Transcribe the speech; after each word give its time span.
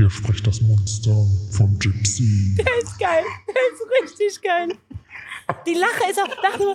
Hier 0.00 0.08
spricht 0.08 0.46
das 0.46 0.62
Monster 0.62 1.26
vom 1.50 1.78
Gypsy. 1.78 2.54
Der 2.56 2.78
ist 2.78 2.98
geil. 2.98 3.22
Der 3.46 3.54
ist 3.54 3.82
richtig 4.02 4.40
geil. 4.40 4.74
Die 5.66 5.74
Lache 5.74 6.10
ist 6.10 6.18
auch. 6.18 6.26
Lach 6.42 6.58
nur. 6.58 6.74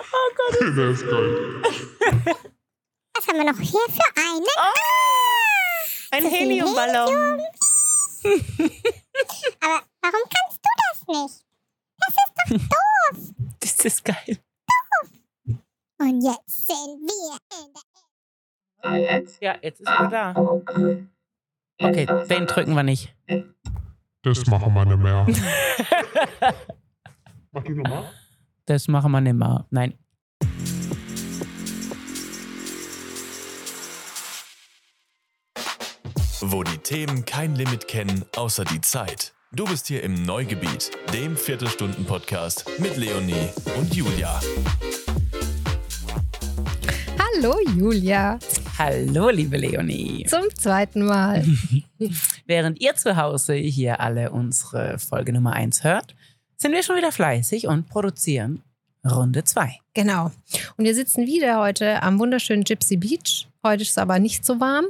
Oh 0.00 0.30
Gott. 0.36 0.54
Der 0.74 0.88
ist 0.88 1.06
geil. 1.06 1.62
Was 3.14 3.28
haben 3.28 3.36
wir 3.36 3.44
noch 3.44 3.58
hier 3.58 3.86
für 3.90 4.10
einen? 4.16 4.46
Ein 6.12 6.24
Heliumballon. 6.24 7.40
Aber 8.24 8.30
warum 10.02 10.22
kannst 10.28 10.60
du 10.62 10.70
das 10.78 10.98
nicht? 11.08 11.44
Das 11.98 12.14
ist 12.14 12.32
doch 12.36 12.50
doof. 12.58 13.18
Das 13.60 13.84
ist 13.84 14.04
geil. 14.04 14.38
Und 15.98 16.22
jetzt 16.22 16.66
sind 16.66 17.00
wir 17.02 17.38
in 17.58 17.72
der 18.82 19.20
Ja, 19.40 19.56
jetzt 19.62 19.80
ist 19.80 19.88
er 19.88 20.08
da. 20.08 20.34
Okay, 21.82 22.06
den 22.28 22.46
drücken 22.46 22.74
wir 22.74 22.82
nicht. 22.82 23.14
Das 24.22 24.46
machen 24.46 24.74
wir 24.74 24.84
nicht 24.84 24.98
mehr. 24.98 25.26
Mach 27.52 27.62
die 27.64 27.72
nochmal. 27.74 28.10
Das 28.66 28.86
machen 28.88 29.12
wir 29.12 29.20
nicht 29.20 29.34
mehr. 29.34 29.66
Nein. 29.70 29.98
Wo 36.42 36.62
die 36.62 36.78
Themen 36.78 37.24
kein 37.26 37.54
Limit 37.54 37.86
kennen, 37.88 38.24
außer 38.36 38.64
die 38.64 38.80
Zeit. 38.80 39.34
Du 39.52 39.64
bist 39.64 39.88
hier 39.88 40.04
im 40.04 40.14
Neugebiet, 40.14 40.92
dem 41.12 41.36
Viertelstunden-Podcast 41.36 42.66
mit 42.78 42.96
Leonie 42.96 43.48
und 43.76 43.92
Julia. 43.92 44.40
Hallo 47.18 47.56
Julia, 47.76 48.38
Hallo, 48.78 49.28
liebe 49.30 49.56
Leonie. 49.56 50.24
zum 50.28 50.44
zweiten 50.54 51.04
Mal. 51.04 51.44
Während 52.46 52.80
ihr 52.80 52.94
zu 52.94 53.16
Hause 53.16 53.54
hier 53.54 53.98
alle 53.98 54.30
unsere 54.30 55.00
Folge 55.00 55.32
Nummer 55.32 55.54
1 55.54 55.82
hört, 55.82 56.14
sind 56.56 56.70
wir 56.70 56.84
schon 56.84 56.96
wieder 56.96 57.10
fleißig 57.10 57.66
und 57.66 57.88
produzieren 57.88 58.62
Runde 59.04 59.42
2. 59.42 59.80
Genau. 59.94 60.30
Und 60.76 60.84
wir 60.84 60.94
sitzen 60.94 61.26
wieder 61.26 61.58
heute 61.58 62.04
am 62.04 62.20
wunderschönen 62.20 62.62
Gypsy 62.62 62.96
Beach. 62.96 63.48
Heute 63.64 63.82
ist 63.82 63.90
es 63.90 63.98
aber 63.98 64.20
nicht 64.20 64.46
so 64.46 64.60
warm. 64.60 64.84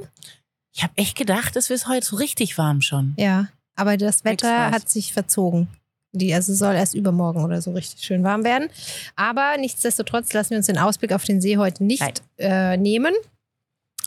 Ich 0.74 0.82
habe 0.82 0.92
echt 0.96 1.16
gedacht, 1.16 1.56
es 1.56 1.70
wird 1.70 1.88
heute 1.88 2.04
so 2.04 2.16
richtig 2.16 2.58
warm 2.58 2.82
schon. 2.82 3.14
Ja, 3.16 3.48
aber 3.80 3.96
das 3.96 4.24
Wetter 4.24 4.70
hat 4.70 4.88
sich 4.88 5.12
verzogen. 5.12 5.68
Die, 6.12 6.34
also 6.34 6.52
soll 6.52 6.74
erst 6.74 6.94
übermorgen 6.94 7.44
oder 7.44 7.62
so 7.62 7.72
richtig 7.72 8.04
schön 8.04 8.22
warm 8.24 8.44
werden. 8.44 8.68
Aber 9.16 9.56
nichtsdestotrotz 9.58 10.32
lassen 10.32 10.50
wir 10.50 10.56
uns 10.58 10.66
den 10.66 10.76
Ausblick 10.78 11.12
auf 11.12 11.24
den 11.24 11.40
See 11.40 11.56
heute 11.56 11.84
nicht 11.84 12.22
äh, 12.38 12.76
nehmen. 12.76 13.14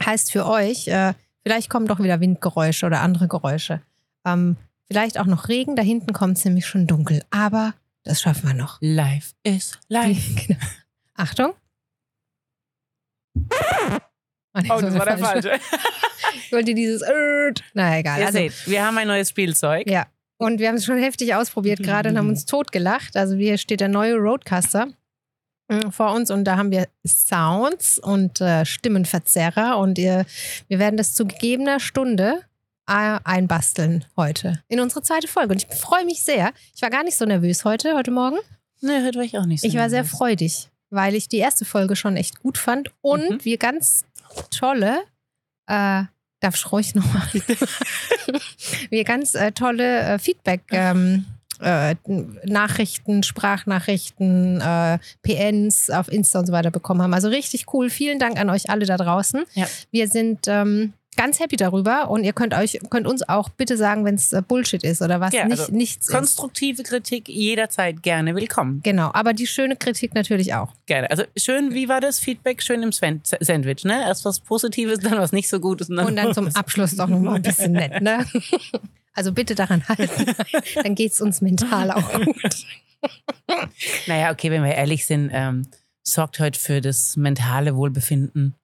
Heißt 0.06 0.32
für 0.32 0.46
euch, 0.46 0.88
äh, 0.90 1.14
vielleicht 1.44 1.70
kommen 1.70 1.88
doch 1.88 2.00
wieder 2.00 2.20
Windgeräusche 2.20 2.86
oder 2.86 3.02
andere 3.02 3.28
Geräusche. 3.28 3.82
Ähm, 4.26 4.58
vielleicht 4.88 5.18
auch 5.18 5.26
noch 5.26 5.48
Regen. 5.48 5.76
Da 5.76 5.82
hinten 5.82 6.14
kommt 6.14 6.38
es 6.38 6.46
nämlich 6.46 6.68
schon 6.68 6.88
dunkel. 6.88 7.24
Aber 7.32 7.74
das 8.04 8.22
schaffen 8.22 8.48
wir 8.50 8.54
noch. 8.54 8.78
Life 8.82 9.34
is 9.44 9.80
life. 9.88 10.46
Genau. 10.48 10.60
Achtung. 11.16 11.54
Oh, 13.36 14.60
nee, 14.62 14.70
Oh, 14.72 14.82
das 14.82 14.94
war 14.94 15.06
der 15.06 15.18
falsche. 15.18 15.52
Ich 16.46 16.52
wollte 16.52 16.74
dieses. 16.74 17.02
Äh, 17.02 17.54
na 17.74 17.98
egal. 18.00 18.20
Ihr 18.20 18.26
Also, 18.28 18.38
seht, 18.40 18.54
wir 18.68 18.86
haben 18.86 18.98
ein 18.98 19.08
neues 19.08 19.30
Spielzeug. 19.30 19.90
ja. 19.90 20.06
Und 20.38 20.60
wir 20.60 20.68
haben 20.68 20.76
es 20.76 20.84
schon 20.84 20.98
heftig 20.98 21.36
ausprobiert 21.36 21.82
gerade 21.82 22.10
und 22.10 22.18
haben 22.18 22.28
uns 22.28 22.46
totgelacht. 22.46 23.16
Also 23.16 23.36
hier 23.36 23.58
steht 23.58 23.80
der 23.80 23.88
neue 23.88 24.16
Roadcaster 24.16 24.88
äh, 25.70 25.90
vor 25.90 26.12
uns 26.14 26.32
und 26.32 26.44
da 26.44 26.58
haben 26.58 26.70
wir 26.72 26.88
Sounds 27.08 27.98
und 27.98 28.42
äh, 28.42 28.66
Stimmenverzerrer 28.66 29.78
und 29.78 29.98
ihr, 29.98 30.26
wir 30.68 30.80
werden 30.80 30.98
das 30.98 31.14
zu 31.14 31.26
gegebener 31.26 31.80
Stunde 31.80 32.42
äh, 32.90 33.20
einbasteln 33.24 34.04
heute 34.18 34.62
in 34.68 34.82
unsere 34.82 35.02
zweite 35.02 35.30
Folge. 35.30 35.54
Und 35.54 35.64
ich 35.64 35.78
freue 35.78 36.04
mich 36.04 36.24
sehr. 36.24 36.52
Ich 36.76 36.82
war 36.82 36.90
gar 36.90 37.04
nicht 37.06 37.18
so 37.18 37.24
nervös 37.26 37.64
heute, 37.64 37.94
heute 37.96 38.12
Morgen. 38.12 38.38
Ne, 38.82 39.02
hört 39.02 39.16
euch 39.16 39.38
auch 39.38 39.46
nicht 39.46 39.62
so. 39.62 39.68
Ich 39.68 39.76
war 39.76 39.90
sehr 39.90 40.02
nervös. 40.02 40.18
freudig, 40.18 40.70
weil 40.90 41.16
ich 41.16 41.30
die 41.30 41.38
erste 41.38 41.64
Folge 41.64 41.96
schon 41.96 42.18
echt 42.18 42.42
gut 42.42 42.58
fand 42.58 42.92
und 43.00 43.30
Mhm. 43.30 43.46
wir 43.46 43.58
ganz 43.58 44.04
tolle, 44.50 45.00
äh, 45.68 46.04
darf 46.44 46.56
ich 46.56 46.72
ruhig 46.72 46.94
nochmal, 46.96 47.28
wir 48.90 49.04
ganz 49.04 49.36
äh, 49.36 49.52
tolle 49.52 50.00
äh, 50.00 50.20
Feedback. 50.20 50.62
Ähm, 50.72 51.26
äh, 51.62 51.96
Nachrichten, 52.46 53.24
Sprachnachrichten, 53.24 54.60
äh, 54.60 54.98
PNs 55.22 55.90
auf 55.92 56.12
Insta 56.12 56.40
und 56.40 56.48
so 56.48 56.52
weiter 56.52 56.72
bekommen 56.72 57.02
haben. 57.02 57.14
Also 57.14 57.30
richtig 57.30 57.66
cool. 57.74 57.90
Vielen 57.90 58.20
Dank 58.20 58.38
an 58.38 58.50
euch 58.50 58.70
alle 58.70 58.86
da 58.86 58.98
draußen. 58.98 59.44
Ja. 59.54 59.68
Wir 59.92 60.10
sind 60.10 60.42
ähm, 60.48 60.94
ganz 61.16 61.40
happy 61.40 61.56
darüber 61.56 62.10
und 62.10 62.24
ihr 62.24 62.34
könnt 62.34 62.54
euch 62.54 62.80
könnt 62.90 63.08
uns 63.08 63.28
auch 63.28 63.50
bitte 63.50 63.78
sagen, 63.78 64.06
wenn 64.06 64.16
es 64.16 64.34
äh, 64.34 64.42
Bullshit 64.42 64.84
ist 64.84 65.02
oder 65.02 65.20
was 65.20 65.34
Ja, 65.34 65.46
nicht, 65.46 65.60
also 65.60 65.74
nichts 65.74 66.08
ist. 66.08 66.14
Konstruktive 66.14 66.84
Kritik 66.84 67.30
jederzeit 67.30 68.04
gerne 68.04 68.36
willkommen. 68.36 68.82
Genau, 68.84 69.12
aber 69.14 69.34
die 69.34 69.48
schöne 69.48 69.76
Kritik 69.76 70.14
natürlich 70.16 70.54
auch. 70.54 70.74
Gerne. 70.86 71.10
Also 71.10 71.24
schön, 71.38 71.74
wie 71.74 71.90
war 71.90 72.02
das 72.02 72.20
Feedback? 72.20 72.62
Schön 72.62 72.84
im 72.84 72.92
Sandwich, 72.92 73.84
ne? 73.84 74.02
Erst 74.02 74.26
was 74.26 74.40
Positives, 74.40 75.00
dann 75.00 75.18
was 75.18 75.32
nicht 75.32 75.50
so 75.50 75.60
Gutes. 75.60 75.90
Und 75.90 75.98
dann, 75.98 76.08
Und 76.08 76.16
dann 76.16 76.34
zum 76.34 76.48
Abschluss 76.56 76.96
doch 76.96 77.08
nochmal 77.08 77.36
ein 77.36 77.42
bisschen 77.42 77.74
nett, 77.74 78.02
ne? 78.02 78.26
Also 79.16 79.32
bitte 79.32 79.54
daran 79.54 79.88
halten. 79.88 80.34
Dann 80.84 80.96
geht 80.96 81.12
es 81.12 81.22
uns 81.22 81.40
mental 81.40 81.92
auch 81.92 82.14
gut. 82.14 82.66
Naja, 84.08 84.32
okay, 84.32 84.50
wenn 84.50 84.64
wir 84.64 84.74
ehrlich 84.74 85.06
sind, 85.06 85.30
ähm, 85.32 85.68
sorgt 86.02 86.40
heute 86.40 86.60
für 86.60 86.82
das 86.82 87.16
mentale 87.16 87.76
Wohlbefinden 87.76 88.56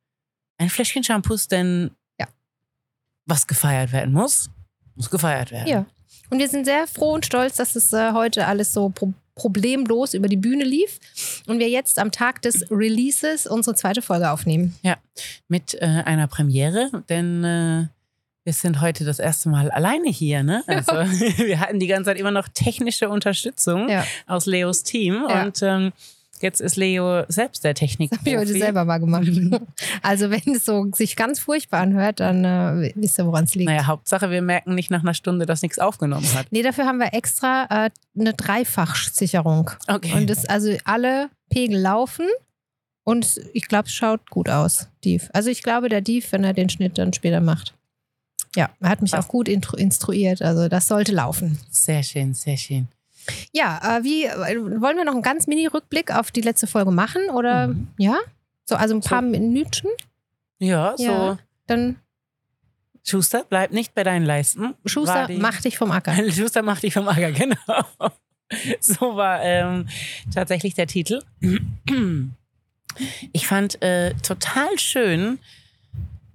ein 0.60 0.70
Fläschchen 0.70 1.04
Shampoos, 1.04 1.48
denn. 1.48 1.92
Was 3.30 3.48
gefeiert 3.48 3.92
werden 3.92 4.14
muss, 4.14 4.50
muss 4.96 5.10
gefeiert 5.10 5.52
werden. 5.52 5.68
Ja. 5.68 5.86
Und 6.30 6.40
wir 6.40 6.48
sind 6.50 6.66
sehr 6.66 6.86
froh 6.88 7.14
und 7.14 7.26
stolz, 7.26 7.56
dass 7.58 7.76
es 7.76 7.92
äh, 7.94 8.12
heute 8.14 8.46
alles 8.48 8.74
so 8.74 8.90
pro 8.90 9.14
problemlos 9.36 10.14
über 10.14 10.28
die 10.28 10.36
Bühne 10.36 10.66
lief 10.66 11.00
und 11.48 11.60
wir 11.60 11.70
jetzt 11.70 11.98
am 11.98 12.12
Tag 12.12 12.42
des 12.42 12.70
Releases 12.70 13.48
unsere 13.48 13.74
zweite 13.74 14.02
Folge 14.02 14.30
aufnehmen. 14.32 14.76
Mit 15.48 15.76
äh, 15.76 15.86
einer 15.86 16.28
Premiere, 16.28 16.92
denn 17.08 17.46
äh, 17.46 17.88
wir 18.44 18.52
sind 18.54 18.82
heute 18.82 19.06
das 19.06 19.18
erste 19.18 19.48
Mal 19.48 19.72
alleine 19.72 20.10
hier. 20.10 20.44
Ne? 20.44 20.62
Also 20.68 20.92
wir 21.38 21.58
hatten 21.62 21.80
die 21.80 21.88
ganze 21.88 22.10
Zeit 22.10 22.18
immer 22.20 22.32
noch 22.32 22.50
technische 22.50 23.08
Unterstützung 23.08 23.88
Ja. 23.88 24.04
aus 24.28 24.46
Leos 24.46 24.84
Team 24.84 25.24
Ja. 25.30 25.44
und 25.44 25.62
ähm, 25.64 25.94
jetzt 26.44 26.62
ist 26.62 26.76
Leo 26.76 27.24
selbst 27.28 27.64
der 27.64 27.74
Technik. 27.74 28.10
Das 28.12 28.20
habe 28.20 28.30
ich 28.30 28.38
heute 28.38 28.54
selber 28.54 28.86
mal 28.86 29.00
gemacht. 29.00 29.28
Also 30.02 30.30
wenn 30.30 30.56
es 30.56 30.66
so 30.66 30.88
sich 30.94 31.16
ganz 31.16 31.40
furchtbar 31.40 31.82
anhört, 31.82 32.20
dann 32.20 32.46
äh, 32.46 32.92
wisst 32.96 33.20
ihr, 33.20 33.26
woran 33.26 33.44
es 33.44 33.56
liegt. 33.56 33.70
Naja, 33.70 33.88
Hauptsache, 33.88 34.30
wir 34.30 34.42
merken 34.42 34.76
nicht 34.76 34.92
nach 34.92 35.02
einer 35.02 35.14
Stunde, 35.14 35.46
dass 35.46 35.62
nichts 35.62 35.80
aufgenommen 35.80 36.28
hat. 36.34 36.48
Nee, 36.52 36.62
dafür 36.62 36.86
haben 36.86 37.00
wir 37.00 37.14
extra 37.14 37.66
äh, 37.70 37.90
eine 38.18 38.34
Dreifachsicherung. 38.34 39.72
Okay. 39.88 40.14
Und 40.14 40.30
das, 40.30 40.46
also 40.46 40.76
alle 40.86 41.30
Pegel 41.50 41.80
laufen 41.80 42.26
und 43.04 43.42
ich 43.54 43.68
glaube, 43.68 43.88
es 43.88 43.94
schaut 43.94 44.30
gut 44.30 44.50
aus, 44.50 44.88
Div. 45.04 45.30
Also 45.34 45.50
ich 45.50 45.64
glaube, 45.64 45.90
der 45.90 46.02
Div, 46.02 46.32
wenn 46.32 46.44
er 46.44 46.54
den 46.54 46.70
Schnitt 46.70 46.98
dann 46.98 47.12
später 47.14 47.42
macht. 47.42 47.74
Ja, 48.56 48.70
er 48.80 48.90
hat 48.90 49.02
mich 49.02 49.12
Passt. 49.12 49.28
auch 49.28 49.32
gut 49.32 49.48
instruiert, 49.48 50.42
also 50.42 50.68
das 50.68 50.88
sollte 50.88 51.12
laufen. 51.12 51.60
Sehr 51.70 52.04
schön, 52.04 52.34
sehr 52.34 52.58
schön. 52.58 52.88
Ja, 53.52 53.98
äh, 54.00 54.04
wie 54.04 54.26
äh, 54.26 54.36
wollen 54.82 54.98
wir 54.98 55.06
noch 55.06 55.14
einen 55.14 55.22
ganz 55.22 55.48
Mini-Rückblick 55.48 56.12
auf 56.16 56.32
die 56.32 56.42
letzte 56.42 56.68
Folge 56.68 56.92
machen? 56.92 57.30
Oder 57.30 57.68
Mhm. 57.70 57.88
ja? 57.98 58.18
So, 58.66 58.76
also 58.76 58.96
ein 58.96 59.02
So. 59.02 59.10
paar 59.10 59.22
Minütchen. 59.22 59.90
Ja, 60.60 60.94
so. 60.98 61.04
Ja. 61.04 61.38
Dann 61.68 61.96
Schuster, 63.04 63.46
bleib 63.50 63.72
nicht 63.72 63.96
bei 63.96 64.04
deinen 64.04 64.26
Leisten. 64.26 64.76
Schuster, 64.86 65.26
die- 65.28 65.38
mach 65.38 65.62
dich 65.62 65.78
vom 65.78 65.90
Acker. 65.92 66.14
Schuster, 66.32 66.62
mach 66.62 66.80
dich 66.80 66.94
vom 66.94 67.08
Acker, 67.08 67.32
genau. 67.32 67.56
So 68.80 69.16
war 69.16 69.42
ähm, 69.44 69.88
tatsächlich 70.34 70.74
der 70.74 70.88
Titel. 70.88 71.22
Ich 73.32 73.48
fand 73.48 73.82
äh, 73.84 74.14
total 74.16 74.78
schön, 74.80 75.38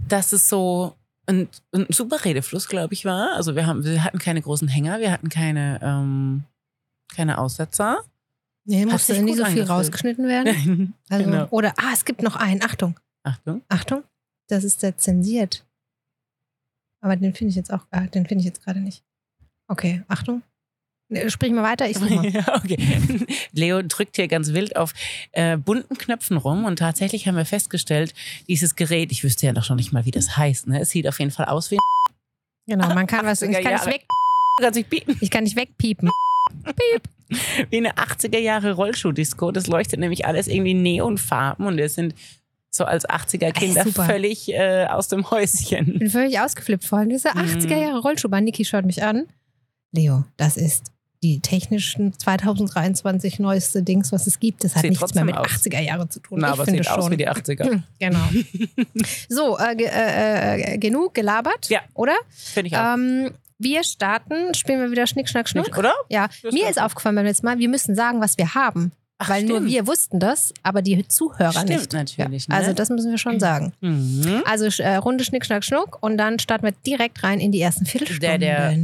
dass 0.09 0.33
es 0.33 0.49
so 0.49 0.95
ein, 1.27 1.49
ein 1.73 1.87
super 1.89 2.25
Redefluss, 2.25 2.69
glaube 2.69 2.95
ich, 2.95 3.05
war. 3.05 3.33
Also 3.35 3.57
wir, 3.57 3.67
haben, 3.67 3.85
wir 3.85 4.05
hatten 4.05 4.19
keine 4.19 4.41
großen 4.41 4.69
Hänger, 4.69 5.01
wir 5.01 5.11
hatten 5.11 5.29
keine, 5.29 5.81
ähm, 5.83 6.45
keine 7.15 7.39
Aussetzer. 7.39 8.05
Nee, 8.67 8.87
sich 8.97 9.21
nicht 9.21 9.37
so 9.37 9.45
viel 9.45 9.65
rausgeschnitten 9.65 10.27
werden. 10.27 10.95
Also, 11.11 11.31
Genau. 11.31 11.47
Oder, 11.51 11.75
ah, 11.77 11.91
es 11.93 12.05
gibt 12.05 12.23
noch 12.23 12.37
einen. 12.37 12.63
Achtung, 12.63 12.99
Achtung. 13.23 13.63
Achtung, 13.69 14.03
das 14.49 14.65
ist 14.65 14.83
der 14.83 14.97
zensiert. 14.97 15.65
Aber 17.03 17.17
den 17.17 17.35
finde 17.35 17.51
ich 17.51 17.57
jetzt 17.57 17.73
auch, 17.73 17.85
ah, 17.91 18.07
den 18.07 18.27
finde 18.27 18.41
ich 18.41 18.47
jetzt 18.47 18.63
gerade 18.65 18.81
nicht. 18.81 19.05
Okay, 19.69 20.03
Achtung. 20.09 20.43
Sprich 21.29 21.53
mal 21.53 21.63
weiter, 21.63 21.89
ich 21.89 21.99
such 21.99 22.09
mal. 22.09 22.27
Ja, 22.31 22.57
okay. 22.57 23.27
Leo 23.53 23.83
drückt 23.83 24.17
hier 24.17 24.27
ganz 24.27 24.53
wild 24.55 24.77
auf 24.77 24.95
äh, 25.33 25.59
bunten 25.59 25.99
Knöpfen 25.99 26.39
rum 26.39 26.65
und 26.65 26.79
tatsächlich 26.79 27.29
haben 27.29 27.37
wir 27.37 27.45
festgestellt, 27.45 28.15
dieses 28.49 28.75
Gerät, 28.75 29.13
ich 29.13 29.23
wüsste 29.23 29.47
ja 29.47 29.53
noch 29.53 29.65
schon 29.65 29.77
nicht 29.77 29.93
mal, 29.93 30.07
wie 30.07 30.11
das 30.11 30.37
heißt, 30.39 30.67
ne? 30.67 30.81
Es 30.81 30.91
sieht 30.91 31.07
auf 31.07 31.19
jeden 31.19 31.31
Fall 31.31 31.47
aus 31.47 31.71
wie 31.71 31.77
ein 31.77 31.81
Genau, 32.67 32.95
man 32.95 33.07
kann 33.07 33.27
was, 33.27 33.43
ich 33.43 33.51
80er 33.51 33.63
kann 33.63 33.73
nicht 33.73 33.85
Jahre. 33.85 33.91
weg, 34.81 35.13
ich 35.21 35.31
kann 35.31 35.45
nicht 35.45 35.57
wegpiepen. 35.57 36.09
Wie 37.71 37.79
eine 37.79 37.93
80er 37.95 38.39
Jahre 38.39 38.73
Rollschuh-Disco. 38.73 39.51
Das 39.51 39.67
leuchtet 39.67 39.99
nämlich 40.01 40.27
alles 40.27 40.47
irgendwie 40.47 40.75
Neonfarben 40.75 41.67
und 41.67 41.77
wir 41.77 41.89
sind 41.89 42.15
so 42.71 42.85
als 42.85 43.09
80er 43.09 43.53
Kinder 43.53 43.85
völlig 43.87 44.53
äh, 44.53 44.87
aus 44.87 45.09
dem 45.09 45.31
Häuschen. 45.31 45.99
bin 46.01 46.11
völlig 46.11 46.41
ausgeflippt 46.41 46.85
vorhin. 46.85 47.09
Diese 47.09 47.31
Mhm. 47.35 47.39
80er 47.41 47.77
Jahre 47.81 47.99
Rollschuhbahn. 48.01 48.45
Niki 48.45 48.65
schaut 48.65 48.85
mich 48.85 49.03
an. 49.03 49.27
Leo, 49.93 50.25
das 50.37 50.57
ist 50.57 50.91
die 51.23 51.41
technischen 51.41 52.19
2023 52.19 53.39
neueste 53.39 53.83
Dings, 53.83 54.13
was 54.13 54.27
es 54.27 54.41
gibt. 54.41 54.63
Das 54.65 54.75
hat 54.75 54.83
Sieht 54.83 54.91
nichts 54.91 55.15
mehr 55.15 55.25
mit 55.25 55.37
aus. 55.37 55.47
80er 55.47 55.81
Jahre 55.81 56.09
zu 56.09 56.21
tun. 56.21 56.41
Na, 56.41 56.49
ich 56.49 56.53
aber 56.55 56.65
finde 56.65 56.83
sieht 56.83 56.91
aus 56.93 57.05
schon. 57.05 57.13
wie 57.13 57.17
die 57.17 57.29
80er. 57.29 57.81
Genau. 57.99 58.19
so, 59.29 59.57
äh, 59.59 59.75
äh, 59.83 60.75
äh, 60.75 60.79
genug 60.79 61.15
gelabert, 61.15 61.71
Ja. 61.71 61.81
oder? 61.95 62.15
Finde 62.29 62.69
ich 62.69 62.77
auch. 62.77 62.95
Ähm, 62.95 63.31
wir 63.65 63.83
starten, 63.83 64.55
spielen 64.55 64.81
wir 64.81 64.91
wieder 64.93 65.07
Schnick, 65.09 65.29
Schnack, 65.29 65.49
Schnuck. 65.49 65.77
Oder? 65.77 65.93
Ja, 66.09 66.29
Das 66.43 66.53
mir 66.55 66.69
ist 66.69 66.81
aufgefallen 66.81 67.17
beim 67.17 67.25
letzten 67.27 67.47
Mal, 67.47 67.59
wir 67.59 67.69
müssen 67.69 67.95
sagen, 67.97 68.21
was 68.21 68.39
wir 68.39 68.55
haben. 68.55 68.93
Ach, 69.19 69.29
weil 69.29 69.45
nur 69.45 69.59
stimmt. 69.59 69.71
wir 69.73 69.87
wussten 69.87 70.19
das, 70.21 70.53
aber 70.63 70.83
die 70.83 71.07
Zuhörer 71.09 71.53
Stimmt 71.53 71.69
nicht. 71.69 71.93
natürlich, 71.93 72.47
Ja, 72.49 72.55
also 72.57 72.69
ne? 72.71 72.75
das 72.75 72.89
müssen 72.91 73.11
wir 73.13 73.19
schon 73.19 73.39
sagen. 73.41 73.73
Mhm. 73.81 74.43
Also 74.45 74.67
äh, 74.83 74.97
Runde 74.97 75.25
Schnick, 75.25 75.45
Schnack, 75.47 75.65
Schnuck 75.65 75.99
und 76.03 76.19
dann 76.19 76.39
starten 76.41 76.65
wir 76.67 76.73
direkt 76.87 77.23
rein 77.23 77.39
in 77.41 77.51
die 77.53 77.61
ersten 77.61 77.87
Viertelstunden. 77.87 78.21
Der, 78.21 78.39
der- 78.39 78.77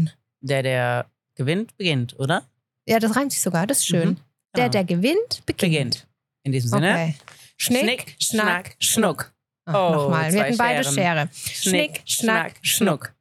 Der, 0.42 0.62
der 0.62 1.06
gewinnt, 1.34 1.76
beginnt, 1.76 2.18
oder? 2.18 2.44
ja, 2.86 2.98
das 2.98 3.14
reimt 3.16 3.32
sich 3.32 3.42
sogar, 3.42 3.66
das 3.66 3.78
ist 3.78 3.86
schön. 3.86 4.10
Mhm. 4.10 4.16
Der, 4.56 4.64
Genau. 4.64 4.68
der 4.72 4.84
gewinnt, 4.84 5.42
beginnt. 5.46 5.58
beginnt. 5.60 6.06
In 6.44 6.52
diesem 6.52 6.70
Sinne. 6.70 6.90
Okay. 6.92 7.14
Schnick, 7.56 8.16
Schnack, 8.20 8.76
Schnuck. 8.78 9.32
Ach, 9.66 9.74
Oh, 9.74 9.92
Nochmal, 9.94 10.32
wir 10.32 10.38
zwei 10.40 10.44
hatten 10.46 10.56
beide 10.56 10.84
Scheren. 10.84 10.94
Schere. 10.94 11.28
Schnick, 11.52 12.02
Schnack, 12.06 12.54
Schnuck. 12.62 13.14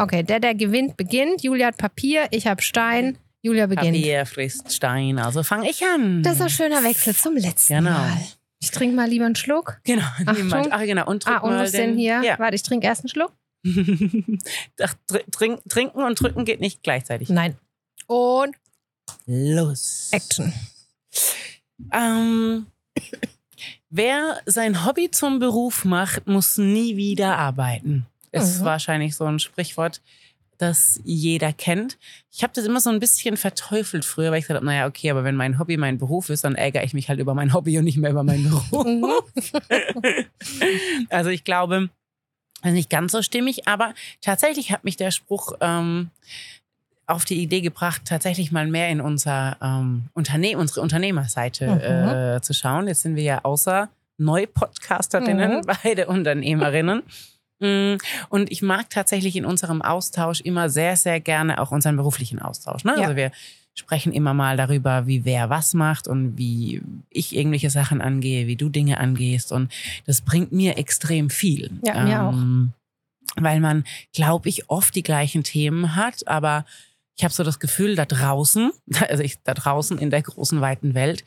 Okay, 0.00 0.22
der, 0.22 0.40
der 0.40 0.54
gewinnt, 0.54 0.96
beginnt. 0.96 1.42
Julia 1.42 1.68
hat 1.68 1.76
Papier, 1.76 2.26
ich 2.30 2.46
habe 2.46 2.62
Stein. 2.62 3.18
Julia 3.42 3.66
beginnt. 3.66 3.96
Papier 3.96 4.26
frisst 4.26 4.72
Stein, 4.72 5.18
also 5.18 5.42
fange 5.42 5.68
ich 5.70 5.82
an. 5.84 6.22
Das 6.22 6.34
ist 6.36 6.42
ein 6.42 6.50
schöner 6.50 6.82
Wechsel 6.82 7.14
zum 7.14 7.36
letzten 7.36 7.74
Genau. 7.76 7.90
Mal. 7.90 8.18
Ich 8.62 8.70
trinke 8.70 8.94
mal 8.94 9.08
lieber 9.08 9.24
einen 9.24 9.36
Schluck. 9.36 9.80
Genau, 9.84 10.04
Achtung. 10.26 10.68
Ach 10.70 10.80
genau, 10.80 11.06
und 11.06 11.24
drück 11.24 11.34
Ah, 11.34 11.38
und 11.38 11.50
mal 11.50 11.64
was 11.64 11.72
denn 11.72 11.96
hier? 11.96 12.20
Ja. 12.22 12.38
Warte, 12.38 12.54
ich 12.56 12.62
trinke 12.62 12.86
erst 12.86 13.02
einen 13.02 13.08
Schluck. 13.08 13.32
Ach, 14.82 14.94
tr 15.06 15.20
trink, 15.30 15.60
trinken 15.68 16.02
und 16.02 16.20
drücken 16.20 16.44
geht 16.44 16.60
nicht 16.60 16.82
gleichzeitig. 16.82 17.28
Nein. 17.30 17.56
Und 18.06 18.54
Los. 19.26 20.08
Action. 20.12 20.52
Ähm, 21.92 22.66
wer 23.88 24.40
sein 24.46 24.84
Hobby 24.84 25.10
zum 25.10 25.38
Beruf 25.38 25.84
macht, 25.84 26.26
muss 26.26 26.58
nie 26.58 26.96
wieder 26.96 27.38
arbeiten. 27.38 28.06
Ist 28.32 28.60
Mhm. 28.60 28.64
wahrscheinlich 28.64 29.16
so 29.16 29.24
ein 29.26 29.38
Sprichwort, 29.38 30.00
das 30.58 31.00
jeder 31.04 31.52
kennt. 31.54 31.96
Ich 32.30 32.42
habe 32.42 32.52
das 32.54 32.66
immer 32.66 32.80
so 32.80 32.90
ein 32.90 33.00
bisschen 33.00 33.36
verteufelt 33.38 34.04
früher, 34.04 34.30
weil 34.30 34.38
ich 34.40 34.44
gesagt 34.44 34.56
habe, 34.56 34.66
naja, 34.66 34.86
okay, 34.86 35.10
aber 35.10 35.24
wenn 35.24 35.34
mein 35.34 35.58
Hobby 35.58 35.76
mein 35.78 35.96
Beruf 35.98 36.28
ist, 36.28 36.44
dann 36.44 36.54
ärgere 36.54 36.84
ich 36.84 36.92
mich 36.92 37.08
halt 37.08 37.18
über 37.18 37.32
mein 37.34 37.54
Hobby 37.54 37.78
und 37.78 37.84
nicht 37.84 37.96
mehr 37.96 38.10
über 38.10 38.22
meinen 38.22 38.44
Beruf. 38.50 38.84
Mhm. 38.86 39.06
also 41.08 41.30
ich 41.30 41.44
glaube, 41.44 41.88
das 42.62 42.70
ist 42.72 42.74
nicht 42.76 42.90
ganz 42.90 43.12
so 43.12 43.22
stimmig, 43.22 43.66
aber 43.66 43.94
tatsächlich 44.20 44.70
hat 44.70 44.84
mich 44.84 44.96
der 44.96 45.10
Spruch 45.10 45.52
ähm, 45.60 46.10
auf 47.06 47.24
die 47.24 47.42
Idee 47.42 47.62
gebracht, 47.62 48.02
tatsächlich 48.04 48.52
mal 48.52 48.66
mehr 48.66 48.88
in 48.90 49.00
unser 49.00 49.56
ähm, 49.62 50.04
Unternehmen, 50.12 50.60
unsere 50.60 50.82
Unternehmerseite 50.82 52.36
äh, 52.36 52.40
zu 52.42 52.52
schauen. 52.52 52.86
Jetzt 52.86 53.02
sind 53.02 53.16
wir 53.16 53.22
ja 53.24 53.44
außer 53.44 53.88
Neu-Podcasterinnen, 54.18 55.60
Mhm. 55.60 55.62
beide 55.82 56.06
Unternehmerinnen. 56.06 57.02
Mm, 57.60 57.96
Und 58.30 58.50
ich 58.50 58.62
mag 58.62 58.90
tatsächlich 58.90 59.36
in 59.36 59.44
unserem 59.44 59.82
Austausch 59.82 60.40
immer 60.40 60.68
sehr, 60.70 60.96
sehr 60.96 61.20
gerne 61.20 61.60
auch 61.60 61.70
unseren 61.70 61.96
beruflichen 61.96 62.40
Austausch. 62.40 62.84
Ne? 62.84 62.94
Ja. 62.96 63.02
Also 63.02 63.16
wir 63.16 63.30
sprechen 63.74 64.12
immer 64.12 64.34
mal 64.34 64.56
darüber, 64.56 65.06
wie 65.06 65.24
wer 65.24 65.48
was 65.50 65.74
macht 65.74 66.08
und 66.08 66.36
wie 66.36 66.82
ich 67.08 67.34
irgendwelche 67.36 67.70
Sachen 67.70 68.00
angehe, 68.00 68.46
wie 68.46 68.56
du 68.56 68.68
Dinge 68.68 68.98
angehst. 68.98 69.52
Und 69.52 69.72
das 70.06 70.20
bringt 70.22 70.52
mir 70.52 70.76
extrem 70.78 71.30
viel. 71.30 71.70
Ja, 71.84 72.02
mir 72.02 72.22
auch. 72.22 72.34
Weil 73.36 73.60
man, 73.60 73.84
glaube 74.12 74.48
ich, 74.48 74.68
oft 74.68 74.94
die 74.94 75.04
gleichen 75.04 75.44
Themen 75.44 75.94
hat, 75.94 76.26
aber 76.26 76.64
ich 77.16 77.24
habe 77.24 77.34
so 77.34 77.44
das 77.44 77.60
Gefühl, 77.60 77.94
da 77.96 78.06
draußen, 78.06 78.72
also 79.08 79.22
ich, 79.22 79.36
da 79.44 79.54
draußen 79.54 79.98
in 79.98 80.10
der 80.10 80.22
großen, 80.22 80.60
weiten 80.60 80.94
Welt, 80.94 81.24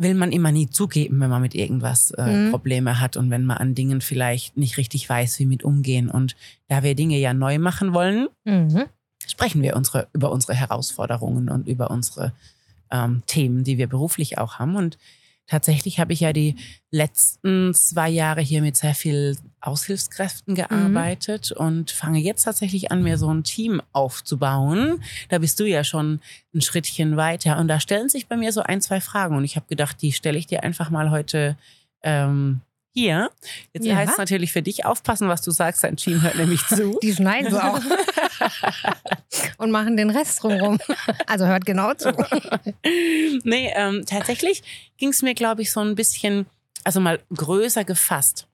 will 0.00 0.14
man 0.14 0.32
immer 0.32 0.50
nie 0.50 0.70
zugeben, 0.70 1.20
wenn 1.20 1.28
man 1.30 1.42
mit 1.42 1.54
irgendwas 1.54 2.10
äh, 2.12 2.46
Mhm. 2.46 2.50
Probleme 2.50 3.00
hat 3.00 3.16
und 3.16 3.30
wenn 3.30 3.44
man 3.44 3.58
an 3.58 3.74
Dingen 3.74 4.00
vielleicht 4.00 4.56
nicht 4.56 4.76
richtig 4.78 5.08
weiß, 5.08 5.38
wie 5.38 5.46
mit 5.46 5.62
umgehen. 5.62 6.08
Und 6.08 6.36
da 6.68 6.82
wir 6.82 6.94
Dinge 6.94 7.18
ja 7.18 7.34
neu 7.34 7.58
machen 7.58 7.92
wollen, 7.92 8.28
Mhm. 8.44 8.84
sprechen 9.26 9.62
wir 9.62 9.76
unsere, 9.76 10.08
über 10.14 10.32
unsere 10.32 10.54
Herausforderungen 10.54 11.48
und 11.50 11.68
über 11.68 11.90
unsere 11.90 12.32
ähm, 12.90 13.22
Themen, 13.26 13.62
die 13.62 13.76
wir 13.78 13.86
beruflich 13.88 14.38
auch 14.38 14.54
haben. 14.58 14.74
Und 14.74 14.96
tatsächlich 15.50 15.98
habe 15.98 16.12
ich 16.12 16.20
ja 16.20 16.32
die 16.32 16.54
letzten 16.92 17.74
zwei 17.74 18.08
Jahre 18.08 18.40
hier 18.40 18.62
mit 18.62 18.76
sehr 18.76 18.94
viel 18.94 19.36
Aushilfskräften 19.60 20.54
gearbeitet 20.54 21.50
und 21.52 21.90
fange 21.90 22.20
jetzt 22.20 22.44
tatsächlich 22.44 22.92
an, 22.92 23.02
mir 23.02 23.18
so 23.18 23.32
ein 23.32 23.42
Team 23.42 23.82
aufzubauen. 23.92 25.02
Da 25.28 25.38
bist 25.38 25.58
du 25.58 25.64
ja 25.64 25.82
schon 25.82 26.20
ein 26.54 26.60
Schrittchen 26.60 27.16
weiter. 27.16 27.58
Und 27.58 27.66
da 27.68 27.80
stellen 27.80 28.08
sich 28.08 28.28
bei 28.28 28.36
mir 28.36 28.52
so 28.52 28.62
ein, 28.62 28.80
zwei 28.80 29.00
Fragen. 29.00 29.36
Und 29.36 29.44
ich 29.44 29.56
habe 29.56 29.66
gedacht, 29.66 30.00
die 30.00 30.12
stelle 30.12 30.38
ich 30.38 30.46
dir 30.46 30.62
einfach 30.62 30.88
mal 30.88 31.10
heute 31.10 31.56
ähm, 32.02 32.60
hier. 32.92 33.30
Jetzt 33.72 33.86
Ja. 33.86 33.96
heißt 33.96 34.12
es 34.12 34.18
natürlich 34.18 34.52
für 34.52 34.62
dich 34.62 34.84
aufpassen, 34.84 35.28
was 35.28 35.42
du 35.42 35.50
sagst. 35.50 35.84
Dein 35.84 35.96
Team 35.96 36.22
hört 36.22 36.36
nämlich 36.36 36.66
zu. 36.66 36.98
Die 37.02 37.14
schneiden 37.14 37.50
so 37.50 37.58
auch. 37.60 37.80
und 39.58 39.70
machen 39.70 39.96
den 39.96 40.10
Rest 40.10 40.42
drumrum. 40.42 40.78
Also 41.26 41.46
hört 41.46 41.64
genau 41.66 41.94
zu. 41.94 42.10
nee, 43.44 43.72
ähm, 43.74 44.04
tatsächlich 44.06 44.62
ging 44.96 45.10
es 45.10 45.22
mir, 45.22 45.34
glaube 45.34 45.62
ich, 45.62 45.70
so 45.72 45.80
ein 45.80 45.94
bisschen, 45.94 46.46
also 46.84 47.00
mal 47.00 47.20
größer 47.34 47.84
gefasst. 47.84 48.46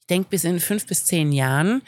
Ich 0.00 0.06
denke, 0.08 0.28
bis 0.30 0.44
in 0.44 0.60
fünf 0.60 0.86
bis 0.86 1.04
zehn 1.04 1.32
Jahren 1.32 1.82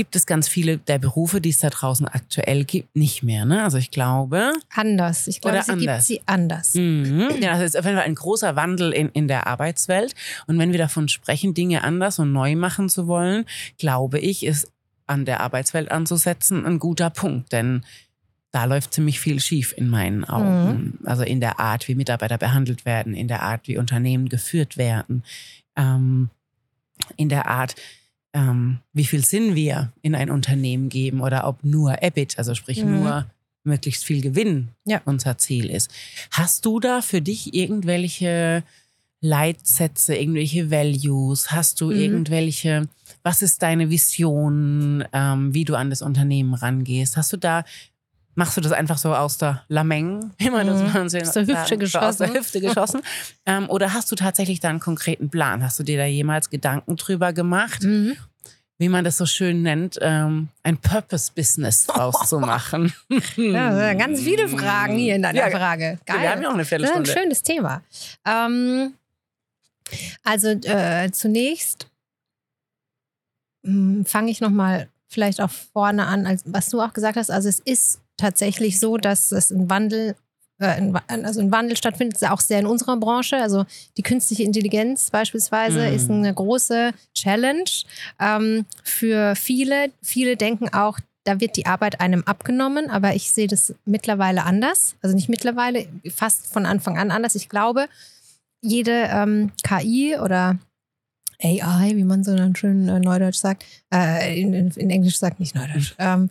gibt 0.00 0.16
es 0.16 0.24
ganz 0.24 0.48
viele 0.48 0.78
der 0.78 0.98
Berufe, 0.98 1.42
die 1.42 1.50
es 1.50 1.58
da 1.58 1.68
draußen 1.68 2.08
aktuell 2.08 2.64
gibt, 2.64 2.96
nicht 2.96 3.22
mehr. 3.22 3.44
Ne? 3.44 3.62
Also 3.62 3.76
ich 3.76 3.90
glaube, 3.90 4.54
Anders. 4.74 5.26
Ich 5.26 5.42
glaube, 5.42 5.62
sie 5.62 5.72
anders. 5.72 6.08
gibt 6.08 6.18
sie 6.18 6.22
anders. 6.24 6.74
Mhm. 6.74 7.28
Ja, 7.38 7.58
das 7.58 7.74
ist 7.74 7.76
auf 7.76 7.84
jeden 7.84 7.98
Fall 7.98 8.06
ein 8.06 8.14
großer 8.14 8.56
Wandel 8.56 8.92
in, 8.92 9.10
in 9.10 9.28
der 9.28 9.46
Arbeitswelt. 9.46 10.14
Und 10.46 10.58
wenn 10.58 10.72
wir 10.72 10.78
davon 10.78 11.08
sprechen, 11.08 11.52
Dinge 11.52 11.84
anders 11.84 12.18
und 12.18 12.32
neu 12.32 12.56
machen 12.56 12.88
zu 12.88 13.08
wollen, 13.08 13.44
glaube 13.76 14.18
ich, 14.18 14.46
ist 14.46 14.72
an 15.06 15.26
der 15.26 15.40
Arbeitswelt 15.40 15.90
anzusetzen 15.90 16.64
ein 16.64 16.78
guter 16.78 17.10
Punkt. 17.10 17.52
Denn 17.52 17.84
da 18.52 18.64
läuft 18.64 18.94
ziemlich 18.94 19.20
viel 19.20 19.38
schief 19.38 19.74
in 19.76 19.90
meinen 19.90 20.24
Augen. 20.24 20.98
Also 21.04 21.24
in 21.24 21.40
der 21.40 21.60
Art, 21.60 21.88
wie 21.88 21.94
Mitarbeiter 21.94 22.38
behandelt 22.38 22.86
werden, 22.86 23.12
in 23.12 23.28
der 23.28 23.42
Art, 23.42 23.68
wie 23.68 23.76
Unternehmen 23.76 24.30
geführt 24.30 24.78
werden, 24.78 25.24
ähm, 25.76 26.30
in 27.18 27.28
der 27.28 27.48
Art, 27.48 27.74
ähm, 28.32 28.78
wie 28.92 29.04
viel 29.04 29.24
Sinn 29.24 29.54
wir 29.54 29.92
in 30.02 30.14
ein 30.14 30.30
Unternehmen 30.30 30.88
geben 30.88 31.20
oder 31.20 31.46
ob 31.46 31.64
nur 31.64 32.02
EBIT, 32.02 32.38
also 32.38 32.54
sprich 32.54 32.84
Mhm. 32.84 32.90
nur 33.00 33.26
möglichst 33.64 34.04
viel 34.04 34.20
Gewinn 34.22 34.68
Ja. 34.86 35.02
unser 35.04 35.36
Ziel 35.38 35.68
ist. 35.68 35.90
Hast 36.30 36.64
du 36.64 36.80
da 36.80 37.02
für 37.02 37.20
dich 37.20 37.54
irgendwelche 37.54 38.62
Leitsätze, 39.20 40.14
irgendwelche 40.16 40.70
Values? 40.70 41.50
Hast 41.52 41.80
du 41.80 41.86
Mhm. 41.90 41.96
irgendwelche, 42.00 42.88
was 43.22 43.42
ist 43.42 43.62
deine 43.62 43.90
Vision, 43.90 45.04
ähm, 45.12 45.52
wie 45.54 45.64
du 45.64 45.74
an 45.74 45.90
das 45.90 46.00
Unternehmen 46.02 46.54
rangehst? 46.54 47.16
Hast 47.16 47.32
du 47.32 47.36
da, 47.36 47.64
machst 48.34 48.56
du 48.56 48.60
das 48.60 48.72
einfach 48.72 48.96
so 48.98 49.14
aus 49.14 49.38
der 49.38 49.62
Lameng, 49.68 50.30
wie 50.38 50.50
man 50.50 50.66
das 50.66 50.80
Mhm. 50.80 50.92
man 50.92 51.06
Aus 51.06 51.12
der 51.12 51.20
Hüfte 51.22 51.44
sagen, 51.44 51.46
so 51.46 51.98
aus 51.98 52.16
der 52.16 52.28
geschossen. 52.28 52.34
Hüfte 52.34 52.60
geschossen? 52.60 53.00
ähm, 53.46 53.68
oder 53.68 53.92
hast 53.92 54.10
du 54.10 54.16
tatsächlich 54.16 54.60
da 54.60 54.68
einen 54.70 54.80
konkreten 54.80 55.30
Plan? 55.30 55.62
Hast 55.62 55.78
du 55.78 55.82
dir 55.82 55.98
da 55.98 56.04
jemals 56.06 56.48
Gedanken 56.50 56.96
drüber 56.96 57.32
gemacht? 57.32 57.82
Mhm. 57.82 58.16
wie 58.78 58.88
man 58.88 59.04
das 59.04 59.18
so 59.18 59.26
schön 59.26 59.60
nennt, 59.60 59.98
ähm, 60.00 60.48
ein 60.62 60.78
Purpose-Business 60.78 61.84
draus 61.84 62.26
zu 62.30 62.40
machen. 62.40 62.94
Ja, 63.36 63.70
das 63.72 63.88
sind 63.90 63.98
ganz 63.98 64.20
viele 64.22 64.48
Fragen 64.48 64.96
hier 64.96 65.16
in 65.16 65.22
deiner 65.22 65.38
Ja, 65.38 65.50
Frage. 65.50 65.98
Geil. 66.06 66.20
Wir 66.22 66.30
haben 66.30 66.40
ja 66.40 66.48
auch 66.48 66.54
eine 66.54 66.62
Das 66.62 66.68
ist 66.72 66.78
ein 66.78 66.80
Viertelstunde. 67.04 67.10
schönes 67.12 67.42
Thema. 67.42 67.82
Ähm, 68.26 68.94
also 70.24 70.48
äh, 70.48 71.10
zunächst 71.10 71.88
fange 74.04 74.30
ich 74.30 74.40
nochmal 74.40 74.88
vielleicht 75.08 75.40
auch 75.42 75.50
vorne 75.50 76.06
an, 76.06 76.26
als 76.26 76.42
was 76.46 76.70
du 76.70 76.80
auch 76.80 76.94
gesagt 76.94 77.16
hast. 77.18 77.30
Also 77.30 77.48
es 77.50 77.58
ist 77.60 78.00
tatsächlich 78.20 78.78
so, 78.78 78.96
dass 78.96 79.32
es 79.32 79.50
ein 79.50 79.68
Wandel, 79.70 80.14
äh, 80.58 80.92
also 81.08 81.40
ein 81.40 81.50
Wandel 81.50 81.76
stattfindet, 81.76 82.22
auch 82.24 82.40
sehr 82.40 82.60
in 82.60 82.66
unserer 82.66 82.96
Branche. 82.96 83.36
Also 83.36 83.64
die 83.96 84.02
künstliche 84.02 84.42
Intelligenz 84.44 85.10
beispielsweise 85.10 85.88
Mhm. 85.88 85.94
ist 85.94 86.10
eine 86.10 86.34
große 86.34 86.92
Challenge 87.14 87.70
ähm, 88.20 88.66
für 88.84 89.34
viele. 89.36 89.90
Viele 90.02 90.36
denken 90.36 90.68
auch, 90.72 90.98
da 91.24 91.40
wird 91.40 91.56
die 91.56 91.66
Arbeit 91.66 92.00
einem 92.00 92.22
abgenommen, 92.24 92.88
aber 92.90 93.14
ich 93.14 93.32
sehe 93.32 93.46
das 93.46 93.74
mittlerweile 93.84 94.44
anders. 94.44 94.96
Also 95.02 95.14
nicht 95.14 95.28
mittlerweile, 95.28 95.86
fast 96.14 96.46
von 96.46 96.64
Anfang 96.66 96.98
an 96.98 97.10
anders. 97.10 97.34
Ich 97.34 97.48
glaube, 97.48 97.86
jede 98.62 99.08
ähm, 99.10 99.52
KI 99.62 100.16
oder 100.18 100.58
AI, 101.42 101.92
wie 101.96 102.04
man 102.04 102.22
so 102.24 102.36
dann 102.36 102.54
schön 102.56 102.88
äh, 102.88 103.00
neudeutsch 103.00 103.38
sagt, 103.38 103.64
äh, 103.92 104.40
in, 104.40 104.52
in, 104.52 104.70
in 104.72 104.90
Englisch 104.90 105.18
sagt 105.18 105.40
nicht 105.40 105.54
neudeutsch, 105.54 105.94
ähm, 105.98 106.28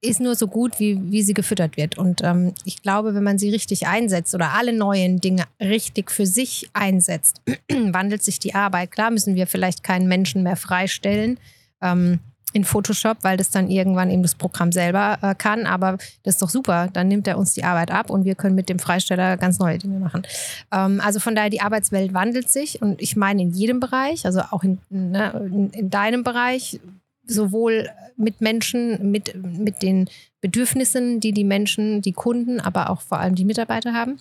ist 0.00 0.20
nur 0.20 0.34
so 0.36 0.46
gut, 0.46 0.78
wie, 0.78 1.10
wie 1.10 1.22
sie 1.22 1.34
gefüttert 1.34 1.76
wird. 1.76 1.98
Und 1.98 2.22
ähm, 2.22 2.54
ich 2.64 2.82
glaube, 2.82 3.14
wenn 3.14 3.24
man 3.24 3.38
sie 3.38 3.50
richtig 3.50 3.86
einsetzt 3.86 4.34
oder 4.34 4.54
alle 4.54 4.72
neuen 4.72 5.20
Dinge 5.20 5.44
richtig 5.60 6.10
für 6.10 6.26
sich 6.26 6.70
einsetzt, 6.72 7.40
wandelt 7.68 8.22
sich 8.22 8.38
die 8.38 8.54
Arbeit. 8.54 8.92
Klar 8.92 9.10
müssen 9.10 9.34
wir 9.34 9.46
vielleicht 9.46 9.82
keinen 9.82 10.06
Menschen 10.06 10.44
mehr 10.44 10.56
freistellen 10.56 11.38
ähm, 11.82 12.20
in 12.52 12.64
Photoshop, 12.64 13.18
weil 13.22 13.36
das 13.36 13.50
dann 13.50 13.68
irgendwann 13.68 14.10
eben 14.10 14.22
das 14.22 14.36
Programm 14.36 14.70
selber 14.70 15.18
äh, 15.20 15.34
kann. 15.34 15.66
Aber 15.66 15.98
das 16.22 16.36
ist 16.36 16.42
doch 16.42 16.48
super. 16.48 16.88
Dann 16.92 17.08
nimmt 17.08 17.26
er 17.26 17.36
uns 17.36 17.54
die 17.54 17.64
Arbeit 17.64 17.90
ab 17.90 18.08
und 18.08 18.24
wir 18.24 18.36
können 18.36 18.54
mit 18.54 18.68
dem 18.68 18.78
Freisteller 18.78 19.36
ganz 19.36 19.58
neue 19.58 19.78
Dinge 19.78 19.98
machen. 19.98 20.22
Ähm, 20.72 21.00
also 21.04 21.18
von 21.18 21.34
daher, 21.34 21.50
die 21.50 21.60
Arbeitswelt 21.60 22.14
wandelt 22.14 22.50
sich. 22.50 22.80
Und 22.80 23.02
ich 23.02 23.16
meine 23.16 23.42
in 23.42 23.50
jedem 23.50 23.80
Bereich, 23.80 24.24
also 24.26 24.42
auch 24.50 24.62
in, 24.62 24.78
ne, 24.90 25.32
in, 25.52 25.70
in 25.70 25.90
deinem 25.90 26.22
Bereich, 26.22 26.78
sowohl 27.28 27.88
mit 28.16 28.40
Menschen, 28.40 29.10
mit, 29.10 29.34
mit 29.36 29.82
den 29.82 30.08
Bedürfnissen, 30.40 31.20
die 31.20 31.32
die 31.32 31.44
Menschen, 31.44 32.02
die 32.02 32.12
Kunden, 32.12 32.60
aber 32.60 32.90
auch 32.90 33.00
vor 33.00 33.18
allem 33.20 33.34
die 33.34 33.44
Mitarbeiter 33.44 33.92
haben. 33.92 34.18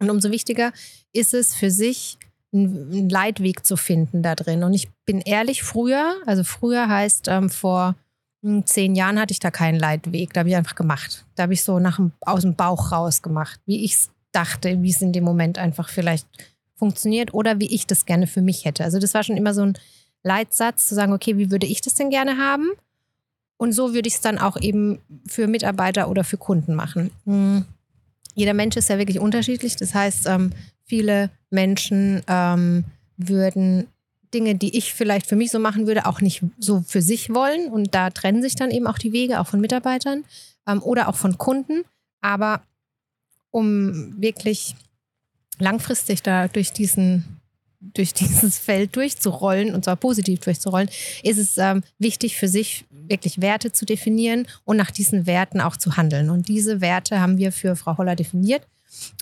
Und 0.00 0.10
umso 0.10 0.30
wichtiger 0.30 0.72
ist 1.12 1.34
es 1.34 1.54
für 1.54 1.70
sich, 1.70 2.18
einen 2.52 3.10
Leitweg 3.10 3.66
zu 3.66 3.76
finden 3.76 4.22
da 4.22 4.34
drin. 4.34 4.64
Und 4.64 4.72
ich 4.72 4.88
bin 5.04 5.20
ehrlich, 5.20 5.62
früher, 5.62 6.16
also 6.24 6.44
früher 6.44 6.88
heißt 6.88 7.28
ähm, 7.28 7.50
vor 7.50 7.94
hm, 8.42 8.64
zehn 8.64 8.94
Jahren 8.94 9.18
hatte 9.20 9.32
ich 9.32 9.38
da 9.38 9.50
keinen 9.50 9.78
Leitweg. 9.78 10.32
Da 10.32 10.40
habe 10.40 10.48
ich 10.48 10.56
einfach 10.56 10.74
gemacht. 10.74 11.26
Da 11.34 11.42
habe 11.42 11.52
ich 11.52 11.62
so 11.62 11.78
nach 11.78 12.00
aus 12.22 12.42
dem 12.42 12.54
Bauch 12.54 12.92
raus 12.92 13.22
gemacht, 13.22 13.60
wie 13.66 13.84
ich 13.84 13.94
es 13.94 14.10
dachte, 14.32 14.82
wie 14.82 14.90
es 14.90 15.02
in 15.02 15.12
dem 15.12 15.24
Moment 15.24 15.58
einfach 15.58 15.88
vielleicht 15.88 16.26
funktioniert 16.74 17.34
oder 17.34 17.60
wie 17.60 17.74
ich 17.74 17.86
das 17.86 18.06
gerne 18.06 18.26
für 18.26 18.40
mich 18.40 18.64
hätte. 18.64 18.84
Also 18.84 18.98
das 18.98 19.14
war 19.14 19.24
schon 19.24 19.36
immer 19.36 19.52
so 19.52 19.62
ein 19.62 19.74
Leitsatz, 20.28 20.86
zu 20.86 20.94
sagen, 20.94 21.12
okay, 21.12 21.36
wie 21.38 21.50
würde 21.50 21.66
ich 21.66 21.80
das 21.80 21.94
denn 21.94 22.10
gerne 22.10 22.36
haben? 22.38 22.70
Und 23.56 23.72
so 23.72 23.92
würde 23.92 24.06
ich 24.06 24.14
es 24.14 24.20
dann 24.20 24.38
auch 24.38 24.56
eben 24.60 25.00
für 25.26 25.48
Mitarbeiter 25.48 26.08
oder 26.08 26.22
für 26.22 26.36
Kunden 26.36 26.74
machen. 26.74 27.10
Hm. 27.24 27.64
Jeder 28.34 28.54
Mensch 28.54 28.76
ist 28.76 28.88
ja 28.88 28.98
wirklich 28.98 29.18
unterschiedlich. 29.18 29.74
Das 29.74 29.94
heißt, 29.94 30.26
ähm, 30.28 30.52
viele 30.84 31.30
Menschen 31.50 32.22
ähm, 32.28 32.84
würden 33.16 33.88
Dinge, 34.32 34.54
die 34.54 34.76
ich 34.76 34.94
vielleicht 34.94 35.26
für 35.26 35.34
mich 35.34 35.50
so 35.50 35.58
machen 35.58 35.86
würde, 35.88 36.06
auch 36.06 36.20
nicht 36.20 36.42
so 36.58 36.84
für 36.86 37.02
sich 37.02 37.34
wollen. 37.34 37.68
Und 37.68 37.94
da 37.94 38.10
trennen 38.10 38.42
sich 38.42 38.54
dann 38.54 38.70
eben 38.70 38.86
auch 38.86 38.98
die 38.98 39.12
Wege, 39.12 39.40
auch 39.40 39.48
von 39.48 39.60
Mitarbeitern 39.60 40.24
ähm, 40.68 40.82
oder 40.82 41.08
auch 41.08 41.16
von 41.16 41.36
Kunden. 41.36 41.82
Aber 42.20 42.62
um 43.50 44.20
wirklich 44.20 44.76
langfristig 45.58 46.22
da 46.22 46.46
durch 46.46 46.72
diesen 46.72 47.37
durch 47.80 48.12
dieses 48.14 48.58
Feld 48.58 48.96
durchzurollen 48.96 49.74
und 49.74 49.84
zwar 49.84 49.96
positiv 49.96 50.40
durchzurollen, 50.40 50.88
ist 51.22 51.38
es 51.38 51.58
ähm, 51.58 51.82
wichtig 51.98 52.36
für 52.36 52.48
sich 52.48 52.84
wirklich 52.90 53.40
Werte 53.40 53.72
zu 53.72 53.86
definieren 53.86 54.46
und 54.64 54.76
nach 54.76 54.90
diesen 54.90 55.26
Werten 55.26 55.60
auch 55.60 55.76
zu 55.76 55.96
handeln. 55.96 56.30
Und 56.30 56.48
diese 56.48 56.80
Werte 56.80 57.20
haben 57.20 57.38
wir 57.38 57.52
für 57.52 57.76
Frau 57.76 57.96
Holler 57.98 58.16
definiert. 58.16 58.62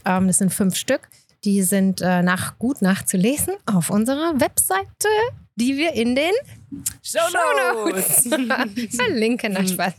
Ähm, 0.05 0.27
das 0.27 0.39
sind 0.39 0.53
fünf 0.53 0.77
Stück. 0.77 1.09
Die 1.45 1.63
sind 1.63 2.01
äh, 2.01 2.23
nach 2.23 2.59
gut 2.59 2.83
nachzulesen 2.83 3.55
auf 3.67 3.91
unserer 3.91 4.41
Webseite, 4.41 5.09
die 5.55 5.77
wir 5.77 5.93
in 5.93 6.17
den 6.17 6.33
Show 7.03 7.19
Notes. 7.85 8.29
verlinken. 8.97 9.69
Spaß. 9.69 9.95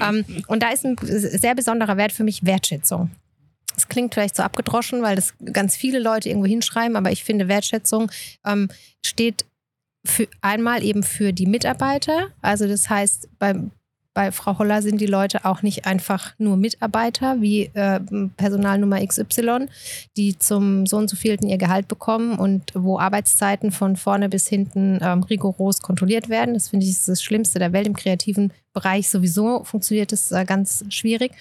ähm, 0.00 0.24
und 0.48 0.62
da 0.62 0.70
ist 0.70 0.84
ein 0.84 0.96
sehr 1.00 1.54
besonderer 1.54 1.96
Wert 1.96 2.12
für 2.12 2.24
mich 2.24 2.44
Wertschätzung. 2.44 3.10
Es 3.76 3.88
klingt 3.88 4.14
vielleicht 4.14 4.36
so 4.36 4.42
abgedroschen, 4.42 5.02
weil 5.02 5.16
das 5.16 5.34
ganz 5.52 5.76
viele 5.76 5.98
Leute 5.98 6.28
irgendwo 6.28 6.46
hinschreiben, 6.46 6.96
aber 6.96 7.10
ich 7.10 7.24
finde, 7.24 7.48
Wertschätzung 7.48 8.10
ähm, 8.44 8.68
steht 9.04 9.44
für 10.04 10.28
einmal 10.40 10.82
eben 10.82 11.02
für 11.02 11.32
die 11.32 11.46
Mitarbeiter. 11.46 12.28
Also 12.40 12.66
das 12.66 12.90
heißt, 12.90 13.28
bei, 13.38 13.54
bei 14.14 14.32
Frau 14.32 14.58
Holler 14.58 14.82
sind 14.82 15.00
die 15.00 15.06
Leute 15.06 15.44
auch 15.44 15.62
nicht 15.62 15.86
einfach 15.86 16.34
nur 16.38 16.56
Mitarbeiter 16.56 17.40
wie 17.40 17.70
äh, 17.74 18.00
Personalnummer 18.36 19.04
XY, 19.06 19.68
die 20.16 20.38
zum 20.38 20.86
so 20.86 20.96
und 20.96 21.08
so 21.08 21.16
vielten 21.16 21.48
ihr 21.48 21.58
Gehalt 21.58 21.88
bekommen 21.88 22.38
und 22.38 22.72
wo 22.74 22.98
Arbeitszeiten 22.98 23.70
von 23.70 23.96
vorne 23.96 24.28
bis 24.28 24.48
hinten 24.48 24.98
ähm, 25.00 25.22
rigoros 25.22 25.80
kontrolliert 25.80 26.28
werden. 26.28 26.54
Das 26.54 26.70
finde 26.70 26.84
ich 26.84 26.92
ist 26.92 27.08
das 27.08 27.22
Schlimmste 27.22 27.58
der 27.58 27.72
Welt 27.72 27.86
im 27.86 27.96
kreativen 27.96 28.52
Bereich. 28.72 29.08
Sowieso 29.08 29.62
funktioniert 29.64 30.10
das 30.10 30.32
äh, 30.32 30.44
ganz 30.44 30.84
schwierig, 30.88 31.32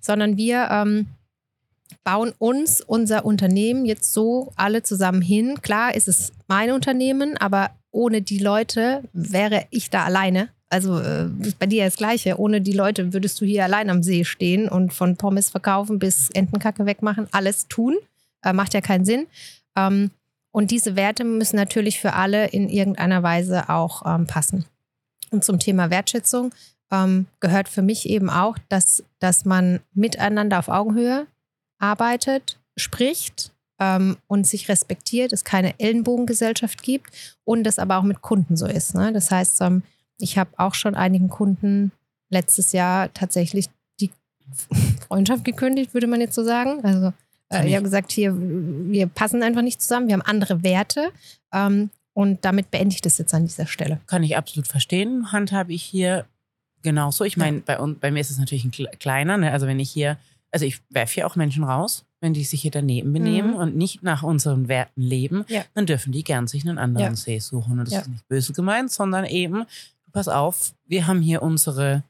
sondern 0.00 0.36
wir 0.36 0.68
ähm, 0.70 1.06
bauen 2.04 2.32
uns 2.38 2.80
unser 2.80 3.24
Unternehmen 3.24 3.84
jetzt 3.84 4.12
so 4.12 4.52
alle 4.56 4.82
zusammen 4.82 5.22
hin. 5.22 5.60
Klar 5.62 5.94
ist 5.94 6.08
es 6.08 6.32
mein 6.48 6.70
Unternehmen, 6.72 7.36
aber 7.36 7.70
ohne 7.90 8.22
die 8.22 8.38
Leute 8.38 9.02
wäre 9.12 9.66
ich 9.70 9.90
da 9.90 10.04
alleine. 10.04 10.48
Also 10.68 10.98
äh, 10.98 11.28
bei 11.58 11.66
dir 11.66 11.84
das 11.84 11.96
Gleiche. 11.96 12.38
Ohne 12.38 12.62
die 12.62 12.72
Leute 12.72 13.12
würdest 13.12 13.40
du 13.40 13.44
hier 13.44 13.64
allein 13.64 13.90
am 13.90 14.02
See 14.02 14.24
stehen 14.24 14.68
und 14.68 14.92
von 14.92 15.16
Pommes 15.16 15.50
verkaufen 15.50 15.98
bis 15.98 16.30
Entenkacke 16.30 16.86
wegmachen, 16.86 17.28
alles 17.30 17.68
tun. 17.68 17.96
Äh, 18.42 18.54
macht 18.54 18.72
ja 18.74 18.80
keinen 18.80 19.04
Sinn. 19.04 19.26
Ähm, 19.76 20.10
und 20.50 20.70
diese 20.70 20.96
Werte 20.96 21.24
müssen 21.24 21.56
natürlich 21.56 22.00
für 22.00 22.14
alle 22.14 22.48
in 22.48 22.68
irgendeiner 22.68 23.22
Weise 23.22 23.68
auch 23.68 24.02
ähm, 24.06 24.26
passen. 24.26 24.64
Und 25.30 25.44
zum 25.44 25.58
Thema 25.58 25.90
Wertschätzung 25.90 26.52
ähm, 26.90 27.26
gehört 27.40 27.68
für 27.68 27.82
mich 27.82 28.08
eben 28.08 28.30
auch, 28.30 28.56
dass, 28.68 29.02
dass 29.18 29.44
man 29.44 29.80
miteinander 29.94 30.58
auf 30.58 30.68
Augenhöhe 30.68 31.26
arbeitet, 31.82 32.58
spricht 32.76 33.52
ähm, 33.78 34.16
und 34.28 34.46
sich 34.46 34.68
respektiert, 34.68 35.32
es 35.32 35.44
keine 35.44 35.78
Ellenbogengesellschaft 35.78 36.82
gibt 36.82 37.10
und 37.44 37.64
das 37.64 37.78
aber 37.78 37.98
auch 37.98 38.04
mit 38.04 38.22
Kunden 38.22 38.56
so 38.56 38.66
ist. 38.66 38.94
Ne? 38.94 39.12
Das 39.12 39.30
heißt, 39.30 39.60
ähm, 39.62 39.82
ich 40.18 40.38
habe 40.38 40.50
auch 40.56 40.74
schon 40.74 40.94
einigen 40.94 41.28
Kunden 41.28 41.92
letztes 42.30 42.72
Jahr 42.72 43.12
tatsächlich 43.12 43.68
die 44.00 44.10
Freundschaft 45.08 45.44
gekündigt, 45.44 45.94
würde 45.94 46.06
man 46.06 46.20
jetzt 46.20 46.34
so 46.34 46.44
sagen. 46.44 46.84
Also 46.84 47.12
äh, 47.50 47.66
ich 47.66 47.74
habe 47.74 47.84
gesagt, 47.84 48.12
hier, 48.12 48.34
wir 48.36 49.08
passen 49.08 49.42
einfach 49.42 49.62
nicht 49.62 49.82
zusammen, 49.82 50.06
wir 50.06 50.14
haben 50.14 50.22
andere 50.22 50.62
Werte. 50.62 51.10
Ähm, 51.52 51.90
und 52.14 52.44
damit 52.44 52.70
beende 52.70 52.94
ich 52.94 53.00
das 53.00 53.18
jetzt 53.18 53.32
an 53.32 53.46
dieser 53.46 53.66
Stelle. 53.66 54.00
Kann 54.06 54.22
ich 54.22 54.36
absolut 54.36 54.68
verstehen. 54.68 55.32
Handhabe 55.32 55.72
ich 55.72 55.82
hier 55.82 56.26
genauso. 56.82 57.24
Ich 57.24 57.36
meine, 57.36 57.60
bei, 57.60 57.76
bei 57.76 58.10
mir 58.10 58.20
ist 58.20 58.30
es 58.30 58.38
natürlich 58.38 58.64
ein 58.64 58.72
kleiner. 58.98 59.38
Ne? 59.38 59.50
Also 59.50 59.66
wenn 59.66 59.80
ich 59.80 59.90
hier 59.90 60.18
also 60.52 60.64
ich 60.66 60.80
werfe 60.90 61.14
hier 61.14 61.26
auch 61.26 61.34
Menschen 61.34 61.64
raus, 61.64 62.04
wenn 62.20 62.34
die 62.34 62.44
sich 62.44 62.62
hier 62.62 62.70
daneben 62.70 63.12
benehmen 63.12 63.50
Mhm. 63.52 63.56
und 63.56 63.76
nicht 63.76 64.02
nach 64.04 64.22
unseren 64.22 64.68
Werten 64.68 65.02
leben, 65.02 65.44
Ja. 65.48 65.64
dann 65.74 65.86
dürfen 65.86 66.12
die 66.12 66.22
gern 66.22 66.46
sich 66.46 66.62
einen 66.68 66.78
anderen 66.78 67.14
Ja. 67.14 67.16
See 67.16 67.38
suchen. 67.40 67.78
Und 67.80 67.86
das 67.86 67.94
Ja. 67.94 68.00
ist 68.02 68.08
nicht 68.08 68.28
böse 68.28 68.52
gemeint, 68.52 68.92
sondern 68.92 69.24
eben, 69.24 69.64
pass 70.12 70.28
auf, 70.28 70.72
wir 70.86 71.06
haben 71.08 71.20
hier 71.22 71.42
unsere 71.42 72.04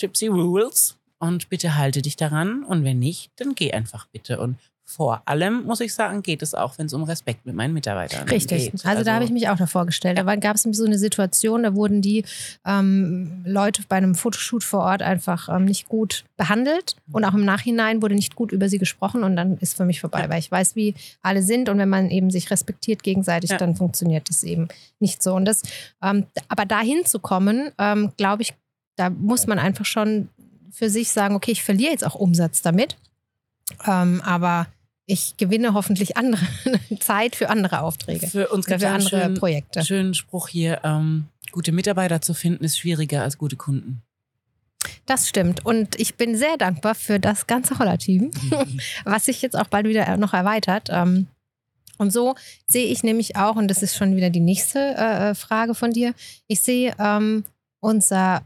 Gypsy 0.00 0.26
Rules 0.26 0.96
und 1.18 1.48
bitte 1.48 1.76
halte 1.76 2.02
dich 2.02 2.16
daran. 2.16 2.64
Und 2.64 2.82
wenn 2.82 2.98
nicht, 2.98 3.30
dann 3.36 3.54
geh 3.54 3.72
einfach 3.72 4.06
bitte. 4.06 4.40
Und 4.40 4.56
vor 4.94 5.22
allem, 5.24 5.64
muss 5.64 5.80
ich 5.80 5.94
sagen, 5.94 6.22
geht 6.22 6.42
es 6.42 6.54
auch, 6.54 6.78
wenn 6.78 6.86
es 6.86 6.92
um 6.92 7.02
Respekt 7.04 7.46
mit 7.46 7.54
meinen 7.54 7.74
Mitarbeitern 7.74 8.28
Richtig. 8.28 8.70
geht. 8.72 8.86
Also, 8.86 9.04
da 9.04 9.14
habe 9.14 9.24
ich 9.24 9.30
mich 9.30 9.48
auch 9.48 9.56
davor 9.56 9.86
gestellt. 9.86 10.18
Da 10.18 10.36
gab 10.36 10.56
es 10.56 10.62
so 10.62 10.84
eine 10.84 10.98
Situation, 10.98 11.62
da 11.62 11.74
wurden 11.74 12.02
die 12.02 12.24
ähm, 12.66 13.42
Leute 13.44 13.82
bei 13.88 13.96
einem 13.96 14.14
Fotoshoot 14.14 14.64
vor 14.64 14.80
Ort 14.80 15.02
einfach 15.02 15.48
ähm, 15.48 15.64
nicht 15.64 15.88
gut 15.88 16.24
behandelt 16.36 16.96
und 17.10 17.24
auch 17.24 17.34
im 17.34 17.44
Nachhinein 17.44 18.02
wurde 18.02 18.14
nicht 18.14 18.34
gut 18.34 18.52
über 18.52 18.68
sie 18.68 18.78
gesprochen 18.78 19.24
und 19.24 19.36
dann 19.36 19.56
ist 19.58 19.76
für 19.76 19.84
mich 19.84 20.00
vorbei, 20.00 20.22
Ja. 20.22 20.28
weil 20.28 20.38
ich 20.38 20.50
weiß, 20.50 20.76
wie 20.76 20.94
alle 21.22 21.42
sind 21.42 21.68
und 21.68 21.78
wenn 21.78 21.88
man 21.88 22.10
eben 22.10 22.30
sich 22.30 22.50
respektiert 22.50 23.02
gegenseitig, 23.02 23.50
Ja. 23.50 23.56
dann 23.58 23.74
funktioniert 23.76 24.28
das 24.28 24.42
eben 24.44 24.68
nicht 25.00 25.22
so. 25.22 25.34
Und 25.34 25.44
das, 25.46 25.62
ähm, 26.02 26.26
aber 26.48 26.64
dahin 26.66 27.04
zu 27.04 27.18
kommen, 27.18 27.70
ähm, 27.78 28.12
glaube 28.16 28.42
ich, 28.42 28.54
da 28.96 29.10
muss 29.10 29.46
man 29.46 29.58
einfach 29.58 29.84
schon 29.86 30.28
für 30.70 30.90
sich 30.90 31.10
sagen, 31.10 31.34
okay, 31.34 31.52
ich 31.52 31.62
verliere 31.62 31.92
jetzt 31.92 32.04
auch 32.04 32.14
Umsatz 32.14 32.62
damit, 32.62 32.96
ähm, 33.86 34.20
aber 34.24 34.66
ich 35.06 35.36
gewinne 35.36 35.74
hoffentlich 35.74 36.16
andere 36.16 36.42
Zeit 37.00 37.36
für 37.36 37.50
andere 37.50 37.80
Aufträge. 37.82 38.26
Für 38.26 38.48
uns 38.48 38.66
gibt 38.66 38.80
für 38.80 38.86
es 38.86 38.92
andere 38.92 39.08
schönen, 39.22 39.34
Projekte. 39.34 39.84
schönen 39.84 40.14
Spruch 40.14 40.48
hier, 40.48 40.80
ähm, 40.84 41.26
gute 41.50 41.72
Mitarbeiter 41.72 42.20
zu 42.20 42.34
finden, 42.34 42.64
ist 42.64 42.78
schwieriger 42.78 43.22
als 43.22 43.36
gute 43.38 43.56
Kunden. 43.56 44.02
Das 45.06 45.28
stimmt. 45.28 45.64
Und 45.66 45.98
ich 46.00 46.16
bin 46.16 46.36
sehr 46.36 46.56
dankbar 46.56 46.94
für 46.94 47.18
das 47.20 47.46
ganze 47.46 47.78
Holler-Team, 47.78 48.30
was 49.04 49.24
sich 49.26 49.42
jetzt 49.42 49.56
auch 49.56 49.66
bald 49.66 49.86
wieder 49.86 50.16
noch 50.16 50.32
erweitert. 50.32 50.88
Ähm, 50.90 51.26
Und 51.98 52.12
so 52.12 52.34
sehe 52.66 52.86
ich 52.86 53.02
nämlich 53.02 53.36
auch, 53.36 53.56
und 53.56 53.68
das 53.68 53.82
ist 53.82 53.96
schon 53.96 54.16
wieder 54.16 54.30
die 54.30 54.40
nächste 54.40 54.78
äh, 54.96 55.34
Frage 55.34 55.74
von 55.74 55.92
dir, 55.92 56.14
ich 56.48 56.60
sehe 56.62 56.94
ähm, 56.98 57.44
unser 57.80 58.42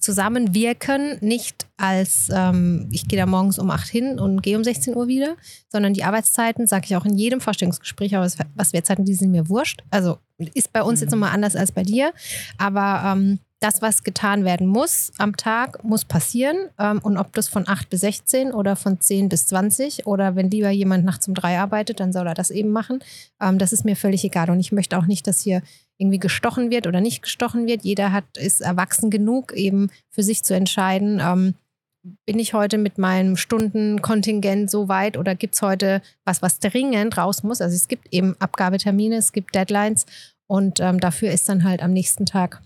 Zusammenwirken 0.00 1.18
nicht 1.20 1.66
als, 1.76 2.28
ähm, 2.32 2.88
ich 2.92 3.08
gehe 3.08 3.18
da 3.18 3.26
morgens 3.26 3.58
um 3.58 3.70
8 3.70 3.88
hin 3.88 4.18
und 4.18 4.42
gehe 4.42 4.56
um 4.56 4.64
16 4.64 4.94
Uhr 4.96 5.08
wieder, 5.08 5.36
sondern 5.68 5.94
die 5.94 6.04
Arbeitszeiten, 6.04 6.66
sage 6.66 6.86
ich 6.86 6.96
auch 6.96 7.04
in 7.04 7.16
jedem 7.16 7.40
Vorstellungsgespräch, 7.40 8.16
aber 8.16 8.28
was, 8.54 8.72
wir 8.72 8.84
Zeiten, 8.84 9.04
die 9.04 9.14
sind 9.14 9.30
mir 9.30 9.48
wurscht. 9.48 9.82
Also 9.90 10.18
ist 10.54 10.72
bei 10.72 10.82
uns 10.82 11.00
jetzt 11.00 11.10
Mhm. 11.10 11.20
nochmal 11.20 11.34
anders 11.34 11.56
als 11.56 11.72
bei 11.72 11.82
dir, 11.82 12.12
aber 12.58 13.02
ähm, 13.04 13.38
das, 13.60 13.82
was 13.82 14.04
getan 14.04 14.44
werden 14.44 14.68
muss 14.68 15.10
am 15.18 15.36
Tag, 15.36 15.82
muss 15.82 16.04
passieren. 16.04 16.56
Ähm, 16.78 17.00
und 17.02 17.16
ob 17.16 17.32
das 17.32 17.48
von 17.48 17.66
8 17.66 17.90
bis 17.90 18.02
16 18.02 18.52
oder 18.52 18.76
von 18.76 19.00
10 19.00 19.28
bis 19.28 19.46
20 19.48 20.06
oder 20.06 20.36
wenn 20.36 20.50
lieber 20.50 20.70
jemand 20.70 21.04
nachts 21.04 21.26
um 21.26 21.34
drei 21.34 21.58
arbeitet, 21.58 21.98
dann 22.00 22.12
soll 22.12 22.26
er 22.26 22.34
das 22.34 22.50
eben 22.50 22.70
machen. 22.70 23.00
Ähm, 23.40 23.58
das 23.58 23.72
ist 23.72 23.84
mir 23.84 23.96
völlig 23.96 24.22
egal. 24.24 24.50
Und 24.50 24.60
ich 24.60 24.70
möchte 24.70 24.96
auch 24.96 25.06
nicht, 25.06 25.26
dass 25.26 25.40
hier 25.40 25.62
irgendwie 25.98 26.18
gestochen 26.18 26.70
wird 26.70 26.86
oder 26.86 27.00
nicht 27.00 27.22
gestochen 27.22 27.66
wird. 27.66 27.82
Jeder 27.82 28.12
hat, 28.12 28.24
ist 28.36 28.60
erwachsen 28.60 29.10
genug, 29.10 29.52
eben 29.52 29.90
für 30.08 30.22
sich 30.22 30.44
zu 30.44 30.54
entscheiden, 30.54 31.20
ähm, 31.20 31.54
bin 32.24 32.38
ich 32.38 32.54
heute 32.54 32.78
mit 32.78 32.96
meinem 32.96 33.36
Stundenkontingent 33.36 34.70
so 34.70 34.88
weit 34.88 35.16
oder 35.16 35.34
gibt 35.34 35.54
es 35.54 35.62
heute 35.62 36.00
was, 36.24 36.42
was 36.42 36.58
dringend 36.58 37.18
raus 37.18 37.42
muss? 37.42 37.60
Also 37.60 37.74
es 37.74 37.88
gibt 37.88 38.12
eben 38.12 38.36
Abgabetermine, 38.38 39.16
es 39.16 39.32
gibt 39.32 39.54
Deadlines 39.54 40.06
und 40.46 40.80
ähm, 40.80 41.00
dafür 41.00 41.30
ist 41.30 41.48
dann 41.48 41.64
halt 41.64 41.82
am 41.82 41.92
nächsten 41.92 42.24
Tag 42.24 42.62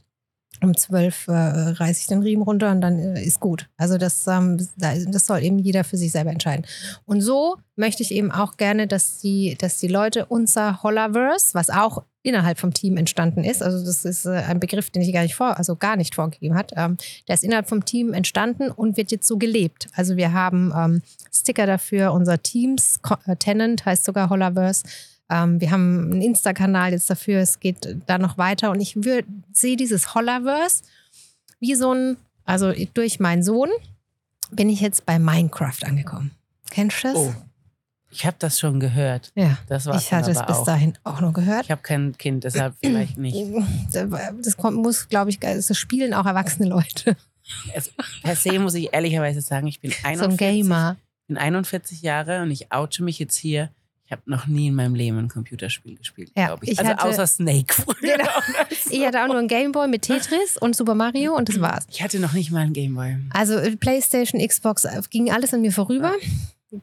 um 0.63 0.77
12 0.77 1.29
äh, 1.29 1.33
reiße 1.33 2.01
ich 2.01 2.07
den 2.07 2.23
Riemen 2.23 2.43
runter 2.43 2.71
und 2.71 2.81
dann 2.81 2.99
äh, 2.99 3.23
ist 3.23 3.41
gut. 3.41 3.69
Also 3.77 3.99
das, 3.99 4.27
ähm, 4.27 4.59
das 4.79 5.27
soll 5.27 5.43
eben 5.43 5.59
jeder 5.59 5.85
für 5.85 5.97
sich 5.97 6.13
selber 6.13 6.31
entscheiden. 6.31 6.67
Und 7.05 7.21
so 7.21 7.57
möchte 7.77 8.03
ich 8.03 8.13
eben 8.13 8.31
auch 8.31 8.57
gerne, 8.57 8.87
dass 8.87 9.19
die, 9.19 9.57
dass 9.59 9.79
die 9.79 9.89
Leute 9.89 10.27
unser 10.27 10.83
Hollaverse, 10.83 11.55
was 11.55 11.71
auch 11.71 12.05
innerhalb 12.23 12.59
vom 12.59 12.73
Team 12.73 12.97
entstanden 12.97 13.43
ist, 13.43 13.63
also 13.63 13.85
das 13.85 14.05
ist 14.05 14.27
äh, 14.27 14.31
ein 14.31 14.61
Begriff, 14.61 14.91
den 14.91 15.03
ich 15.03 15.13
gar 15.13 15.23
nicht 15.23 15.35
vor, 15.35 15.59
also 15.59 15.75
gar 15.75 15.97
nicht 15.97 16.15
vorgegeben 16.15 16.55
hat, 16.55 16.73
ähm, 16.77 16.97
der 17.27 17.35
ist 17.35 17.43
innerhalb 17.43 17.69
vom 17.69 17.85
Team 17.85 18.13
entstanden 18.13 18.71
und 18.71 18.97
wird 18.97 19.11
jetzt 19.11 19.27
so 19.27 19.39
gelebt. 19.39 19.89
Also 19.95 20.17
wir 20.17 20.33
haben 20.33 20.73
ähm, 20.77 21.03
Sticker 21.33 21.67
dafür, 21.67 22.13
unser 22.13 22.41
Teams, 22.43 23.01
äh, 23.27 23.35
Tenant 23.37 23.85
heißt 23.85 24.05
sogar 24.05 24.31
Hollaverse. 24.31 24.85
Ähm, 25.31 25.61
wir 25.61 25.71
haben 25.71 26.13
einen 26.13 26.23
Insta-Kanal 26.23 26.93
jetzt 26.93 27.11
dafür, 27.11 27.41
es 27.41 27.59
geht 27.59 27.97
da 28.07 28.19
noch 28.19 28.39
weiter 28.39 28.71
und 28.71 28.81
ich 28.81 28.95
würd- 28.95 29.25
sehe 29.53 29.77
dieses 29.77 30.15
Hollaverse 30.15 30.83
wie 31.61 31.75
so 31.75 31.93
ein, 31.95 32.17
also 32.45 32.73
durch 32.95 33.21
meinen 33.21 33.43
Sohn 33.43 33.71
bin 34.51 34.69
ich 34.69 34.81
jetzt 34.81 35.07
bei 35.07 35.19
Minecraft 35.19 35.83
angekommen. 35.85 36.33
Kennst 36.71 37.05
du 37.05 37.09
das? 37.09 37.17
Oh, 37.17 37.35
ich 38.11 38.27
habe 38.27 38.37
das 38.39 38.59
schon 38.59 38.81
gehört. 38.81 39.33
Ja, 39.35 39.57
Das 39.69 39.87
war 39.87 39.97
ich 39.97 40.13
hatte 40.13 40.31
es 40.31 40.39
bis 40.45 40.57
auch. 40.57 40.65
dahin 40.65 40.95
auch 41.05 41.21
nur 41.21 41.33
gehört. 41.33 41.65
Ich 41.65 41.71
habe 41.71 41.83
kein 41.83 42.17
Kind, 42.19 42.45
deshalb 42.45 42.75
vielleicht 42.81 43.17
nicht. 43.19 43.37
Das 43.93 44.57
kommt, 44.57 44.77
muss, 44.79 45.09
glaube 45.09 45.31
ich, 45.31 45.39
das 45.41 45.77
spielen 45.79 46.13
auch 46.15 46.27
erwachsene 46.27 46.69
Leute. 46.69 47.17
Es, 47.75 47.91
per 48.23 48.37
se 48.37 48.59
muss 48.59 48.75
ich 48.75 48.93
ehrlicherweise 48.93 49.41
sagen, 49.41 49.67
ich 49.67 49.81
bin 49.81 49.91
So 49.91 49.97
ein 50.05 50.21
41, 50.21 50.39
Gamer. 50.39 50.97
bin 51.27 51.37
41 51.39 52.03
Jahre 52.03 52.43
und 52.43 52.51
ich 52.51 52.71
oute 52.73 53.03
mich 53.03 53.19
jetzt 53.19 53.37
hier. 53.37 53.71
Ich 54.13 54.19
habe 54.19 54.31
noch 54.31 54.47
nie 54.47 54.67
in 54.67 54.75
meinem 54.75 54.95
Leben 54.95 55.17
ein 55.19 55.29
Computerspiel 55.29 55.97
gespielt, 55.97 56.33
Ja, 56.37 56.49
glaube 56.49 56.67
ich. 56.67 56.73
ich 56.73 56.79
Also 56.81 56.91
hatte- 56.91 57.03
außer 57.05 57.27
Snake. 57.27 57.73
früher. 57.73 57.95
Genau. 58.19 58.29
Ich 58.91 59.07
hatte 59.07 59.23
auch 59.23 59.27
nur 59.29 59.39
einen 59.39 59.49
Gameboy 59.49 59.89
mit 59.89 60.03
Tetris 60.03 60.59
und 60.59 60.77
Super 60.77 60.95
Mario 60.95 61.35
und 61.35 61.49
das 61.49 61.63
war's. 61.63 61.87
Ich 61.91 62.03
hatte 62.03 62.21
noch 62.21 62.35
nicht 62.35 62.51
mal 62.51 62.61
einen 62.61 62.75
Gameboy. 62.75 63.17
Also 63.31 63.55
äh, 63.55 63.75
PlayStation, 63.75 64.47
Xbox 64.47 64.85
äh, 64.85 65.01
ging 65.09 65.31
alles 65.33 65.55
an 65.55 65.63
mir 65.63 65.73
vorüber. 65.73 66.13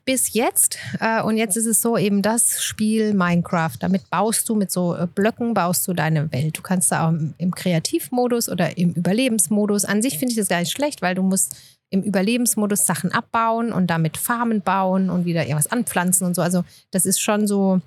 Bis 0.06 0.34
jetzt. 0.34 0.78
Äh, 1.00 1.22
Und 1.24 1.38
jetzt 1.38 1.58
ist 1.58 1.66
es 1.66 1.82
so, 1.82 1.98
eben 1.98 2.22
das 2.22 2.62
Spiel 2.64 3.14
Minecraft. 3.14 3.72
Damit 3.80 4.08
baust 4.12 4.48
du 4.48 4.56
mit 4.56 4.72
so 4.72 4.96
äh, 4.96 5.08
Blöcken, 5.08 5.56
baust 5.56 5.88
du 5.88 5.94
deine 5.94 6.32
Welt. 6.32 6.58
Du 6.58 6.62
kannst 6.62 6.92
da 6.92 7.08
auch 7.08 7.14
im- 7.38 7.56
Kreativmodus 7.56 8.50
oder 8.50 8.78
im 8.78 8.92
Überlebensmodus. 8.94 9.86
An 9.86 10.02
sich 10.04 10.20
finde 10.20 10.34
ich 10.34 10.38
das 10.38 10.48
gar 10.48 10.60
nicht 10.60 10.72
schlecht, 10.72 11.02
weil 11.02 11.16
du 11.16 11.24
musst 11.24 11.56
im 11.90 12.04
Überlebensmodus 12.04 12.86
Sachen 12.86 13.12
abbauen 13.12 13.74
und 13.74 13.88
damit 13.88 14.18
Farmen 14.18 14.62
bauen 14.62 15.10
und 15.10 15.26
wieder 15.26 15.42
irgendwas 15.42 15.72
anpflanzen 15.72 16.28
und 16.28 16.36
so. 16.36 16.44
Also 16.44 16.64
das 16.92 17.08
ist 17.08 17.20
schon 17.20 17.48
so, 17.48 17.82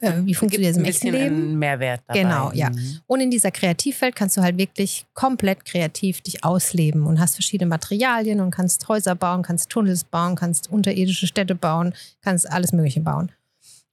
äh, 0.00 0.12
wie 0.24 0.34
funktioniert 0.34 0.70
das 0.70 0.78
im 0.78 0.84
echten 0.84 1.08
Leben? 1.08 1.58
Mehrwert 1.58 2.02
dabei. 2.06 2.22
Genau, 2.22 2.52
ja. 2.52 2.70
Mhm. 2.70 3.00
Und 3.06 3.20
in 3.20 3.30
dieser 3.30 3.50
Kreativwelt 3.50 4.14
kannst 4.14 4.36
du 4.36 4.42
halt 4.42 4.58
wirklich 4.58 5.06
komplett 5.14 5.64
kreativ 5.64 6.20
dich 6.20 6.44
ausleben 6.44 7.06
und 7.06 7.20
hast 7.20 7.34
verschiedene 7.34 7.68
Materialien 7.68 8.40
und 8.40 8.50
kannst 8.50 8.86
Häuser 8.88 9.14
bauen, 9.14 9.42
kannst 9.42 9.70
Tunnels 9.70 10.04
bauen, 10.04 10.36
kannst 10.36 10.70
unterirdische 10.70 11.26
Städte 11.26 11.54
bauen, 11.54 11.94
kannst 12.22 12.50
alles 12.50 12.72
Mögliche 12.72 13.00
bauen. 13.00 13.32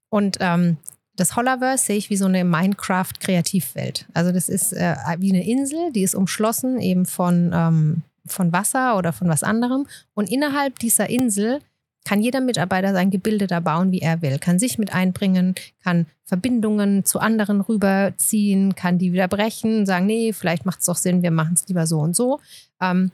Und 0.09 0.38
ähm, 0.39 0.77
das 1.15 1.35
Hollaverse 1.35 1.85
sehe 1.85 1.97
ich 1.97 2.09
wie 2.09 2.17
so 2.17 2.25
eine 2.25 2.43
Minecraft-Kreativwelt. 2.43 4.05
Also 4.13 4.31
das 4.31 4.50
ist 4.50 4.74
äh, 4.74 4.95
wie 5.19 5.31
eine 5.31 5.47
Insel, 5.47 5.91
die 5.93 6.03
ist 6.03 6.15
umschlossen 6.15 6.79
eben 6.79 7.05
von, 7.05 7.51
ähm, 7.53 8.01
von 8.25 8.51
Wasser 8.51 8.97
oder 8.97 9.13
von 9.13 9.27
was 9.27 9.43
anderem. 9.43 9.88
Und 10.13 10.29
innerhalb 10.29 10.79
dieser 10.79 11.09
Insel 11.09 11.61
kann 12.05 12.22
jeder 12.22 12.39
Mitarbeiter 12.39 12.94
sein 12.94 13.09
Gebilde 13.09 13.48
da 13.48 13.59
bauen, 13.59 13.91
wie 13.91 14.00
er 14.00 14.22
will, 14.22 14.39
kann 14.39 14.59
sich 14.59 14.77
mit 14.77 14.94
einbringen, 14.94 15.55
kann 15.83 16.05
Verbindungen 16.24 17.03
zu 17.03 17.20
anderen 17.20 17.61
rüberziehen, 17.61 18.75
kann 18.75 18.98
die 18.98 19.11
wieder 19.11 19.27
brechen, 19.27 19.85
sagen, 19.85 20.05
nee, 20.05 20.31
vielleicht 20.31 20.65
macht 20.65 20.79
es 20.79 20.85
doch 20.85 20.96
Sinn, 20.96 21.24
wir 21.24 21.31
machen 21.31 21.55
es 21.55 21.68
lieber 21.68 21.87
so 21.87 22.00
und 22.00 22.15
so. 22.15 22.39
Ähm, 22.79 23.11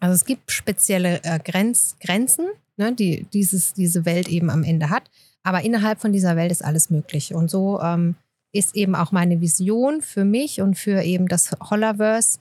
also 0.00 0.14
es 0.14 0.24
gibt 0.24 0.50
spezielle 0.50 1.20
äh, 1.22 1.38
Grenz, 1.38 1.96
Grenzen, 2.00 2.46
ne, 2.76 2.92
die 2.92 3.26
dieses, 3.32 3.72
diese 3.72 4.04
Welt 4.04 4.28
eben 4.28 4.50
am 4.50 4.64
Ende 4.64 4.90
hat. 4.90 5.04
Aber 5.42 5.62
innerhalb 5.62 6.00
von 6.00 6.12
dieser 6.12 6.36
Welt 6.36 6.50
ist 6.50 6.64
alles 6.64 6.90
möglich. 6.90 7.32
Und 7.32 7.50
so 7.50 7.80
ähm, 7.80 8.16
ist 8.52 8.74
eben 8.74 8.94
auch 8.94 9.12
meine 9.12 9.40
Vision 9.40 10.02
für 10.02 10.24
mich 10.24 10.60
und 10.60 10.76
für 10.76 11.02
eben 11.02 11.28
das 11.28 11.52
Hollaverse, 11.70 12.40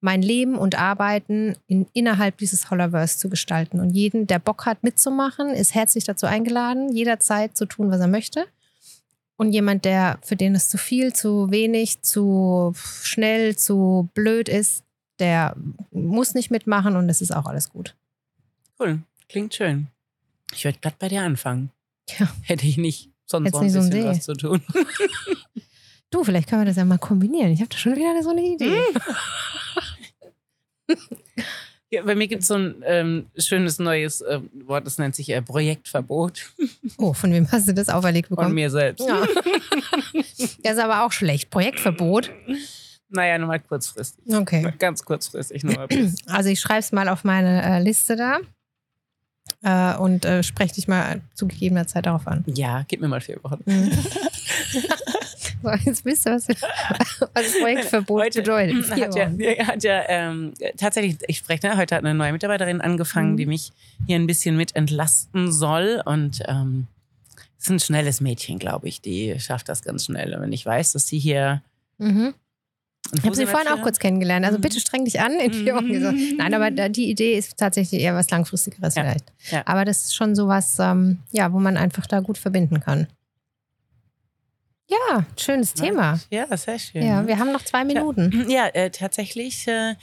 mein 0.00 0.22
Leben 0.22 0.56
und 0.56 0.78
Arbeiten 0.78 1.56
in, 1.66 1.86
innerhalb 1.92 2.38
dieses 2.38 2.70
Hollaverse 2.70 3.18
zu 3.18 3.28
gestalten. 3.28 3.80
Und 3.80 3.90
jeden, 3.90 4.26
der 4.26 4.38
Bock 4.38 4.66
hat 4.66 4.82
mitzumachen, 4.82 5.50
ist 5.50 5.74
herzlich 5.74 6.04
dazu 6.04 6.26
eingeladen, 6.26 6.94
jederzeit 6.94 7.56
zu 7.56 7.66
tun, 7.66 7.90
was 7.90 8.00
er 8.00 8.08
möchte. 8.08 8.46
Und 9.36 9.52
jemand, 9.52 9.84
der 9.84 10.18
für 10.22 10.36
den 10.36 10.54
es 10.54 10.68
zu 10.68 10.78
viel, 10.78 11.12
zu 11.12 11.50
wenig, 11.50 12.02
zu 12.02 12.74
schnell, 13.02 13.56
zu 13.56 14.08
blöd 14.14 14.48
ist, 14.48 14.84
der 15.18 15.54
muss 15.90 16.34
nicht 16.34 16.50
mitmachen 16.50 16.96
und 16.96 17.08
es 17.08 17.20
ist 17.20 17.34
auch 17.34 17.46
alles 17.46 17.70
gut. 17.70 17.94
Cool, 18.78 19.00
klingt 19.28 19.54
schön. 19.54 19.88
Ich 20.52 20.64
würde 20.64 20.78
gerade 20.80 20.96
bei 20.98 21.08
dir 21.08 21.22
anfangen. 21.22 21.70
Ja. 22.18 22.28
Hätte 22.42 22.66
ich 22.66 22.76
nicht 22.76 23.10
sonst 23.26 23.52
noch 23.52 23.60
ein 23.60 23.70
so 23.70 23.78
bisschen 23.80 23.92
See. 23.92 24.04
was 24.04 24.22
zu 24.22 24.34
tun. 24.34 24.62
Du, 26.12 26.24
vielleicht 26.24 26.48
können 26.48 26.62
wir 26.62 26.66
das 26.66 26.76
ja 26.76 26.84
mal 26.84 26.98
kombinieren. 26.98 27.52
Ich 27.52 27.60
habe 27.60 27.70
da 27.70 27.76
schon 27.76 27.94
wieder 27.94 28.20
so 28.22 28.30
eine 28.30 28.42
Idee. 28.42 28.82
Ja, 31.92 32.02
bei 32.02 32.14
mir 32.14 32.28
gibt 32.28 32.42
es 32.42 32.48
so 32.48 32.54
ein 32.54 32.84
ähm, 32.86 33.26
schönes 33.36 33.80
neues 33.80 34.20
äh, 34.20 34.38
Wort, 34.66 34.86
das 34.86 34.98
nennt 34.98 35.16
sich 35.16 35.28
äh, 35.30 35.42
Projektverbot 35.42 36.52
Oh, 36.98 37.12
von 37.14 37.32
wem 37.32 37.50
hast 37.50 37.66
du 37.66 37.74
das 37.74 37.88
auferlegt 37.88 38.28
von 38.28 38.36
bekommen? 38.36 38.54
mir 38.54 38.70
selbst. 38.70 39.06
Ja. 39.08 39.26
Das 40.62 40.74
ist 40.74 40.78
aber 40.78 41.04
auch 41.04 41.12
schlecht. 41.12 41.50
Projektverbot. 41.50 42.30
Naja, 43.08 43.38
nur 43.38 43.48
mal 43.48 43.58
kurzfristig. 43.60 44.22
Okay. 44.32 44.72
Ganz 44.78 45.04
kurzfristig 45.04 45.64
nur 45.64 45.74
mal. 45.74 45.88
Also 46.26 46.48
ich 46.48 46.60
schreibe 46.60 46.78
es 46.80 46.92
mal 46.92 47.08
auf 47.08 47.24
meine 47.24 47.62
äh, 47.62 47.82
Liste 47.82 48.16
da 48.16 48.38
äh, 49.62 49.98
und 49.98 50.24
äh, 50.24 50.42
spreche 50.42 50.74
dich 50.76 50.86
mal 50.88 51.20
zu 51.34 51.46
gegebener 51.48 51.86
Zeit 51.86 52.06
darauf 52.06 52.26
an. 52.26 52.44
Ja, 52.46 52.84
gib 52.88 53.00
mir 53.00 53.08
mal 53.08 53.20
vier 53.20 53.42
Wochen. 53.42 53.62
Mhm. 55.62 55.68
so, 55.84 55.90
jetzt 55.90 56.04
wisst 56.04 56.26
ihr, 56.26 56.32
was, 56.32 56.48
was 56.48 56.58
das 57.32 57.58
Projektverbot 57.60 58.22
Heute 58.22 58.40
bedeutet. 58.42 58.90
Hat 58.90 59.14
ja, 59.14 59.66
hat 59.66 59.82
ja 59.84 60.02
ähm, 60.08 60.52
tatsächlich, 60.76 61.16
ich 61.26 61.38
spreche, 61.38 61.66
ne, 61.68 61.76
heute 61.76 61.94
hat 61.96 62.04
eine 62.04 62.14
neue 62.14 62.32
Mitarbeiterin 62.32 62.80
angefangen, 62.80 63.32
Mhm. 63.32 63.36
die 63.36 63.46
mich 63.46 63.72
hier 64.06 64.16
ein 64.16 64.26
bisschen 64.26 64.56
mit 64.56 64.74
entlasten 64.76 65.52
soll. 65.52 66.02
Und 66.04 66.40
ähm, 66.46 66.86
es 67.58 67.64
ist 67.64 67.70
ein 67.70 67.80
schnelles 67.80 68.20
Mädchen, 68.20 68.58
glaube 68.58 68.88
ich. 68.88 69.00
Die 69.00 69.38
schafft 69.38 69.68
das 69.68 69.82
ganz 69.82 70.06
schnell. 70.06 70.34
Und 70.34 70.42
wenn 70.42 70.52
ich 70.52 70.64
weiß, 70.64 70.92
dass 70.92 71.06
sie 71.06 71.18
hier. 71.18 71.62
Mhm. 71.98 72.34
Ich 73.14 73.24
habe 73.24 73.34
sie 73.34 73.46
vorhin 73.46 73.68
auch 73.68 73.80
kurz 73.82 73.98
kennengelernt. 73.98 74.44
Also 74.44 74.58
Mhm. 74.58 74.62
bitte 74.62 74.78
streng 74.78 75.04
dich 75.04 75.20
an 75.20 75.32
in 75.40 75.52
vier 75.52 75.74
Wochen. 75.74 75.86
Mhm. 75.88 75.92
gesagt. 75.92 76.16
Nein, 76.36 76.54
aber 76.54 76.70
die 76.70 77.10
Idee 77.10 77.36
ist 77.36 77.56
tatsächlich 77.56 78.00
eher 78.02 78.14
was 78.14 78.30
Langfristigeres 78.30 78.94
Ja. 78.94 79.02
vielleicht. 79.02 79.24
Ja. 79.50 79.62
Aber 79.66 79.84
das 79.84 80.02
ist 80.04 80.14
schon 80.14 80.34
sowas, 80.34 80.76
ähm, 80.78 81.18
ja, 81.32 81.52
wo 81.52 81.58
man 81.58 81.76
einfach 81.76 82.06
da 82.06 82.20
gut 82.20 82.38
verbinden 82.38 82.80
kann. 82.80 83.06
Ja, 84.90 85.24
schönes 85.36 85.72
Thema. 85.72 86.18
Ja, 86.30 86.56
sehr 86.56 86.78
schön. 86.78 87.02
Ja, 87.06 87.24
wir 87.26 87.38
haben 87.38 87.52
noch 87.52 87.62
zwei 87.64 87.84
Minuten. 87.84 88.46
Ja, 88.50 88.66
äh, 88.68 88.90
tatsächlich. 88.90 89.66
Äh, 89.68 89.94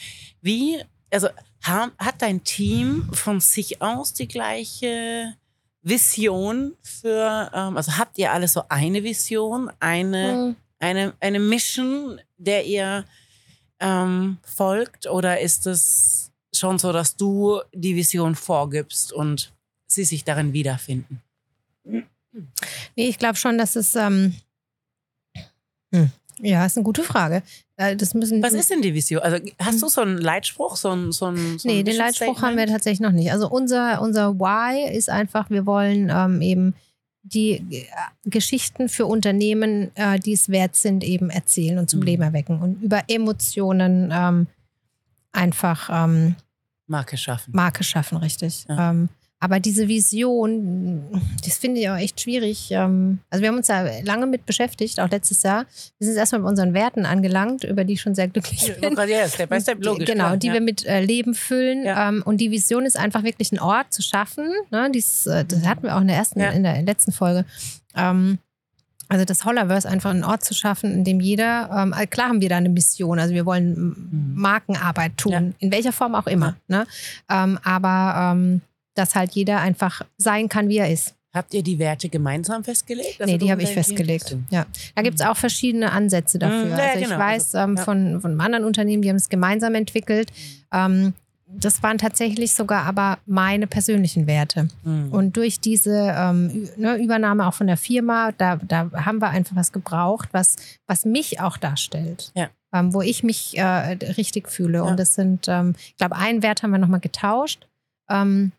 wie, 0.41 0.81
also 1.11 1.27
ha, 1.65 1.91
hat 1.97 2.21
dein 2.21 2.43
Team 2.43 3.09
von 3.11 3.41
sich 3.41 3.81
aus 3.81 4.13
die 4.13 4.27
gleiche 4.29 5.33
Vision 5.81 6.73
für, 6.81 7.51
ähm, 7.53 7.75
also 7.75 7.97
habt 7.97 8.17
ihr 8.17 8.31
alle 8.31 8.47
so 8.47 8.63
eine 8.69 9.03
Vision, 9.03 9.69
eine, 9.79 10.33
Mhm. 10.35 10.55
eine, 10.79 11.13
eine 11.19 11.39
Mission, 11.39 12.21
der 12.37 12.65
ihr 12.65 13.03
ähm, 13.79 14.37
folgt? 14.43 15.07
Oder 15.07 15.41
ist 15.41 15.67
es 15.67 16.31
schon 16.53 16.79
so, 16.79 16.93
dass 16.93 17.17
du 17.17 17.61
die 17.73 17.95
Vision 17.95 18.35
vorgibst 18.35 19.11
und 19.11 19.51
sie 19.85 20.05
sich 20.05 20.23
darin 20.23 20.53
wiederfinden? 20.53 21.21
Nee, 21.83 22.03
ich 23.09 23.17
glaube 23.19 23.35
schon, 23.35 23.57
dass 23.57 23.75
es. 23.75 23.95
Ähm, 23.95 24.33
hm, 25.97 26.11
ja, 26.39 26.65
ist 26.65 26.77
eine 26.77 26.83
gute 26.83 27.03
Frage. 27.03 27.41
Äh, 27.77 27.95
das 27.95 28.13
müssen. 28.13 28.41
Was 28.43 28.53
ist 28.53 28.69
denn 28.69 28.81
die 28.81 28.93
Vision? 28.93 29.21
Also 29.21 29.37
hast 29.59 29.81
du 29.81 29.87
so 29.87 30.01
einen 30.01 30.17
Leitspruch, 30.17 30.75
so 30.75 30.89
ein, 30.89 31.11
so 31.11 31.25
ein, 31.27 31.57
so 31.57 31.67
Nee, 31.67 31.83
den 31.83 31.95
Leitspruch 31.95 32.41
haben 32.41 32.57
wir 32.57 32.67
tatsächlich 32.67 32.99
noch 32.99 33.11
nicht. 33.11 33.31
Also 33.31 33.49
unser, 33.49 34.01
unser 34.01 34.39
Why 34.39 34.95
ist 34.95 35.09
einfach, 35.09 35.49
wir 35.49 35.65
wollen 35.65 36.11
ähm, 36.13 36.41
eben 36.41 36.75
die 37.23 37.53
äh, 37.53 37.85
Geschichten 38.25 38.87
für 38.87 39.05
Unternehmen, 39.05 39.91
äh, 39.95 40.19
die 40.19 40.33
es 40.33 40.49
wert 40.49 40.75
sind, 40.75 41.03
eben 41.03 41.29
erzählen 41.29 41.77
und 41.77 41.89
zum 41.89 41.99
Mhm. 42.01 42.05
Leben 42.05 42.23
erwecken 42.23 42.61
und 42.61 42.81
über 42.81 43.03
Emotionen 43.07 44.11
ähm, 44.13 44.47
einfach 45.31 45.89
ähm, 45.91 46.35
Marke 46.87 47.17
schaffen. 47.17 47.51
Marke 47.53 47.83
schaffen, 47.83 48.17
richtig. 48.17 48.65
Ja. 48.69 48.91
Ähm, 48.91 49.09
Aber 49.39 49.59
diese 49.59 49.87
Vision, 49.87 51.21
das 51.45 51.57
finde 51.59 51.79
ich 51.79 51.89
auch 51.89 51.95
echt 51.97 52.19
schwierig. 52.21 52.69
Ähm, 52.71 53.19
Also 53.29 53.41
wir 53.43 53.49
haben 53.49 53.57
uns 53.57 53.67
da 53.67 53.85
lange 54.03 54.25
mit 54.25 54.47
beschäftigt, 54.47 54.99
auch 54.99 55.11
letztes 55.11 55.43
Jahr. 55.43 55.65
Wir 55.99 56.07
sind 56.07 56.17
erstmal 56.17 56.41
bei 56.41 56.49
unseren 56.49 56.73
Werten 56.73 57.05
angelangt, 57.05 57.63
über 57.63 57.83
die 57.83 57.93
ich 57.93 58.01
schon 58.01 58.15
sehr 58.15 58.27
glücklich 58.29 58.73
bin. 58.81 58.95
Ja, 59.07 59.27
Step 59.27 59.49
by 59.51 59.61
Step, 59.61 59.83
logisch. 59.85 60.07
Genau, 60.07 60.35
die 60.37 60.47
ja. 60.47 60.53
wir 60.53 60.61
mit 60.61 60.85
äh, 60.87 61.01
Leben 61.01 61.35
füllen. 61.35 61.83
Ja. 61.85 62.09
Ähm, 62.09 62.23
und 62.25 62.37
die 62.41 62.49
Vision 62.49 62.85
ist 62.85 62.97
einfach 62.97 63.23
wirklich 63.23 63.51
einen 63.51 63.59
Ort 63.61 63.93
zu 63.93 64.01
schaffen. 64.01 64.47
Ne? 64.71 64.89
Dies, 64.93 65.27
äh, 65.27 65.45
das 65.45 65.63
hatten 65.67 65.83
wir 65.83 65.95
auch 65.95 66.01
in 66.01 66.07
der 66.07 66.17
ersten, 66.17 66.39
Ja. 66.39 66.49
in 66.49 66.63
der 66.63 66.81
letzten 66.81 67.11
Folge. 67.11 67.45
Ähm, 67.95 68.39
also 69.09 69.23
das 69.23 69.45
Hollerverse 69.45 69.87
einfach 69.87 70.09
einen 70.09 70.23
Ort 70.23 70.43
zu 70.43 70.55
schaffen, 70.55 70.91
in 70.91 71.03
dem 71.03 71.19
jeder, 71.19 71.69
ähm, 71.77 71.93
äh, 71.97 72.07
klar 72.07 72.29
haben 72.29 72.41
wir 72.41 72.49
da 72.49 72.57
eine 72.57 72.69
Mission, 72.69 73.19
also 73.19 73.33
wir 73.35 73.45
wollen 73.45 73.73
Mhm. 73.75 74.33
Markenarbeit 74.35 75.15
tun, 75.15 75.31
Ja. 75.31 75.41
in 75.59 75.71
welcher 75.71 75.93
Form 75.93 76.15
auch 76.15 76.27
immer. 76.27 76.57
Ne? 76.67 76.85
Ähm, 77.29 77.57
aber 77.63 78.33
ähm, 78.35 78.61
dass 78.97 79.15
halt 79.15 79.31
jeder 79.31 79.59
einfach 79.59 80.01
sein 80.17 80.49
kann, 80.49 80.69
wie 80.69 80.77
er 80.77 80.91
ist. 80.91 81.15
Habt 81.33 81.53
ihr 81.53 81.61
die 81.61 81.77
Werte 81.77 82.09
gemeinsam 82.09 82.63
festgelegt? 82.63 83.21
Also 83.21 83.31
nee, 83.31 83.37
die 83.37 83.51
habe 83.51 83.61
ich 83.61 83.69
festgelegt. 83.69 84.35
Ja. 84.49 84.65
Da 84.95 85.01
gibt 85.03 85.19
es 85.19 85.25
auch 85.25 85.37
verschiedene 85.37 85.91
Ansätze 85.91 86.39
dafür. 86.39 86.65
Mhm, 86.65 86.71
ja, 86.71 86.77
also 86.77 86.99
ich 86.99 87.05
genau. 87.05 87.19
weiß 87.19 87.55
Also, 87.55 87.57
ähm, 87.57 87.77
ja. 87.77 87.83
von, 87.83 88.21
von 88.21 88.41
anderen 88.41 88.65
Unternehmen, 88.65 89.03
die 89.03 89.09
haben 89.09 89.17
es 89.17 89.29
gemeinsam 89.29 89.75
entwickelt. 89.75 90.31
Ähm, 90.73 91.13
das 91.47 91.81
waren 91.83 91.97
tatsächlich 91.97 92.55
sogar 92.55 92.85
aber 92.85 93.19
meine 93.25 93.67
persönlichen 93.67 94.25
Werte. 94.25 94.67
Mhm. 94.83 95.11
Und 95.11 95.37
durch 95.37 95.59
diese 95.59 96.13
ähm, 96.17 96.69
ne, 96.75 96.97
Übernahme 96.97 97.47
auch 97.47 97.53
von 97.53 97.67
der 97.67 97.77
Firma, 97.77 98.31
da, 98.37 98.57
da 98.57 98.89
haben 98.93 99.21
wir 99.21 99.29
einfach 99.29 99.55
was 99.55 99.71
gebraucht, 99.71 100.29
was, 100.31 100.55
was 100.87 101.05
mich 101.05 101.39
auch 101.39 101.57
darstellt. 101.57 102.31
Ja. 102.35 102.49
Ähm, 102.73 102.93
wo 102.93 103.01
ich 103.01 103.23
mich 103.23 103.57
äh, 103.57 103.63
richtig 103.63 104.49
fühle. 104.49 104.79
Ja. 104.79 104.83
Und 104.83 104.99
das 104.99 105.15
sind, 105.15 105.47
ähm, 105.47 105.75
ich 105.77 105.95
glaube, 105.97 106.15
einen 106.15 106.41
Wert 106.41 106.63
haben 106.63 106.71
wir 106.71 106.79
nochmal 106.79 106.99
getauscht. 106.99 107.67
Ähm, 108.09 108.51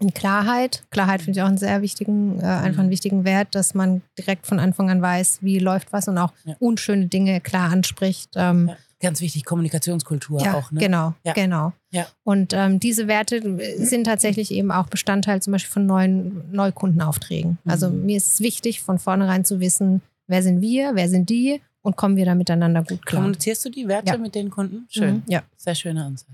in 0.00 0.12
Klarheit. 0.14 0.82
Klarheit 0.90 1.22
finde 1.22 1.38
ich 1.38 1.42
auch 1.42 1.48
einen 1.48 1.58
sehr 1.58 1.82
wichtigen, 1.82 2.40
äh, 2.40 2.44
einfach 2.44 2.80
einen 2.80 2.90
wichtigen 2.90 3.24
Wert, 3.24 3.54
dass 3.54 3.74
man 3.74 4.02
direkt 4.18 4.46
von 4.46 4.58
Anfang 4.58 4.90
an 4.90 5.00
weiß, 5.02 5.38
wie 5.42 5.58
läuft 5.58 5.92
was 5.92 6.08
und 6.08 6.18
auch 6.18 6.32
Ja. 6.44 6.56
unschöne 6.58 7.06
Dinge 7.06 7.40
klar 7.40 7.70
anspricht. 7.70 8.30
Ähm, 8.36 8.68
Ja. 8.68 8.76
Ganz 9.02 9.22
wichtig, 9.22 9.46
Kommunikationskultur 9.46 10.42
ja, 10.42 10.52
auch. 10.54 10.70
Ne? 10.72 10.78
genau, 10.80 11.14
Ja. 11.24 11.32
genau. 11.32 11.72
Ja. 11.90 12.06
Und 12.22 12.52
ähm, 12.52 12.80
diese 12.80 13.08
Werte 13.08 13.40
sind 13.78 14.04
tatsächlich 14.04 14.50
eben 14.50 14.70
auch 14.70 14.88
Bestandteil 14.88 15.40
zum 15.40 15.52
Beispiel 15.52 15.72
von 15.72 15.86
neuen 15.86 16.50
Neukundenaufträgen. 16.52 17.56
Also 17.64 17.88
Mhm. 17.88 18.04
mir 18.04 18.16
ist 18.18 18.34
es 18.34 18.40
wichtig, 18.40 18.82
von 18.82 18.98
vornherein 18.98 19.46
zu 19.46 19.58
wissen, 19.60 20.02
wer 20.26 20.42
sind 20.42 20.60
wir, 20.60 20.94
wer 20.96 21.08
sind 21.08 21.30
die 21.30 21.62
und 21.80 21.96
kommen 21.96 22.16
wir 22.16 22.26
da 22.26 22.34
miteinander 22.34 22.82
gut 22.84 23.06
klar. 23.06 23.22
Kommunizierst 23.22 23.64
du 23.64 23.70
die 23.70 23.88
Werte 23.88 24.18
mit 24.18 24.34
den 24.34 24.50
Kunden? 24.50 24.86
Schön. 24.90 25.14
Mhm, 25.16 25.22
ja. 25.28 25.42
Sehr 25.56 25.74
schöner 25.74 26.04
Ansatz. 26.04 26.28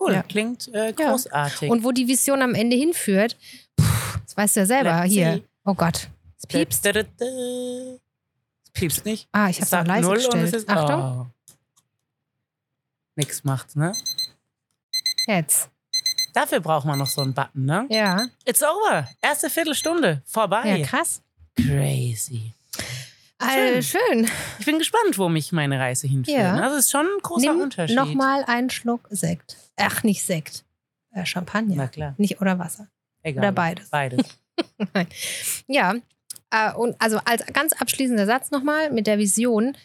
Cool, 0.00 0.12
Ja. 0.14 0.22
klingt 0.22 0.68
äh, 0.74 0.92
großartig. 0.92 1.70
Und 1.70 1.82
wo 1.84 1.92
die 1.92 2.06
Vision 2.08 2.40
am 2.42 2.54
Ende 2.54 2.76
hinführt, 2.76 3.36
pff, 3.80 4.18
das 4.24 4.36
weißt 4.36 4.56
du 4.56 4.60
ja 4.60 4.66
selber 4.66 5.00
Let's 5.02 5.12
hier. 5.12 5.32
see. 5.34 5.42
Oh 5.64 5.74
Gott, 5.74 6.08
es 6.38 6.46
piepst. 6.46 6.84
Da, 6.84 6.92
da, 6.92 7.02
da. 7.02 7.24
Es 7.26 8.70
piepst 8.72 9.04
nicht. 9.04 9.28
Ah, 9.32 9.48
ich 9.48 9.56
habe 9.56 9.66
es 9.66 9.74
auch 9.74 9.84
leise 9.84 10.10
gestellt. 10.10 10.44
es 10.44 10.52
ist. 10.52 10.68
Achtung, 10.68 11.02
Oh. 11.02 11.26
Nix 13.16 13.42
macht, 13.44 13.74
ne? 13.76 13.92
jetzt. 15.26 15.68
Dafür 16.34 16.60
braucht 16.60 16.86
man 16.86 16.98
noch 16.98 17.06
so 17.08 17.20
einen 17.22 17.34
Button, 17.34 17.64
ne? 17.64 17.86
Ja, 17.90 18.24
It's 18.44 18.62
over. 18.62 19.08
Erste 19.20 19.50
Viertelstunde. 19.50 20.22
Vorbei. 20.26 20.78
ja 20.78 20.86
krass. 20.86 21.20
Crazy. 21.56 22.52
Äh, 23.40 23.82
schön. 23.82 24.28
Ich 24.58 24.66
bin 24.66 24.78
gespannt, 24.78 25.16
wo 25.16 25.28
mich 25.28 25.52
meine 25.52 25.78
Reise 25.78 26.08
hinführt. 26.08 26.36
Ja. 26.38 26.58
Das 26.60 26.76
ist 26.76 26.90
schon 26.90 27.06
ein 27.06 27.22
großer 27.22 27.52
Nimm 27.52 27.62
Unterschied. 27.62 27.96
nochmal 27.96 28.44
einen 28.44 28.70
Schluck 28.70 29.06
Sekt. 29.10 29.56
Ach, 29.76 30.02
nicht 30.02 30.24
Sekt. 30.24 30.64
Äh, 31.12 31.24
Champagner. 31.24 31.74
Na 31.76 31.88
klar. 31.88 32.14
Nicht 32.18 32.40
oder 32.40 32.58
Wasser. 32.58 32.88
Egal. 33.22 33.44
Oder 33.44 33.52
beides. 33.52 33.88
Beides. 33.90 34.26
Ja, 35.68 35.94
äh, 36.50 36.72
und 36.74 36.96
also 36.98 37.18
als 37.24 37.46
ganz 37.52 37.72
abschließender 37.74 38.26
Satz 38.26 38.50
nochmal 38.50 38.90
mit 38.90 39.06
der 39.06 39.18
Vision. 39.18 39.76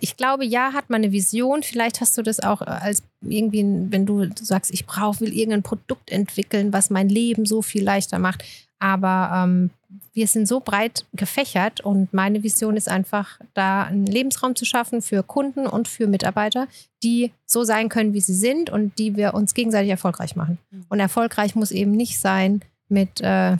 Ich 0.00 0.16
glaube, 0.16 0.44
ja, 0.44 0.72
hat 0.74 0.90
man 0.90 1.02
eine 1.02 1.12
Vision. 1.12 1.62
Vielleicht 1.62 2.00
hast 2.00 2.16
du 2.18 2.22
das 2.22 2.40
auch 2.40 2.60
äh, 2.60 2.66
als 2.66 3.02
irgendwie, 3.22 3.64
wenn 3.90 4.06
du, 4.06 4.26
du 4.26 4.44
sagst, 4.44 4.70
ich 4.70 4.86
brauche, 4.86 5.20
will 5.20 5.32
irgendein 5.32 5.62
Produkt 5.62 6.10
entwickeln, 6.10 6.72
was 6.72 6.90
mein 6.90 7.08
Leben 7.08 7.46
so 7.46 7.62
viel 7.62 7.82
leichter 7.82 8.18
macht. 8.18 8.44
Aber 8.78 9.44
ähm, 9.44 9.70
wir 10.12 10.26
sind 10.26 10.46
so 10.46 10.60
breit 10.60 11.06
gefächert 11.14 11.80
und 11.80 12.12
meine 12.12 12.42
Vision 12.42 12.76
ist 12.76 12.88
einfach, 12.88 13.40
da 13.54 13.84
einen 13.84 14.06
Lebensraum 14.06 14.54
zu 14.54 14.64
schaffen 14.64 15.00
für 15.00 15.22
Kunden 15.22 15.66
und 15.66 15.88
für 15.88 16.06
Mitarbeiter, 16.06 16.68
die 17.02 17.32
so 17.46 17.64
sein 17.64 17.88
können, 17.88 18.12
wie 18.12 18.20
sie 18.20 18.34
sind 18.34 18.68
und 18.68 18.98
die 18.98 19.16
wir 19.16 19.34
uns 19.34 19.54
gegenseitig 19.54 19.90
erfolgreich 19.90 20.36
machen. 20.36 20.58
Und 20.88 21.00
erfolgreich 21.00 21.54
muss 21.54 21.70
eben 21.70 21.92
nicht 21.92 22.20
sein 22.20 22.60
mit 22.88 23.20
äh, 23.20 23.56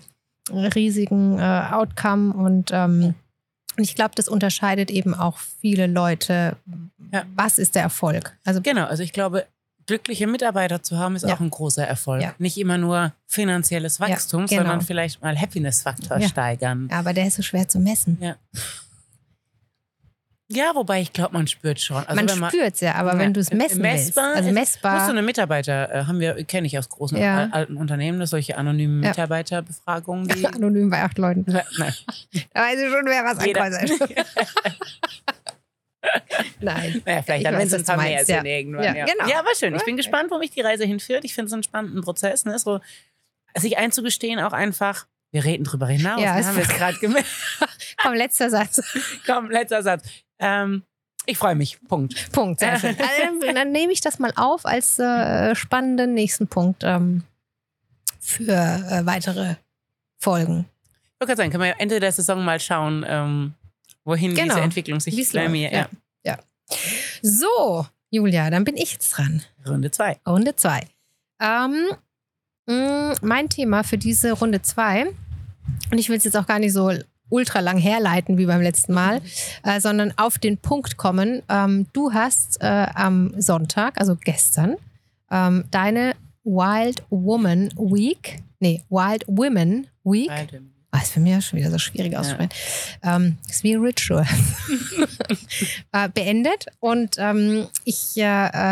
riesigen 0.50 1.38
äh, 1.38 1.68
Outcome 1.70 2.34
und 2.34 2.70
ähm, 2.72 3.14
ich 3.78 3.94
glaube, 3.94 4.14
das 4.16 4.28
unterscheidet 4.28 4.90
eben 4.90 5.14
auch 5.14 5.38
viele 5.38 5.86
Leute. 5.86 6.56
Ja. 7.12 7.24
Was 7.36 7.58
ist 7.58 7.74
der 7.76 7.82
Erfolg? 7.82 8.36
Also 8.44 8.60
Genau, 8.60 8.84
also 8.86 9.02
ich 9.02 9.12
glaube, 9.12 9.46
glückliche 9.88 10.27
Mitarbeiter 10.29 10.83
zu 10.83 10.96
haben, 10.98 11.16
ist 11.16 11.24
Ja. 11.27 11.35
auch 11.35 11.40
ein 11.40 11.51
großer 11.51 11.85
Erfolg. 11.85 12.22
Ja. 12.22 12.35
Nicht 12.38 12.57
immer 12.59 12.79
nur 12.79 13.12
finanzielles 13.27 13.98
Wachstum, 13.98 14.46
genau. 14.46 14.62
sondern 14.62 14.83
vielleicht 14.83 15.20
mal 15.22 15.37
Happiness-Faktor 15.37 16.18
Ja. 16.18 16.29
steigern. 16.29 16.88
aber 16.92 17.12
der 17.12 17.27
ist 17.27 17.35
so 17.37 17.42
schwer 17.42 17.66
zu 17.66 17.81
messen. 17.81 18.18
Ja, 20.51 20.70
wobei 20.74 21.03
ich 21.03 21.12
glaube, 21.12 21.35
man 21.35 21.46
spürt 21.46 21.79
schon. 21.79 22.03
Also 22.07 22.14
man 22.37 22.51
spürt 22.51 22.74
es 22.74 22.81
ja, 22.81 22.94
aber 22.94 23.12
Ja, 23.14 23.18
wenn 23.18 23.35
du 23.35 23.40
es 23.40 23.51
messen 23.53 23.83
messbar 23.83 24.24
willst, 24.29 24.37
also 24.38 24.53
messbar, 24.53 24.94
Musst 24.94 25.09
du 25.09 25.12
eine 25.12 25.20
Mitarbeiter, 25.22 25.94
äh, 25.94 26.05
haben 26.05 26.20
wir, 26.20 26.42
kenne 26.44 26.66
ich 26.66 26.79
aus 26.79 26.88
großen 26.88 27.18
Ja. 27.18 27.37
al- 27.44 27.53
alten 27.53 27.77
Unternehmen, 27.77 28.18
dass 28.18 28.31
solche 28.31 28.57
anonymen 28.57 29.03
Ja. 29.03 29.11
Mitarbeiterbefragungen, 29.11 30.27
die. 30.29 30.46
anonym 30.46 30.88
bei 30.88 31.03
acht 31.03 31.18
Leuten. 31.18 31.44
Nein. 31.46 31.62
Da 32.55 32.61
weiß 32.62 32.79
ich 32.81 32.90
schon, 32.90 33.05
wer 33.05 33.24
was 33.24 33.38
ankreuzt. 33.38 34.24
Nein. 36.60 37.02
Naja, 37.04 37.22
vielleicht 37.22 37.40
Ich 37.40 37.44
dann, 37.44 37.58
wenn 37.58 37.66
es 37.66 37.74
ein 37.74 37.84
paar 37.84 37.96
mehr 37.96 38.24
sind 38.24 38.36
ja. 38.36 38.44
irgendwann. 38.44 38.84
Ja, 38.84 38.94
Ja, 38.94 39.04
genau. 39.06 39.28
ja, 39.28 39.38
aber 39.40 39.54
schön. 39.58 39.74
Ich 39.74 39.84
bin 39.84 39.96
gespannt, 39.96 40.30
wo 40.30 40.38
mich 40.38 40.50
die 40.50 40.60
Reise 40.60 40.84
hinführt. 40.84 41.24
Ich 41.24 41.34
finde 41.34 41.46
es 41.48 41.52
einen 41.52 41.62
spannenden 41.62 42.02
Prozess, 42.02 42.44
ne? 42.44 42.58
so, 42.58 42.80
sich 43.56 43.78
einzugestehen, 43.78 44.38
auch 44.40 44.52
einfach, 44.52 45.06
wir 45.32 45.44
reden 45.44 45.64
drüber 45.64 45.86
hinaus. 45.86 46.20
Ja, 46.22 46.34
ne? 46.34 46.40
es- 46.40 46.46
haben 46.46 46.56
wir 46.56 46.62
jetzt 46.64 46.76
gerade 46.78 46.98
gemerkt. 46.98 47.28
Komm, 48.02 48.14
letzter 48.14 48.50
Satz. 48.50 48.80
Komm, 49.26 49.50
letzter 49.50 49.82
Satz. 49.82 50.04
Ähm, 50.38 50.82
ich 51.26 51.36
freue 51.36 51.54
mich. 51.54 51.78
Punkt. 51.88 52.32
Punkt. 52.32 52.60
Sehr 52.60 52.78
schön. 52.78 52.96
Also, 52.98 53.44
dann, 53.46 53.54
dann 53.54 53.72
nehme 53.72 53.92
ich 53.92 54.00
das 54.00 54.18
mal 54.18 54.32
auf 54.36 54.64
als 54.64 54.98
äh, 54.98 55.54
spannenden 55.54 56.14
nächsten 56.14 56.46
Punkt 56.48 56.82
ähm, 56.84 57.22
für 58.20 58.52
äh, 58.52 59.04
weitere 59.04 59.56
Folgen. 60.16 60.66
Ich 61.20 61.26
gerade 61.26 61.36
sagen, 61.36 61.50
können 61.50 61.64
wir 61.64 61.74
Ende 61.80 62.00
der 62.00 62.12
Saison 62.12 62.44
mal 62.44 62.60
schauen, 62.60 63.04
ähm, 63.06 63.54
wohin 64.08 64.34
Genau. 64.34 64.54
diese 64.54 64.60
Entwicklung 64.60 64.98
sich 65.00 65.16
Wie's 65.16 65.32
bei 65.32 65.40
läuft, 65.42 65.52
mir. 65.52 65.72
ja. 65.72 65.88
Ja. 66.24 66.38
So, 67.22 67.86
Julia, 68.10 68.50
dann 68.50 68.64
bin 68.64 68.76
ich 68.76 68.92
jetzt 68.94 69.10
dran. 69.10 69.42
Runde 69.66 69.90
zwei. 69.90 70.18
Runde 70.26 70.56
zwei. 70.56 70.82
Ähm, 71.40 71.86
mh, 72.66 73.14
mein 73.22 73.48
Thema 73.48 73.84
für 73.84 73.98
diese 73.98 74.32
Runde 74.32 74.62
zwei, 74.62 75.06
und 75.90 75.98
ich 75.98 76.08
will 76.08 76.16
es 76.16 76.24
jetzt 76.24 76.36
auch 76.36 76.46
gar 76.46 76.58
nicht 76.58 76.72
so 76.72 76.90
ultra 77.30 77.60
lang 77.60 77.76
herleiten 77.78 78.38
wie 78.38 78.46
beim 78.46 78.62
letzten 78.62 78.94
Mal, 78.94 79.20
äh, 79.62 79.80
sondern 79.80 80.14
auf 80.16 80.38
den 80.38 80.56
Punkt 80.56 80.96
kommen. 80.96 81.42
Ähm, 81.48 81.86
du 81.92 82.12
hast 82.12 82.58
äh, 82.62 82.86
am 82.94 83.34
Sonntag, 83.40 84.00
also 84.00 84.16
gestern, 84.16 84.76
ähm, 85.30 85.64
deine 85.70 86.14
Wild 86.44 87.02
Woman 87.10 87.70
Week, 87.76 88.42
nee, 88.60 88.82
Wild 88.88 89.24
Women 89.26 89.86
Week, 90.04 90.28
Beide. 90.28 90.62
Ah, 90.90 91.01
ist 91.03 91.12
für 91.12 91.20
mich 91.20 91.33
ja 91.33 91.40
schon 91.42 91.59
wieder 91.59 91.70
so 91.70 91.79
schwierig 91.79 92.16
auszusprechen. 92.16 92.51
Ähm, 93.03 93.37
ist 93.48 93.62
wie 93.62 93.74
Ritual. 93.74 94.27
äh, 95.92 96.09
beendet. 96.09 96.66
Und 96.81 97.16
ähm, 97.18 97.66
ich 97.85 98.16
äh, 98.16 98.22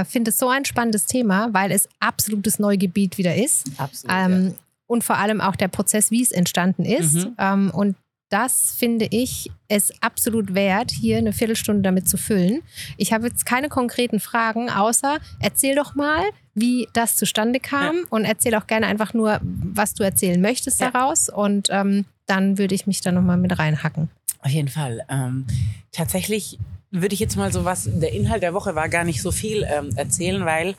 äh, 0.01 0.05
finde 0.07 0.31
es 0.31 0.39
so 0.39 0.49
ein 0.49 0.65
spannendes 0.65 1.05
Thema, 1.05 1.53
weil 1.53 1.71
es 1.73 1.89
absolutes 2.01 2.59
Neugebiet 2.59 3.19
wieder 3.19 3.35
ist. 3.35 3.67
Absolut. 3.77 4.17
Ähm, 4.17 4.55
Und 4.87 5.05
vor 5.05 5.19
allem 5.19 5.43
auch 5.43 5.57
der 5.57 5.69
Prozess, 5.69 6.11
wie 6.11 6.23
es 6.23 6.33
entstanden 6.33 6.87
ist. 6.87 7.15
Mhm. 7.15 7.35
Ähm, 7.39 7.71
und 7.71 7.97
das 8.29 8.75
finde 8.77 9.07
ich 9.11 9.51
es 9.69 9.93
absolut 10.03 10.55
wert, 10.55 10.91
hier 10.91 11.19
eine 11.19 11.33
Viertelstunde 11.33 11.83
damit 11.83 12.09
zu 12.09 12.17
füllen. 12.17 12.63
Ich 12.97 13.13
habe 13.13 13.27
jetzt 13.27 13.47
keine 13.47 13.69
konkreten 13.69 14.21
Fragen, 14.21 14.71
außer 14.71 15.19
erzähl 15.41 15.77
doch 15.77 15.95
mal, 15.95 16.25
wie 16.57 16.89
das 16.95 17.15
zustande 17.17 17.61
kam 17.61 17.99
und 18.11 18.25
erzähl 18.25 18.55
auch 18.57 18.67
gerne 18.67 18.87
einfach 18.87 19.13
nur, 19.15 19.39
was 19.43 19.93
du 19.95 20.03
erzählen 20.03 20.41
möchtest 20.41 20.81
Ja. 20.81 20.91
daraus. 20.91 21.29
Und 21.29 21.69
ähm, 21.71 22.07
dann 22.27 22.59
würde 22.59 22.75
ich 22.75 22.87
mich 22.87 23.03
da 23.03 23.13
nochmal 23.13 23.37
mit 23.37 23.57
reinhacken. 23.59 24.09
Auf 24.41 24.51
jeden 24.51 24.69
Fall. 24.69 25.05
Ähm, 25.09 25.47
tatsächlich 25.93 26.59
würde 26.91 27.13
ich 27.15 27.21
jetzt 27.21 27.37
mal 27.37 27.53
so 27.53 27.65
was, 27.67 27.89
der 27.93 28.13
Inhalt 28.13 28.43
der 28.43 28.55
Woche 28.55 28.75
war 28.75 28.89
gar 28.89 29.05
nicht 29.05 29.21
so 29.21 29.31
viel 29.33 29.67
ähm, 29.69 29.91
erzählen, 29.97 30.45
weil 30.47 30.75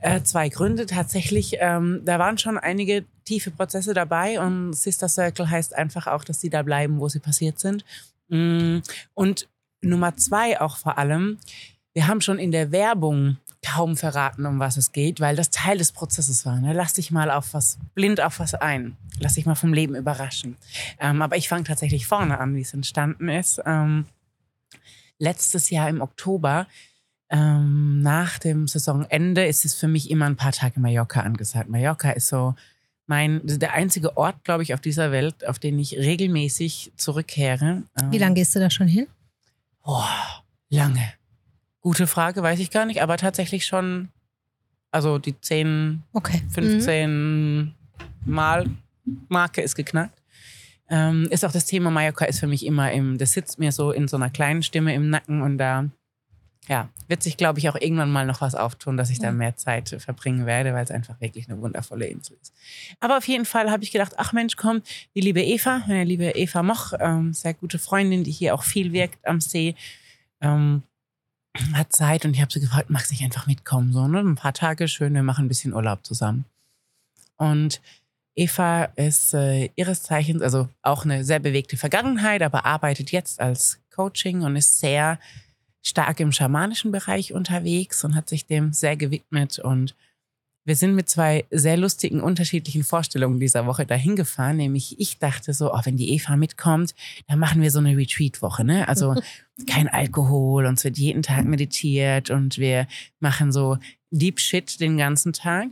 äh, 0.00 0.22
zwei 0.22 0.48
Gründe 0.48 0.86
tatsächlich, 0.86 1.56
ähm, 1.60 2.00
da 2.04 2.18
waren 2.18 2.38
schon 2.38 2.56
einige 2.56 3.04
tiefe 3.24 3.50
Prozesse 3.50 3.92
dabei 3.92 4.40
und 4.40 4.72
Sister 4.72 5.08
Circle 5.08 5.50
heißt 5.50 5.76
einfach 5.76 6.06
auch, 6.06 6.24
dass 6.24 6.40
sie 6.40 6.48
da 6.50 6.62
bleiben, 6.62 6.98
wo 6.98 7.08
sie 7.08 7.18
passiert 7.20 7.58
sind. 7.60 7.84
Mm, 8.28 8.78
Und 9.14 9.48
Nummer 9.82 10.16
zwei 10.16 10.60
auch 10.60 10.78
vor 10.78 10.96
allem, 10.98 11.36
wir 11.92 12.06
haben 12.06 12.20
schon 12.22 12.38
in 12.38 12.52
der 12.52 12.70
Werbung 12.72 13.36
kaum 13.62 13.96
verraten, 13.96 14.46
um 14.46 14.58
was 14.58 14.76
es 14.76 14.92
geht, 14.92 15.20
weil 15.20 15.36
das 15.36 15.50
Teil 15.50 15.78
des 15.78 15.92
Prozesses 15.92 16.46
war. 16.46 16.60
Ne? 16.60 16.72
Lass 16.72 16.94
dich 16.94 17.10
mal 17.10 17.30
auf 17.30 17.52
was, 17.52 17.78
blind 17.94 18.20
auf 18.20 18.38
was 18.38 18.54
ein. 18.54 18.96
Lass 19.18 19.34
dich 19.34 19.44
mal 19.46 19.54
vom 19.54 19.72
Leben 19.74 19.94
überraschen. 19.94 20.56
Ähm, 20.98 21.20
aber 21.20 21.36
ich 21.36 21.48
fange 21.48 21.64
tatsächlich 21.64 22.06
vorne 22.06 22.38
an, 22.38 22.54
wie 22.56 22.62
es 22.62 22.72
entstanden 22.72 23.28
ist. 23.28 23.60
Ähm, 23.66 24.06
letztes 25.18 25.68
Jahr 25.70 25.88
im 25.90 26.00
Oktober, 26.00 26.66
ähm, 27.28 28.00
nach 28.00 28.38
dem 28.38 28.66
Saisonende, 28.66 29.46
ist 29.46 29.64
es 29.64 29.74
für 29.74 29.88
mich 29.88 30.10
immer 30.10 30.24
ein 30.26 30.36
paar 30.36 30.52
Tage 30.52 30.80
Mallorca 30.80 31.20
angesagt. 31.20 31.68
Mallorca 31.68 32.10
ist 32.10 32.28
so 32.28 32.54
mein, 33.06 33.40
der 33.44 33.74
einzige 33.74 34.16
Ort, 34.16 34.42
glaube 34.44 34.62
ich, 34.62 34.72
auf 34.72 34.80
dieser 34.80 35.12
Welt, 35.12 35.46
auf 35.46 35.58
den 35.58 35.78
ich 35.78 35.98
regelmäßig 35.98 36.92
zurückkehre. 36.96 37.82
Wie 38.10 38.16
Ähm, 38.16 38.20
lange 38.20 38.34
gehst 38.36 38.54
du 38.54 38.60
da 38.60 38.70
schon 38.70 38.88
hin? 38.88 39.06
Oh, 39.84 40.02
lange. 40.70 41.12
Gute 41.80 42.06
Frage, 42.06 42.42
weiß 42.42 42.58
ich 42.58 42.70
gar 42.70 42.84
nicht, 42.84 43.02
aber 43.02 43.16
tatsächlich 43.16 43.66
schon, 43.66 44.08
also 44.90 45.18
die 45.18 45.38
10, 45.40 46.02
Okay. 46.12 46.42
Mhm. 46.44 46.50
15 46.50 47.74
Mal 48.26 48.66
Marke 49.28 49.62
ist 49.62 49.74
geknackt. 49.74 50.20
Ähm, 50.88 51.28
ist 51.30 51.44
auch 51.44 51.52
das 51.52 51.66
Thema 51.66 51.90
Mallorca 51.90 52.24
ist 52.24 52.40
für 52.40 52.48
mich 52.48 52.66
immer 52.66 52.90
im, 52.92 53.16
das 53.16 53.32
sitzt 53.32 53.58
mir 53.58 53.70
so 53.70 53.92
in 53.92 54.08
so 54.08 54.16
einer 54.16 54.28
kleinen 54.28 54.62
Stimme 54.62 54.92
im 54.94 55.08
Nacken 55.08 55.40
und 55.40 55.56
da 55.56 55.88
ja, 56.68 56.88
wird 57.08 57.22
sich, 57.22 57.36
glaube 57.36 57.58
ich, 57.58 57.68
auch 57.68 57.74
irgendwann 57.74 58.10
mal 58.10 58.26
noch 58.26 58.40
was 58.40 58.54
auftun, 58.54 58.96
dass 58.96 59.10
ich 59.10 59.18
da 59.18 59.32
mehr 59.32 59.56
Zeit 59.56 59.88
verbringen 59.98 60.46
werde, 60.46 60.72
weil 60.72 60.84
es 60.84 60.90
einfach 60.90 61.20
wirklich 61.20 61.48
eine 61.48 61.60
wundervolle 61.60 62.06
Insel 62.06 62.36
ist. 62.40 62.54
Aber 63.00 63.16
auf 63.16 63.26
jeden 63.26 63.44
Fall 63.44 63.70
habe 63.70 63.82
ich 63.82 63.90
gedacht, 63.90 64.12
ach 64.18 64.32
Mensch, 64.32 64.56
komm, 64.56 64.82
die 65.14 65.20
liebe 65.20 65.42
Eva, 65.42 65.82
meine 65.88 66.04
liebe 66.04 66.30
Eva 66.30 66.62
Moch, 66.62 66.92
ähm, 67.00 67.32
sehr 67.32 67.54
gute 67.54 67.78
Freundin, 67.78 68.22
die 68.22 68.30
hier 68.30 68.54
auch 68.54 68.62
viel 68.62 68.92
wirkt 68.92 69.26
am 69.26 69.40
See, 69.40 69.74
ähm, 70.40 70.82
hat 71.74 71.92
Zeit 71.92 72.24
und 72.24 72.34
ich 72.34 72.40
habe 72.40 72.52
sie 72.52 72.60
gefragt, 72.60 72.90
magst 72.90 73.10
du 73.10 73.14
nicht 73.14 73.24
einfach 73.24 73.46
mitkommen? 73.46 73.92
So, 73.92 74.06
ne? 74.06 74.20
Ein 74.20 74.36
paar 74.36 74.52
Tage 74.52 74.88
schön, 74.88 75.14
wir 75.14 75.22
machen 75.22 75.46
ein 75.46 75.48
bisschen 75.48 75.74
Urlaub 75.74 76.04
zusammen. 76.04 76.44
Und 77.36 77.80
Eva 78.36 78.84
ist 78.96 79.34
äh, 79.34 79.70
ihres 79.76 80.02
Zeichens, 80.02 80.42
also 80.42 80.68
auch 80.82 81.04
eine 81.04 81.24
sehr 81.24 81.40
bewegte 81.40 81.76
Vergangenheit, 81.76 82.42
aber 82.42 82.64
arbeitet 82.64 83.10
jetzt 83.10 83.40
als 83.40 83.80
Coaching 83.94 84.42
und 84.42 84.56
ist 84.56 84.78
sehr 84.78 85.18
stark 85.82 86.20
im 86.20 86.32
schamanischen 86.32 86.92
Bereich 86.92 87.32
unterwegs 87.32 88.04
und 88.04 88.14
hat 88.14 88.28
sich 88.28 88.46
dem 88.46 88.72
sehr 88.72 88.96
gewidmet. 88.96 89.58
Und 89.58 89.94
wir 90.70 90.76
sind 90.76 90.94
mit 90.94 91.08
zwei 91.08 91.46
sehr 91.50 91.76
lustigen, 91.76 92.20
unterschiedlichen 92.20 92.84
Vorstellungen 92.84 93.40
dieser 93.40 93.66
Woche 93.66 93.86
dahin 93.86 94.14
gefahren. 94.14 94.56
Nämlich 94.56 95.00
ich 95.00 95.18
dachte 95.18 95.52
so, 95.52 95.74
oh, 95.74 95.80
wenn 95.82 95.96
die 95.96 96.14
Eva 96.14 96.36
mitkommt, 96.36 96.94
dann 97.26 97.40
machen 97.40 97.60
wir 97.60 97.72
so 97.72 97.80
eine 97.80 97.96
Retreat-Woche. 97.96 98.62
Ne? 98.62 98.86
Also 98.86 99.16
kein 99.68 99.88
Alkohol, 99.88 100.66
uns 100.66 100.84
wird 100.84 100.96
jeden 100.96 101.22
Tag 101.22 101.44
meditiert 101.44 102.30
und 102.30 102.56
wir 102.58 102.86
machen 103.18 103.50
so 103.50 103.78
Deep 104.12 104.38
Shit 104.38 104.78
den 104.78 104.96
ganzen 104.96 105.32
Tag. 105.32 105.70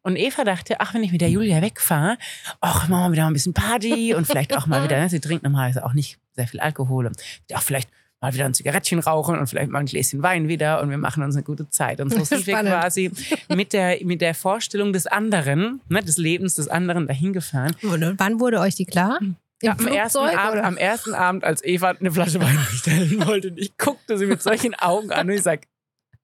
Und 0.00 0.16
Eva 0.16 0.44
dachte, 0.44 0.80
ach, 0.80 0.94
wenn 0.94 1.02
ich 1.02 1.12
mit 1.12 1.20
der 1.20 1.28
Julia 1.28 1.60
wegfahre, 1.60 2.16
ach, 2.62 2.88
machen 2.88 3.10
wir 3.10 3.12
wieder 3.12 3.22
mal 3.24 3.30
ein 3.32 3.34
bisschen 3.34 3.52
Party 3.52 4.14
und 4.14 4.26
vielleicht 4.26 4.56
auch 4.56 4.66
mal 4.66 4.82
wieder, 4.82 4.98
ne? 4.98 5.10
sie 5.10 5.20
trinkt 5.20 5.44
normalerweise 5.44 5.84
auch 5.84 5.92
nicht 5.92 6.18
sehr 6.34 6.48
viel 6.48 6.60
Alkohol 6.60 7.04
und 7.04 7.22
auch 7.52 7.60
vielleicht 7.60 7.90
mal 8.20 8.34
wieder 8.34 8.44
ein 8.44 8.54
Zigarettchen 8.54 8.98
rauchen 8.98 9.38
und 9.38 9.46
vielleicht 9.46 9.70
mal 9.70 9.80
ein 9.80 9.86
Gläschen 9.86 10.22
Wein 10.22 10.48
wieder 10.48 10.82
und 10.82 10.90
wir 10.90 10.98
machen 10.98 11.22
uns 11.22 11.34
eine 11.34 11.42
gute 11.42 11.68
Zeit. 11.70 12.00
Und 12.00 12.12
so 12.12 12.22
sind 12.24 12.46
wir 12.46 12.60
quasi 12.60 13.10
mit 13.48 13.72
der, 13.72 14.04
mit 14.04 14.20
der 14.20 14.34
Vorstellung 14.34 14.92
des 14.92 15.06
anderen, 15.06 15.80
ne, 15.88 16.02
des 16.02 16.18
Lebens 16.18 16.54
des 16.56 16.68
anderen 16.68 17.06
dahin 17.06 17.32
gefahren. 17.32 17.74
Und 17.82 18.18
wann 18.18 18.40
wurde 18.40 18.60
euch 18.60 18.74
die 18.74 18.86
klar? 18.86 19.18
Im 19.62 19.70
Am 19.70 19.86
ersten, 19.86 20.18
Abend, 20.18 20.64
am 20.64 20.76
ersten 20.78 21.14
Abend, 21.14 21.44
als 21.44 21.62
Eva 21.62 21.90
eine 21.90 22.10
Flasche 22.10 22.40
Wein 22.40 22.58
bestellen 22.70 23.26
wollte, 23.26 23.48
und 23.48 23.58
ich 23.58 23.76
guckte 23.76 24.16
sie 24.16 24.24
mit 24.24 24.42
solchen 24.42 24.74
Augen 24.74 25.12
an 25.12 25.28
und 25.28 25.34
ich 25.34 25.42
sag, 25.42 25.66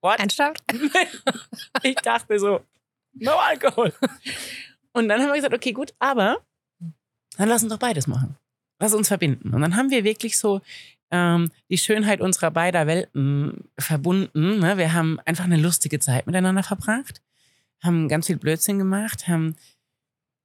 what? 0.01 0.19
Ernsthaft? 0.19 0.63
ich 1.83 1.95
dachte 1.95 2.39
so, 2.39 2.61
no 3.13 3.33
Alkohol. 3.33 3.93
Und 4.93 5.07
dann 5.07 5.21
haben 5.21 5.27
wir 5.27 5.35
gesagt, 5.35 5.53
okay, 5.53 5.71
gut, 5.71 5.93
aber 5.99 6.37
dann 7.37 7.49
lass 7.49 7.61
uns 7.61 7.71
doch 7.71 7.79
beides 7.79 8.07
machen. 8.07 8.35
Lass 8.79 8.93
uns 8.93 9.07
verbinden. 9.07 9.53
Und 9.53 9.61
dann 9.61 9.75
haben 9.75 9.91
wir 9.91 10.03
wirklich 10.03 10.37
so 10.37 10.61
ähm, 11.11 11.51
die 11.69 11.77
Schönheit 11.77 12.21
unserer 12.21 12.51
beider 12.51 12.87
Welten 12.87 13.69
verbunden. 13.77 14.59
Ne? 14.59 14.77
Wir 14.77 14.93
haben 14.93 15.19
einfach 15.25 15.45
eine 15.45 15.57
lustige 15.57 15.99
Zeit 15.99 16.27
miteinander 16.27 16.63
verbracht, 16.63 17.21
haben 17.83 18.07
ganz 18.09 18.27
viel 18.27 18.37
Blödsinn 18.37 18.77
gemacht, 18.77 19.27
haben 19.27 19.55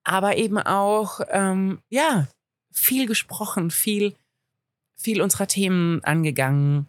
aber 0.05 0.37
eben 0.37 0.59
auch, 0.59 1.21
ähm, 1.31 1.81
ja, 1.89 2.29
viel 2.73 3.07
gesprochen, 3.07 3.71
viel, 3.71 4.15
viel 4.97 5.21
unserer 5.21 5.47
Themen 5.47 6.03
angegangen. 6.05 6.87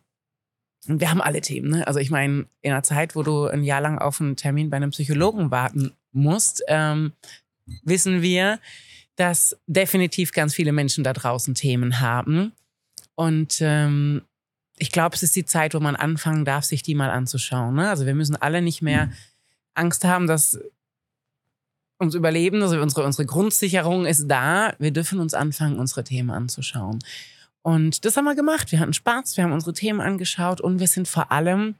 Und 0.88 1.00
wir 1.00 1.10
haben 1.10 1.22
alle 1.22 1.42
Themen. 1.42 1.70
Ne? 1.70 1.88
Also 1.88 2.00
ich 2.00 2.10
meine, 2.10 2.46
in 2.62 2.72
einer 2.72 2.84
Zeit, 2.84 3.16
wo 3.16 3.24
du 3.24 3.46
ein 3.46 3.64
Jahr 3.64 3.82
lang 3.82 4.00
auf 4.00 4.20
einen 4.20 4.36
Termin 4.36 4.70
bei 4.70 4.78
einem 4.78 4.92
Psychologen 4.92 5.52
warten 5.52 5.94
musst, 6.12 6.64
ähm, 6.68 7.14
wissen 7.84 8.22
wir, 8.22 8.60
dass 9.16 9.58
definitiv 9.68 10.32
ganz 10.32 10.54
viele 10.54 10.72
Menschen 10.72 11.04
da 11.04 11.14
draußen 11.14 11.56
Themen 11.56 12.00
haben. 12.00 12.54
Und 13.16 13.58
ähm, 13.62 14.24
ich 14.78 14.92
glaube, 14.92 15.16
es 15.16 15.24
ist 15.24 15.36
die 15.36 15.46
Zeit, 15.46 15.74
wo 15.74 15.80
man 15.80 15.96
anfangen 15.96 16.46
darf, 16.46 16.66
sich 16.66 16.84
die 16.84 16.96
mal 16.96 17.10
anzuschauen. 17.10 17.76
Ne? 17.76 17.90
Also 17.90 18.06
wir 18.06 18.16
müssen 18.16 18.36
alle 18.36 18.62
nicht 18.62 18.82
mehr 18.82 19.12
Angst 19.76 20.04
haben, 20.04 20.28
dass 20.28 20.60
ums 22.00 22.16
Überleben, 22.16 22.62
also 22.62 22.80
unsere, 22.82 23.06
unsere 23.06 23.26
Grundsicherung 23.26 24.06
ist 24.06 24.28
da. 24.28 24.74
Wir 24.80 24.92
dürfen 24.92 25.20
uns 25.20 25.34
anfangen, 25.34 25.80
unsere 25.80 26.04
Themen 26.04 26.32
anzuschauen. 26.32 27.00
Und 27.62 28.04
das 28.04 28.18
haben 28.18 28.26
wir 28.26 28.36
gemacht. 28.36 28.72
Wir 28.72 28.80
hatten 28.80 28.94
Spaß, 28.94 29.38
wir 29.38 29.46
haben 29.46 29.54
unsere 29.54 29.74
Themen 29.74 30.02
angeschaut 30.02 30.60
und 30.60 30.80
wir 30.80 30.88
sind 30.88 31.08
vor 31.08 31.32
allem 31.32 31.76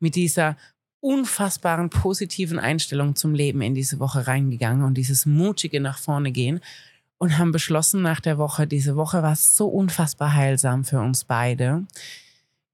mit 0.00 0.16
dieser 0.16 0.56
unfassbaren 1.00 1.90
positiven 1.90 2.58
Einstellung 2.58 3.14
zum 3.14 3.34
Leben 3.34 3.60
in 3.62 3.74
diese 3.74 3.98
Woche 4.00 4.26
reingegangen 4.26 4.84
und 4.84 4.94
dieses 4.94 5.26
mutige 5.26 5.80
nach 5.80 5.98
vorne 5.98 6.32
gehen 6.32 6.60
und 7.24 7.38
haben 7.38 7.52
beschlossen 7.52 8.02
nach 8.02 8.20
der 8.20 8.36
Woche, 8.36 8.66
diese 8.66 8.96
Woche 8.96 9.22
war 9.22 9.34
so 9.34 9.66
unfassbar 9.66 10.34
heilsam 10.34 10.84
für 10.84 11.00
uns 11.00 11.24
beide, 11.24 11.84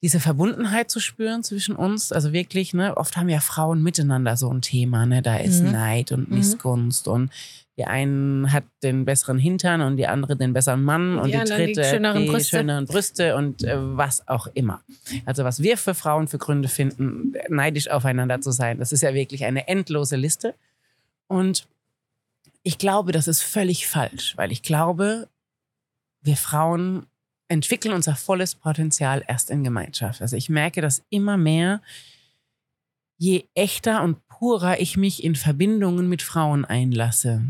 diese 0.03 0.19
Verbundenheit 0.19 0.91
zu 0.91 0.99
spüren 0.99 1.43
zwischen 1.45 1.77
uns. 1.77 2.11
Also 2.11 2.33
wirklich, 2.33 2.75
ne, 2.75 2.97
oft 2.97 3.17
haben 3.17 3.29
ja 3.29 3.39
Frauen 3.41 3.81
miteinander 3.83 4.37
so 4.37 4.51
ein 4.53 4.61
Thema, 4.61 5.07
ne, 5.07 5.23
da 5.23 5.37
ist 5.37 5.63
Mhm. 5.63 5.71
Neid 5.73 6.11
und 6.13 6.31
Mhm. 6.31 6.39
Missgunst 6.39 7.07
und 7.07 7.31
die 7.79 7.85
einen 7.85 8.53
hat 8.53 8.65
den 8.83 9.05
besseren 9.05 9.39
Hintern 9.39 9.81
und 9.83 9.97
die 9.99 10.07
andere 10.09 10.37
den 10.37 10.53
besseren 10.53 10.83
Mann 10.83 11.17
und 11.19 11.29
Die 11.29 11.33
die, 11.33 11.39
anderen 11.39 11.67
die 11.67 11.73
dritte 11.75 11.85
schöneren 11.89 12.23
die 12.23 12.29
Brüste. 12.31 12.57
schöneren 12.57 12.85
Brüste 12.87 13.37
und 13.37 13.63
äh, 13.63 13.77
was 13.97 14.27
auch 14.27 14.49
immer. 14.55 14.81
Also 15.27 15.45
was 15.45 15.63
wir 15.63 15.79
für 15.79 15.95
Frauen 15.95 16.27
für 16.29 16.39
Gründe 16.39 16.69
finden, 16.69 17.35
neidisch 17.49 17.89
aufeinander 17.89 18.41
zu 18.41 18.51
sein, 18.51 18.79
das 18.79 18.91
ist 18.93 19.03
ja 19.03 19.15
wirklich 19.15 19.45
eine 19.45 19.69
endlose 19.69 20.17
Liste. 20.17 20.55
Und 21.29 21.69
ich 22.63 22.79
glaube, 22.79 23.13
das 23.13 23.29
ist 23.29 23.43
völlig 23.43 23.87
falsch, 23.87 24.37
weil 24.37 24.53
ich 24.53 24.63
glaube, 24.63 25.29
wir 26.23 26.37
Frauen 26.37 27.07
entwickeln 27.49 27.95
unser 27.95 28.15
volles 28.15 28.55
Potenzial 28.55 29.25
erst 29.27 29.51
in 29.51 29.65
Gemeinschaft. 29.65 30.23
Also 30.23 30.37
ich 30.37 30.49
merke 30.49 30.81
das 30.81 31.03
immer 31.11 31.37
mehr, 31.37 31.81
je 33.19 33.45
echter 33.55 34.03
und 34.03 34.27
purer 34.29 34.81
ich 34.81 34.97
mich 34.97 35.25
in 35.25 35.35
Verbindungen 35.35 36.09
mit 36.09 36.23
Frauen 36.23 36.65
einlasse, 36.65 37.43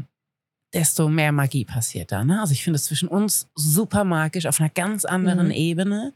desto 0.72 1.08
mehr 1.08 1.32
Magie 1.32 1.64
passiert 1.64 2.12
da. 2.12 2.24
Ne? 2.24 2.40
Also 2.40 2.52
ich 2.52 2.64
finde 2.64 2.76
es 2.76 2.84
zwischen 2.84 3.08
uns 3.08 3.48
super 3.54 4.04
magisch 4.04 4.46
auf 4.46 4.60
einer 4.60 4.70
ganz 4.70 5.04
anderen 5.04 5.48
Mhm. 5.48 5.52
Ebene. 5.52 6.14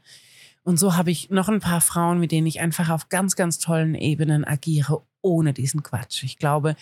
Und 0.63 0.77
so 0.77 0.95
habe 0.95 1.11
ich 1.11 1.29
noch 1.29 1.47
ein 1.47 1.59
paar 1.59 1.81
Frauen, 1.81 2.19
mit 2.19 2.31
denen 2.31 2.47
ich 2.47 2.59
einfach 2.59 2.89
auf 2.89 3.09
ganz, 3.09 3.35
ganz 3.35 3.59
tollen 3.59 3.93
Ebenen 3.93 4.45
agiere, 4.45 5.03
ohne 5.21 5.53
diesen 5.53 5.83
Quatsch. 5.83 6.23
Ich 6.23 6.37
glaube, 6.37 6.75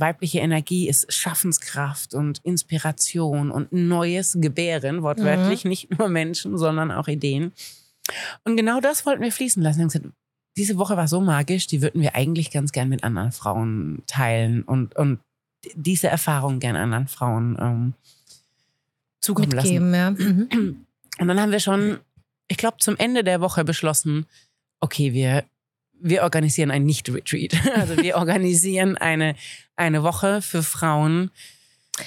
weibliche 0.00 0.38
Energie 0.38 0.88
ist 0.88 1.12
Schaffenskraft 1.12 2.14
und 2.14 2.40
Inspiration 2.44 3.50
und 3.50 3.72
neues 3.72 4.36
Gebären, 4.40 5.02
wortwörtlich, 5.02 5.64
nicht 5.64 5.98
nur 5.98 6.08
Menschen, 6.08 6.58
sondern 6.58 6.90
auch 6.90 7.08
Ideen. 7.08 7.52
Und 8.44 8.56
genau 8.56 8.80
das 8.80 9.06
wollten 9.06 9.22
wir 9.22 9.32
fließen 9.32 9.62
lassen. 9.62 9.78
Wir 9.78 9.82
haben 9.82 9.88
gesagt, 9.88 10.06
diese 10.56 10.78
Woche 10.78 10.96
war 10.96 11.08
so 11.08 11.20
magisch, 11.20 11.66
die 11.66 11.82
würden 11.82 12.02
wir 12.02 12.14
eigentlich 12.14 12.50
ganz 12.50 12.72
gern 12.72 12.88
mit 12.88 13.04
anderen 13.04 13.32
Frauen 13.32 14.02
teilen 14.06 14.62
und, 14.62 14.96
und 14.96 15.20
diese 15.74 16.08
Erfahrung 16.08 16.58
gern 16.58 16.76
anderen 16.76 17.08
Frauen 17.08 17.56
ähm, 17.60 17.94
zukommen 19.20 19.52
lassen. 19.52 19.90
Mitgeben, 19.90 19.94
ja. 19.94 20.10
Mhm. 20.10 20.86
Und 21.18 21.28
dann 21.28 21.40
haben 21.40 21.52
wir 21.52 21.60
schon, 21.60 21.98
ich 22.48 22.56
glaube, 22.56 22.78
zum 22.78 22.96
Ende 22.96 23.24
der 23.24 23.40
Woche 23.40 23.64
beschlossen, 23.64 24.26
okay, 24.80 25.12
wir, 25.12 25.44
wir 26.00 26.22
organisieren 26.22 26.70
ein 26.70 26.84
Nicht-Retreat. 26.84 27.54
Also 27.74 27.96
wir 27.96 28.16
organisieren 28.16 28.96
eine, 28.96 29.34
eine 29.76 30.02
Woche 30.02 30.42
für 30.42 30.62
Frauen. 30.62 31.30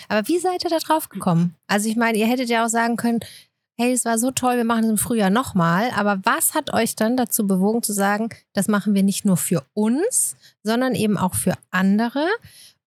Aber 0.08 0.28
wie 0.28 0.40
seid 0.40 0.64
ihr 0.64 0.70
da 0.70 0.80
drauf 0.80 1.10
gekommen? 1.10 1.56
Also 1.68 1.90
ich 1.90 1.96
meine, 1.96 2.18
ihr 2.18 2.28
hättet 2.28 2.50
ja 2.50 2.66
auch 2.66 2.70
sagen 2.70 2.96
können, 2.98 3.20
hey, 3.78 3.94
es 3.94 4.06
war 4.06 4.20
so 4.20 4.32
toll, 4.32 4.58
wir 4.58 4.64
machen 4.64 4.84
es 4.86 4.90
im 4.92 4.98
Frühjahr 4.98 5.30
nochmal. 5.30 5.90
Aber 5.96 6.20
was 6.24 6.54
hat 6.54 6.74
euch 6.74 6.96
dann 6.96 7.18
dazu 7.18 7.48
bewogen 7.48 7.84
zu 7.84 7.94
sagen, 7.94 8.30
das 8.54 8.68
machen 8.68 8.94
wir 8.94 9.04
nicht 9.04 9.26
nur 9.26 9.38
für 9.38 9.66
uns, 9.74 10.36
sondern 10.64 10.96
eben 10.96 11.18
auch 11.18 11.36
für 11.36 11.54
andere? 11.72 12.28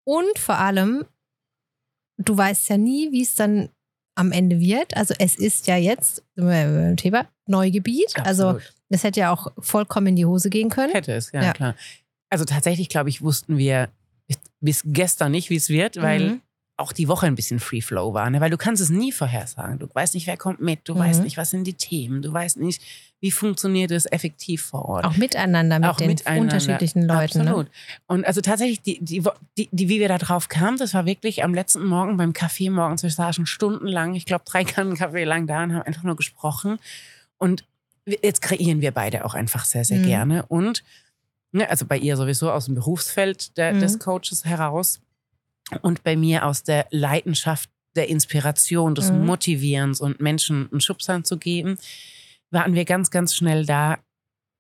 Und 0.04 0.38
vor 0.38 0.58
allem, 0.58 1.06
du 2.18 2.36
weißt 2.36 2.70
ja 2.70 2.78
nie, 2.78 3.12
wie 3.12 3.22
es 3.22 3.36
dann 3.36 3.70
am 4.16 4.32
Ende 4.32 4.60
wird. 4.60 4.98
Also 4.98 5.14
es 5.18 5.36
ist 5.36 5.68
ja 5.68 5.78
jetzt, 5.78 6.24
Thema, 6.36 7.28
Neugebiet. 7.48 8.14
Also 8.24 8.60
Es 8.94 9.04
hätte 9.04 9.20
ja 9.22 9.32
auch 9.32 9.48
vollkommen 9.60 10.08
in 10.08 10.16
die 10.16 10.26
Hose 10.26 10.50
gehen 10.50 10.70
können. 10.70 10.94
hätte 10.94 11.14
es, 11.14 11.32
ja, 11.32 11.42
Ja. 11.44 11.54
klar. 11.54 11.76
also 12.30 12.46
tatsächlich, 12.46 12.88
glaube 12.90 13.10
ich, 13.10 13.22
wussten 13.22 13.58
wir 13.58 13.90
bis 14.62 14.84
gestern 14.86 15.32
nicht, 15.32 15.50
wie 15.50 15.56
es 15.58 15.68
wird, 15.70 16.02
weil 16.02 16.20
Mhm. 16.30 16.42
auch 16.78 16.94
die 16.94 17.08
Woche 17.10 17.26
ein 17.28 17.36
bisschen 17.36 17.60
Free 17.60 17.82
Flow 17.82 18.14
war. 18.14 18.30
Ne? 18.30 18.40
Weil 18.40 18.50
du 18.50 18.58
kannst 18.58 18.82
es 18.82 18.90
nie 18.90 19.12
vorhersagen. 19.12 19.78
Du 19.80 19.88
weißt 19.94 20.14
nicht, 20.14 20.28
wer 20.28 20.38
kommt 20.38 20.62
mit. 20.62 20.80
Du 20.86 20.94
Mhm. 20.96 21.00
weißt 21.00 21.24
nicht, 21.24 21.36
was 21.38 21.50
sind 21.50 21.66
die 21.66 21.74
Themen. 21.74 22.22
Du 22.22 22.32
weißt 22.32 22.58
nicht, 22.58 22.82
wie 23.20 23.30
funktioniert 23.32 23.92
es 23.92 24.06
effektiv 24.12 24.64
vor 24.64 24.86
Ort. 24.86 25.06
Auch 25.06 25.18
miteinander 25.18 25.78
mit 25.80 25.90
Auch 25.90 25.98
den 25.98 26.08
miteinander. 26.08 26.42
unterschiedlichen 26.44 27.04
Leuten. 27.04 27.42
Absolut. 27.42 27.66
Ne? 27.66 27.72
Und 28.08 28.26
also 28.26 28.40
tatsächlich, 28.42 28.82
die, 28.82 28.98
die, 29.04 29.22
die, 29.58 29.70
die, 29.72 29.90
wie 29.90 30.00
wir 30.00 30.08
da 30.08 30.18
drauf 30.18 30.48
kamen, 30.48 30.78
das 30.78 30.94
war 30.94 31.06
wirklich 31.06 31.44
am 31.44 31.54
letzten 31.54 31.86
Morgen 31.86 32.18
beim 32.18 32.34
Kaffee 32.34 32.70
morgens. 32.70 33.04
Wir 33.04 33.10
saßen 33.12 33.46
stundenlang, 33.46 34.16
ich 34.16 34.26
glaube 34.26 34.46
drei 34.46 34.64
Kannen 34.64 34.96
Kaffee 34.96 35.24
lang 35.26 35.46
da 35.48 35.64
und 35.64 35.74
haben 35.74 35.82
einfach 35.84 36.04
nur 36.04 36.16
gesprochen. 36.16 36.80
Und 37.38 37.66
jetzt 38.06 38.42
kreieren 38.42 38.82
wir 38.82 38.92
beide 38.92 39.26
auch 39.26 39.34
einfach 39.34 39.66
sehr, 39.66 39.86
sehr 39.86 40.00
Mhm. 40.00 40.04
gerne. 40.06 40.46
Und 40.48 40.84
ne, 41.52 41.70
also 41.70 41.86
bei 41.86 41.98
ihr 41.98 42.18
sowieso 42.18 42.52
aus 42.52 42.66
dem 42.66 42.76
Berufsfeld 42.76 43.58
der, 43.58 43.74
Mhm. 43.74 43.80
des 43.80 44.00
Coaches 44.00 44.46
heraus 44.46 45.02
und 45.82 46.04
bei 46.04 46.16
mir 46.16 46.46
aus 46.46 46.64
der 46.64 46.88
Leidenschaft 46.92 47.70
der 47.96 48.08
Inspiration, 48.10 48.96
des 48.96 49.12
Mhm. 49.12 49.26
Motivierens 49.26 50.00
und 50.02 50.20
Menschen 50.22 50.70
einen 50.72 50.82
Schubsern 50.82 51.24
zu 51.26 51.38
geben, 51.38 51.78
waren 52.50 52.74
wir 52.74 52.86
ganz, 52.86 53.12
ganz 53.12 53.36
schnell 53.36 53.66
da. 53.66 53.98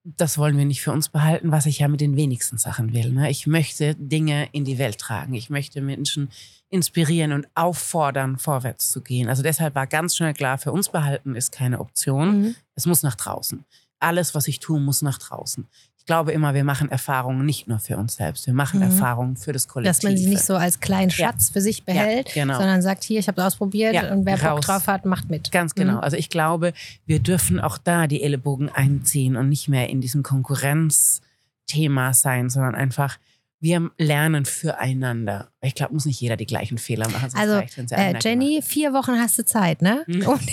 Das 0.03 0.37
wollen 0.37 0.57
wir 0.57 0.65
nicht 0.65 0.81
für 0.81 0.91
uns 0.91 1.09
behalten, 1.09 1.51
was 1.51 1.67
ich 1.67 1.79
ja 1.79 1.87
mit 1.87 2.01
den 2.01 2.15
wenigsten 2.15 2.57
Sachen 2.57 2.91
will. 2.93 3.11
Ne? 3.11 3.29
Ich 3.29 3.45
möchte 3.45 3.93
Dinge 3.95 4.49
in 4.51 4.65
die 4.65 4.79
Welt 4.79 4.97
tragen. 4.97 5.33
Ich 5.35 5.51
möchte 5.51 5.79
Menschen 5.81 6.29
inspirieren 6.69 7.33
und 7.33 7.47
auffordern, 7.53 8.39
vorwärts 8.39 8.89
zu 8.89 9.01
gehen. 9.01 9.29
Also 9.29 9.43
deshalb 9.43 9.75
war 9.75 9.85
ganz 9.85 10.15
schnell 10.15 10.33
klar, 10.33 10.57
für 10.57 10.71
uns 10.71 10.89
behalten 10.89 11.35
ist 11.35 11.51
keine 11.51 11.79
Option. 11.79 12.41
Mhm. 12.41 12.55
Es 12.75 12.85
muss 12.85 13.03
nach 13.03 13.15
draußen. 13.15 13.63
Alles, 14.01 14.35
was 14.35 14.47
ich 14.47 14.59
tue, 14.59 14.79
muss 14.81 15.01
nach 15.01 15.17
draußen. 15.17 15.67
Ich 15.97 16.05
glaube 16.07 16.31
immer, 16.31 16.55
wir 16.55 16.63
machen 16.63 16.89
Erfahrungen 16.89 17.45
nicht 17.45 17.67
nur 17.67 17.77
für 17.77 17.95
uns 17.97 18.15
selbst. 18.15 18.47
Wir 18.47 18.55
machen 18.55 18.77
Mhm. 18.79 18.87
Erfahrungen 18.87 19.37
für 19.37 19.53
das 19.53 19.67
Kollektiv. 19.67 19.95
Dass 19.97 20.03
man 20.03 20.17
sie 20.17 20.25
nicht 20.27 20.43
so 20.43 20.55
als 20.55 20.79
kleinen 20.79 21.11
Schatz 21.11 21.51
für 21.51 21.61
sich 21.61 21.85
behält, 21.85 22.33
genau. 22.33 22.57
sondern 22.57 22.81
sagt, 22.81 23.03
hier, 23.03 23.19
ich 23.19 23.27
habe 23.27 23.39
es 23.39 23.45
ausprobiert 23.47 23.93
Ja, 23.93 24.11
und 24.11 24.25
wer 24.25 24.37
Bock 24.37 24.45
raus. 24.45 24.65
drauf 24.65 24.87
hat, 24.87 25.05
macht 25.05 25.29
mit. 25.29 25.51
Ganz 25.51 25.75
genau. 25.75 25.93
Mhm. 25.93 25.99
Also 25.99 26.17
ich 26.17 26.29
glaube, 26.31 26.73
wir 27.05 27.19
dürfen 27.19 27.59
auch 27.59 27.77
da 27.77 28.07
die 28.07 28.23
Ellenbogen 28.23 28.69
einziehen 28.69 29.35
und 29.35 29.47
nicht 29.49 29.67
mehr 29.69 29.89
in 29.91 30.01
diesem 30.01 30.23
Konkurrenzthema 30.23 32.13
sein, 32.15 32.49
sondern 32.49 32.73
einfach, 32.73 33.19
wir 33.59 33.91
lernen 33.99 34.45
füreinander. 34.45 35.51
Ich 35.61 35.75
glaube, 35.75 35.93
muss 35.93 36.05
nicht 36.05 36.19
jeder 36.19 36.35
die 36.35 36.47
gleichen 36.47 36.79
Fehler 36.79 37.07
machen. 37.09 37.29
Also, 37.35 37.61
Äh, 37.93 38.15
Jenny, 38.19 38.63
vier 38.63 38.91
Wochen 38.93 39.19
hast 39.19 39.37
du 39.37 39.45
Zeit, 39.45 39.83
ne? 39.83 40.03
Um- 40.25 40.39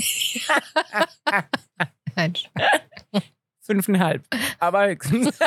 Nein. 2.16 2.34
Fünfeinhalb. 3.68 4.24
Aber 4.58 4.88
höchstens. 4.88 5.38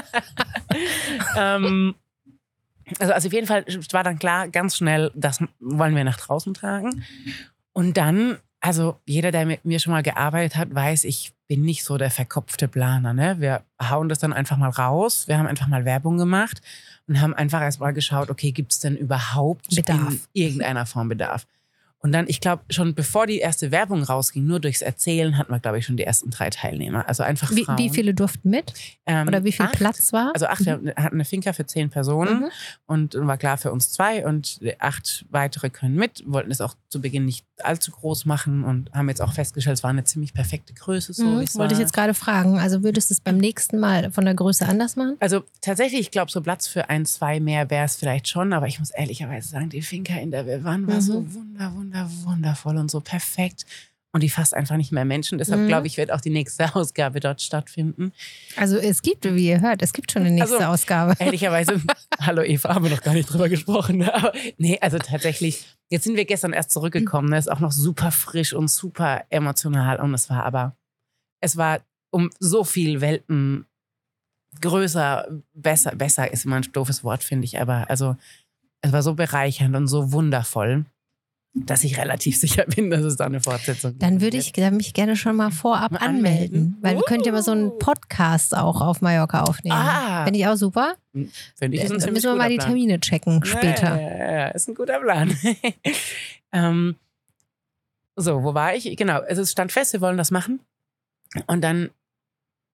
ähm, 1.37 1.95
also, 2.99 3.13
also 3.13 3.27
auf 3.27 3.33
jeden 3.33 3.47
Fall 3.47 3.65
war 3.91 4.03
dann 4.03 4.19
klar, 4.19 4.47
ganz 4.47 4.77
schnell, 4.77 5.11
das 5.15 5.39
wollen 5.59 5.95
wir 5.95 6.03
nach 6.03 6.17
draußen 6.17 6.53
tragen. 6.53 7.03
Und 7.73 7.97
dann, 7.97 8.37
also 8.59 8.99
jeder, 9.05 9.31
der 9.31 9.45
mit 9.45 9.65
mir 9.65 9.79
schon 9.79 9.93
mal 9.93 10.03
gearbeitet 10.03 10.55
hat, 10.55 10.73
weiß, 10.73 11.05
ich 11.05 11.33
bin 11.47 11.61
nicht 11.61 11.83
so 11.83 11.97
der 11.97 12.11
verkopfte 12.11 12.67
Planer. 12.67 13.13
Ne? 13.13 13.37
Wir 13.39 13.63
hauen 13.81 14.07
das 14.07 14.19
dann 14.19 14.33
einfach 14.33 14.57
mal 14.57 14.69
raus. 14.69 15.27
Wir 15.27 15.37
haben 15.37 15.47
einfach 15.47 15.67
mal 15.67 15.83
Werbung 15.83 16.17
gemacht 16.17 16.61
und 17.07 17.19
haben 17.19 17.33
einfach 17.33 17.61
erst 17.61 17.79
mal 17.79 17.91
geschaut, 17.91 18.29
okay, 18.29 18.51
gibt 18.51 18.71
es 18.73 18.79
denn 18.79 18.95
überhaupt 18.95 19.75
Bedarf. 19.75 20.13
in 20.33 20.43
irgendeiner 20.43 20.85
Form 20.85 21.09
Bedarf? 21.09 21.47
Und 22.03 22.11
dann, 22.13 22.25
ich 22.27 22.41
glaube, 22.41 22.63
schon 22.71 22.95
bevor 22.95 23.27
die 23.27 23.37
erste 23.37 23.69
Werbung 23.71 24.01
rausging, 24.03 24.43
nur 24.45 24.59
durchs 24.59 24.81
Erzählen 24.81 25.37
hatten 25.37 25.51
wir, 25.53 25.59
glaube 25.59 25.77
ich, 25.77 25.85
schon 25.85 25.97
die 25.97 26.03
ersten 26.03 26.31
drei 26.31 26.49
Teilnehmer. 26.49 27.07
Also 27.07 27.21
einfach 27.21 27.51
Wie, 27.55 27.63
Frauen. 27.65 27.77
wie 27.77 27.89
viele 27.91 28.13
durften 28.15 28.49
mit? 28.49 28.73
Ähm, 29.05 29.27
Oder 29.27 29.43
wie 29.43 29.51
viel 29.51 29.65
acht. 29.67 29.75
Platz 29.75 30.11
war? 30.11 30.31
Also 30.33 30.47
acht, 30.47 30.65
wir 30.65 30.73
hatten 30.95 31.15
eine 31.15 31.25
Finca 31.25 31.53
für 31.53 31.65
zehn 31.65 31.89
Personen 31.91 32.39
Mhm. 32.41 32.49
und 32.87 33.13
war 33.15 33.37
klar 33.37 33.57
für 33.57 33.71
uns 33.71 33.91
zwei 33.91 34.25
und 34.25 34.59
acht 34.79 35.25
weitere 35.29 35.69
können 35.69 35.95
mit. 35.95 36.23
Wollten 36.25 36.49
es 36.51 36.59
auch 36.61 36.75
zu 36.89 37.01
Beginn 37.01 37.25
nicht 37.25 37.45
allzu 37.63 37.91
groß 37.91 38.25
machen 38.25 38.63
und 38.63 38.91
haben 38.93 39.07
jetzt 39.09 39.21
auch 39.21 39.33
festgestellt, 39.33 39.77
es 39.77 39.83
war 39.83 39.91
eine 39.91 40.03
ziemlich 40.03 40.33
perfekte 40.33 40.73
Größe. 40.73 41.13
So, 41.13 41.23
Mhm, 41.25 41.41
es 41.41 41.55
wollte 41.55 41.75
ich 41.75 41.79
jetzt 41.79 41.93
gerade 41.93 42.15
fragen. 42.15 42.57
Also 42.57 42.81
würdest 42.83 43.11
du 43.11 43.13
es 43.13 43.19
beim 43.19 43.37
nächsten 43.37 43.79
Mal 43.79 44.11
von 44.11 44.25
der 44.25 44.33
Größe 44.33 44.67
anders 44.67 44.95
machen? 44.95 45.17
Also 45.19 45.43
tatsächlich, 45.61 45.99
ich 46.01 46.11
glaube, 46.11 46.31
so 46.31 46.41
Platz 46.41 46.67
für 46.67 46.89
ein, 46.89 47.05
zwei 47.05 47.39
mehr 47.39 47.69
wäre 47.69 47.85
es 47.85 47.95
vielleicht 47.97 48.27
schon, 48.27 48.53
aber 48.53 48.65
ich 48.67 48.79
muss 48.79 48.89
ehrlicherweise 48.89 49.49
sagen, 49.49 49.69
die 49.69 49.83
Finca, 49.83 50.15
in 50.15 50.31
der 50.31 50.47
wir 50.47 50.63
waren, 50.63 50.87
war 50.87 50.95
Mhm. 50.95 51.01
so 51.01 51.33
wunder, 51.35 51.71
wunder, 51.93 52.09
wundervoll 52.23 52.77
und 52.77 52.89
so 52.91 52.99
perfekt. 53.01 53.65
Und 54.13 54.23
die 54.23 54.29
fasst 54.29 54.53
einfach 54.53 54.75
nicht 54.75 54.91
mehr 54.91 55.05
Menschen. 55.05 55.37
Deshalb 55.37 55.61
Mhm. 55.61 55.67
glaube 55.67 55.87
ich, 55.87 55.95
wird 55.95 56.11
auch 56.11 56.19
die 56.19 56.31
nächste 56.31 56.65
Ausgabe 56.75 57.21
dort 57.21 57.41
stattfinden. 57.41 58.11
Also 58.57 58.77
es 58.77 59.01
gibt, 59.01 59.23
wie 59.23 59.47
ihr 59.47 59.61
hört, 59.61 59.81
es 59.81 59.93
gibt 59.93 60.11
schon 60.11 60.23
eine 60.23 60.31
nächste 60.31 60.57
Also, 60.57 60.67
Ausgabe. 60.67 61.13
Ehrlicherweise, 61.19 61.81
hallo 62.19 62.41
Eva, 62.43 62.75
haben 62.75 62.83
wir 62.83 62.91
noch 62.91 63.03
gar 63.03 63.13
nicht 63.13 63.31
drüber 63.31 63.47
gesprochen. 63.47 63.99
ne? 63.99 64.13
Aber 64.13 64.33
nee, 64.57 64.77
also 64.81 64.97
tatsächlich, 64.97 65.65
jetzt 65.89 66.03
sind 66.03 66.17
wir 66.17 66.25
gestern 66.25 66.51
erst 66.51 66.71
zurückgekommen. 66.71 67.29
Ne? 67.29 67.37
Ist 67.37 67.49
auch 67.49 67.61
noch 67.61 67.71
super 67.71 68.11
frisch 68.11 68.51
und 68.51 68.69
super 68.69 69.23
emotional. 69.29 70.01
Und 70.01 70.13
es 70.13 70.29
war 70.29 70.43
aber, 70.43 70.75
es 71.39 71.55
war 71.55 71.79
um 72.13 72.29
so 72.39 72.65
viel 72.65 72.99
Welten 72.99 73.65
größer, 74.59 75.27
besser, 75.53 75.95
besser 75.95 76.31
ist 76.31 76.43
immer 76.45 76.57
ein 76.57 76.67
doofes 76.73 77.03
Wort, 77.05 77.23
finde 77.23 77.45
ich. 77.45 77.59
Aber 77.61 77.89
also, 77.89 78.17
es 78.81 78.91
war 78.91 79.03
so 79.03 79.13
bereichernd 79.13 79.75
und 79.75 79.87
so 79.87 80.11
wundervoll, 80.11 80.85
dass 81.53 81.83
ich 81.83 81.97
relativ 81.97 82.37
sicher 82.39 82.65
bin, 82.65 82.89
dass 82.89 83.01
es 83.01 83.17
da 83.17 83.25
eine 83.25 83.41
Fortsetzung 83.41 83.97
Dann 83.99 84.11
geben 84.11 84.21
würde 84.21 84.37
ich 84.37 84.53
dann 84.53 84.77
mich 84.77 84.93
gerne 84.93 85.15
schon 85.15 85.35
mal 85.35 85.51
vorab 85.51 85.91
Mal 85.91 85.97
anmelden. 85.99 86.57
anmelden? 86.57 86.77
Weil 86.81 86.95
wir 86.95 87.03
könnten 87.03 87.25
ja 87.25 87.31
mal 87.33 87.43
so 87.43 87.51
einen 87.51 87.67
Uh. 87.71 87.77
Podcast 87.77 88.55
auch 88.55 88.81
auf 88.81 89.01
Mallorca 89.01 89.43
aufnehmen. 89.43 89.75
Ah. 89.75 90.23
Finde 90.23 90.39
ich 90.39 90.47
auch 90.47 90.55
super. 90.55 90.95
Finde 91.11 91.29
ich, 91.77 91.83
ist 91.83 91.91
ein 91.91 91.99
Dann 91.99 92.13
müssen 92.13 92.29
wir 92.31 92.35
mal 92.35 92.49
die 92.49 92.55
Plan. 92.55 92.67
Termine 92.69 92.99
checken 92.99 93.43
später. 93.43 93.99
Ja, 94.01 94.17
ja, 94.17 94.31
ja, 94.31 94.47
ist 94.49 94.69
ein 94.69 94.75
guter 94.75 94.99
Plan. 94.99 95.35
ähm, 96.53 96.95
so, 98.15 98.43
wo 98.43 98.53
war 98.53 98.75
ich? 98.75 98.95
Genau, 98.95 99.19
also 99.19 99.41
es 99.41 99.51
stand 99.51 99.71
fest, 99.71 99.93
wir 99.93 100.01
wollen 100.01 100.17
das 100.17 100.31
machen. 100.31 100.59
Und 101.47 101.61
dann 101.63 101.89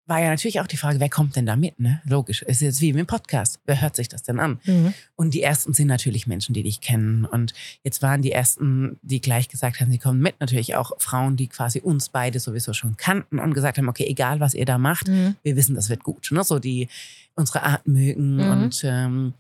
war 0.08 0.20
ja 0.22 0.30
natürlich 0.30 0.60
auch 0.62 0.68
die 0.68 0.78
Frage, 0.78 1.00
wer 1.00 1.10
kommt 1.10 1.36
denn 1.36 1.46
da 1.46 1.56
mit? 1.56 1.80
Ne? 1.80 2.02
Logisch, 2.06 2.42
ist 2.42 2.62
jetzt 2.62 2.80
wie 2.82 2.90
im 2.90 3.06
Podcast. 3.06 3.60
Wer 3.66 3.82
hört 3.82 3.96
sich 3.96 4.08
das 4.08 4.24
denn 4.24 4.40
an? 4.40 4.60
Mhm. 4.66 4.94
Und 5.16 5.34
die 5.34 5.44
ersten 5.44 5.74
sind 5.74 5.88
natürlich 5.88 6.28
Menschen, 6.28 6.54
die 6.54 6.64
dich 6.64 6.80
kennen. 6.82 7.26
Und 7.26 7.54
jetzt 7.84 8.02
waren 8.02 8.22
die 8.22 8.32
ersten, 8.32 8.98
die 9.02 9.20
gleich 9.22 9.50
gesagt 9.50 9.80
haben, 9.82 9.92
sie 9.92 9.98
kommen 9.98 10.22
mit, 10.22 10.40
natürlich 10.40 10.76
auch 10.76 10.92
Frauen, 11.00 11.36
die 11.36 11.48
quasi 11.48 11.82
uns 11.82 12.10
beide 12.10 12.40
sowieso 12.40 12.74
schon 12.74 12.96
kannten 12.98 13.40
und 13.40 13.54
gesagt 13.54 13.78
haben, 13.78 13.90
okay, 13.90 14.06
egal 14.08 14.40
was 14.40 14.54
ihr 14.54 14.66
da 14.66 14.78
macht, 14.78 15.08
Mhm. 15.08 15.36
wir 15.44 15.56
wissen, 15.56 15.76
das 15.76 15.90
wird 15.90 16.04
gut. 16.04 16.30
Ne? 16.32 16.44
So 16.44 16.60
die 16.60 16.88
unsere 17.36 17.64
Art 17.64 17.86
mögen. 17.88 18.38
Mhm. 18.38 18.50
Und 18.52 18.82
ähm, 18.84 19.34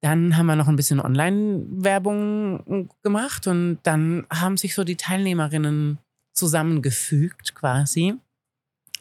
dann 0.00 0.36
haben 0.36 0.46
wir 0.46 0.56
noch 0.56 0.68
ein 0.68 0.76
bisschen 0.76 1.00
Online-Werbung 1.00 2.88
gemacht 3.02 3.46
und 3.46 3.78
dann 3.82 4.26
haben 4.30 4.56
sich 4.56 4.74
so 4.74 4.84
die 4.84 4.96
Teilnehmerinnen 4.96 5.98
zusammengefügt 6.32 7.54
quasi. 7.54 8.14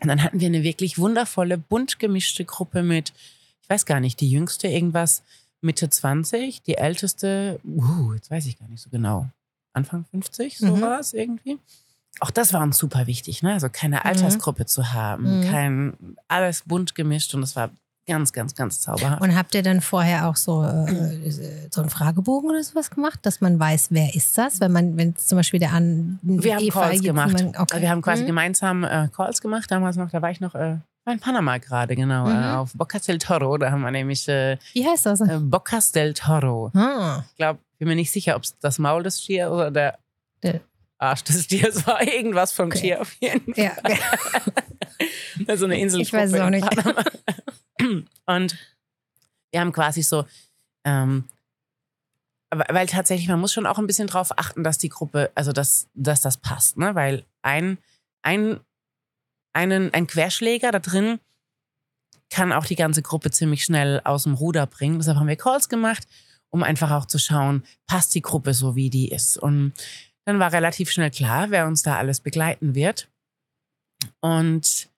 Und 0.01 0.07
dann 0.09 0.21
hatten 0.23 0.39
wir 0.39 0.47
eine 0.47 0.63
wirklich 0.63 0.97
wundervolle, 0.97 1.57
bunt 1.57 1.99
gemischte 1.99 2.43
Gruppe 2.45 2.83
mit, 2.83 3.13
ich 3.61 3.69
weiß 3.69 3.85
gar 3.85 3.99
nicht, 3.99 4.19
die 4.19 4.29
jüngste 4.29 4.67
irgendwas 4.67 5.23
Mitte 5.61 5.89
20, 5.89 6.61
die 6.63 6.75
älteste, 6.75 7.59
uh, 7.63 8.13
jetzt 8.13 8.29
weiß 8.29 8.45
ich 8.47 8.59
gar 8.59 8.67
nicht 8.67 8.81
so 8.81 8.89
genau, 8.89 9.29
Anfang 9.71 10.05
50, 10.11 10.57
so 10.57 10.75
Mhm. 10.75 10.81
war 10.81 10.99
es 10.99 11.13
irgendwie. 11.13 11.57
Auch 12.19 12.31
das 12.31 12.53
war 12.53 12.61
uns 12.61 12.77
super 12.77 13.07
wichtig, 13.07 13.41
ne? 13.41 13.53
Also 13.53 13.69
keine 13.69 14.05
Altersgruppe 14.05 14.65
zu 14.65 14.91
haben, 14.93 15.37
Mhm. 15.37 15.41
kein 15.41 16.17
alles 16.27 16.63
bunt 16.65 16.95
gemischt 16.95 17.33
und 17.33 17.41
es 17.43 17.55
war 17.55 17.71
ganz, 18.05 18.33
ganz, 18.33 18.53
ganz 18.55 18.81
zauberhaft. 18.81 19.21
Und 19.21 19.35
habt 19.35 19.55
ihr 19.55 19.63
dann 19.63 19.81
vorher 19.81 20.27
auch 20.27 20.35
so, 20.35 20.63
äh, 20.63 21.31
so 21.71 21.81
einen 21.81 21.89
Fragebogen 21.89 22.49
oder 22.49 22.63
sowas 22.63 22.89
gemacht, 22.89 23.19
dass 23.23 23.41
man 23.41 23.59
weiß, 23.59 23.87
wer 23.91 24.13
ist 24.15 24.37
das? 24.37 24.59
Wenn 24.59 24.71
man, 24.71 24.97
wenn 24.97 25.15
zum 25.15 25.37
Beispiel 25.37 25.59
der 25.59 25.71
an 25.73 26.19
wir 26.21 26.55
haben 26.55 26.63
Eva 26.63 26.81
Calls 26.81 26.93
gibt, 26.95 27.05
gemacht. 27.05 27.33
Man, 27.33 27.55
okay. 27.57 27.81
Wir 27.81 27.89
haben 27.89 28.01
quasi 28.01 28.23
Mhm. 28.23 28.27
gemeinsam 28.27 28.83
äh, 28.83 29.07
Calls 29.15 29.41
gemacht. 29.41 29.69
Damals 29.71 29.95
noch, 29.95 30.09
da 30.11 30.21
war 30.21 30.31
ich 30.31 30.39
noch 30.41 30.53
äh, 30.55 30.77
war 31.05 31.13
in 31.13 31.19
Panama 31.19 31.57
gerade, 31.57 31.95
genau, 31.95 32.27
Mhm. 32.27 32.31
äh, 32.43 32.51
auf 32.55 32.71
Bocas 32.73 33.03
del 33.03 33.17
Toro. 33.19 33.57
Da 33.57 33.71
haben 33.71 33.81
wir 33.81 33.91
nämlich 33.91 34.27
äh, 34.29 34.57
Wie 34.73 34.85
heißt 34.87 35.05
das? 35.05 35.19
äh, 35.21 35.37
Bocas 35.41 35.91
del 35.91 36.13
Toro. 36.13 36.71
Ah, 36.73 37.23
Ich 37.31 37.35
glaube, 37.37 37.59
bin 37.77 37.87
mir 37.89 37.95
nicht 37.95 38.11
sicher, 38.11 38.35
ob 38.37 38.43
es 38.43 38.57
das 38.59 38.79
Maul 38.79 39.03
des 39.03 39.21
Stiers 39.21 39.51
oder 39.51 39.69
der, 39.71 39.97
Der- 40.43 40.61
Arsch 40.99 41.23
des 41.25 41.43
Stiers 41.43 41.85
war. 41.85 42.01
Irgendwas 42.07 42.53
vom 42.53 42.67
Okay. 42.67 42.79
Tier 42.79 43.01
auf 43.01 43.11
jeden 43.19 43.53
Fall. 43.53 43.63
ja. 45.45 45.55
so 45.57 45.65
eine 45.65 45.77
Insel. 45.79 45.99
Ich 45.99 46.13
weiß 46.13 46.31
es 46.31 46.39
auch 46.39 46.49
nicht. 46.49 46.65
Und 48.25 48.57
wir 49.51 49.59
haben 49.59 49.71
quasi 49.71 50.01
so, 50.01 50.25
ähm, 50.85 51.25
weil 52.49 52.87
tatsächlich, 52.87 53.27
man 53.27 53.39
muss 53.39 53.53
schon 53.53 53.65
auch 53.65 53.79
ein 53.79 53.87
bisschen 53.87 54.07
drauf 54.07 54.37
achten, 54.37 54.63
dass 54.63 54.77
die 54.77 54.89
Gruppe, 54.89 55.31
also 55.35 55.51
dass, 55.51 55.87
dass 55.93 56.21
das 56.21 56.37
passt, 56.37 56.77
ne? 56.77 56.93
Weil 56.95 57.25
ein, 57.41 57.77
ein, 58.21 58.59
einen, 59.53 59.93
ein 59.93 60.07
Querschläger 60.07 60.71
da 60.71 60.79
drin 60.79 61.19
kann 62.29 62.51
auch 62.51 62.65
die 62.65 62.75
ganze 62.75 63.01
Gruppe 63.01 63.31
ziemlich 63.31 63.63
schnell 63.63 64.01
aus 64.03 64.23
dem 64.23 64.33
Ruder 64.33 64.65
bringen. 64.65 64.97
Deshalb 64.97 65.17
haben 65.17 65.27
wir 65.27 65.35
Calls 65.35 65.69
gemacht, 65.69 66.07
um 66.49 66.63
einfach 66.63 66.91
auch 66.91 67.05
zu 67.05 67.19
schauen, 67.19 67.63
passt 67.85 68.15
die 68.15 68.21
Gruppe 68.21 68.53
so, 68.53 68.75
wie 68.75 68.89
die 68.89 69.09
ist. 69.09 69.37
Und 69.37 69.73
dann 70.25 70.39
war 70.39 70.51
relativ 70.51 70.89
schnell 70.89 71.11
klar, 71.11 71.51
wer 71.51 71.67
uns 71.67 71.83
da 71.83 71.97
alles 71.97 72.21
begleiten 72.21 72.75
wird. 72.75 73.09
Und 74.19 74.89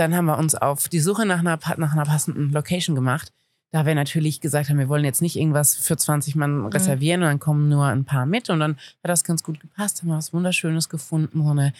dann 0.00 0.16
haben 0.16 0.24
wir 0.26 0.38
uns 0.38 0.54
auf 0.54 0.88
die 0.88 0.98
Suche 1.00 1.26
nach 1.26 1.40
einer, 1.40 1.58
nach 1.76 1.92
einer 1.92 2.04
passenden 2.04 2.50
Location 2.50 2.94
gemacht. 2.96 3.32
da 3.72 3.86
wir 3.86 3.94
natürlich 3.94 4.40
gesagt 4.40 4.68
haben, 4.68 4.78
wir 4.78 4.88
wollen 4.88 5.04
jetzt 5.04 5.22
nicht 5.22 5.36
irgendwas 5.36 5.76
für 5.76 5.96
20 5.96 6.34
Mann 6.34 6.66
reservieren 6.66 7.22
und 7.22 7.28
dann 7.28 7.38
kommen 7.38 7.68
nur 7.68 7.84
ein 7.86 8.04
paar 8.04 8.26
mit. 8.26 8.50
Und 8.50 8.58
dann 8.58 8.72
hat 8.72 9.10
das 9.10 9.22
ganz 9.22 9.44
gut 9.44 9.60
gepasst, 9.60 10.02
haben 10.02 10.08
wir 10.08 10.16
was 10.16 10.32
Wunderschönes 10.32 10.88
gefunden, 10.88 11.42
so 11.44 11.50
eine 11.50 11.72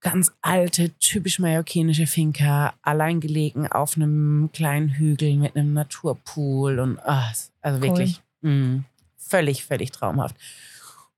ganz 0.00 0.30
alte, 0.42 0.90
typisch 1.00 1.40
mallorquinische 1.40 2.06
Finca, 2.06 2.74
allein 2.82 3.18
gelegen 3.18 3.66
auf 3.66 3.96
einem 3.96 4.50
kleinen 4.52 4.90
Hügel 4.90 5.36
mit 5.36 5.56
einem 5.56 5.72
Naturpool 5.72 6.78
und 6.78 7.00
ah, 7.00 7.32
also 7.62 7.82
wirklich 7.82 8.22
mh, 8.42 8.84
völlig, 9.16 9.64
völlig 9.64 9.90
traumhaft. 9.90 10.36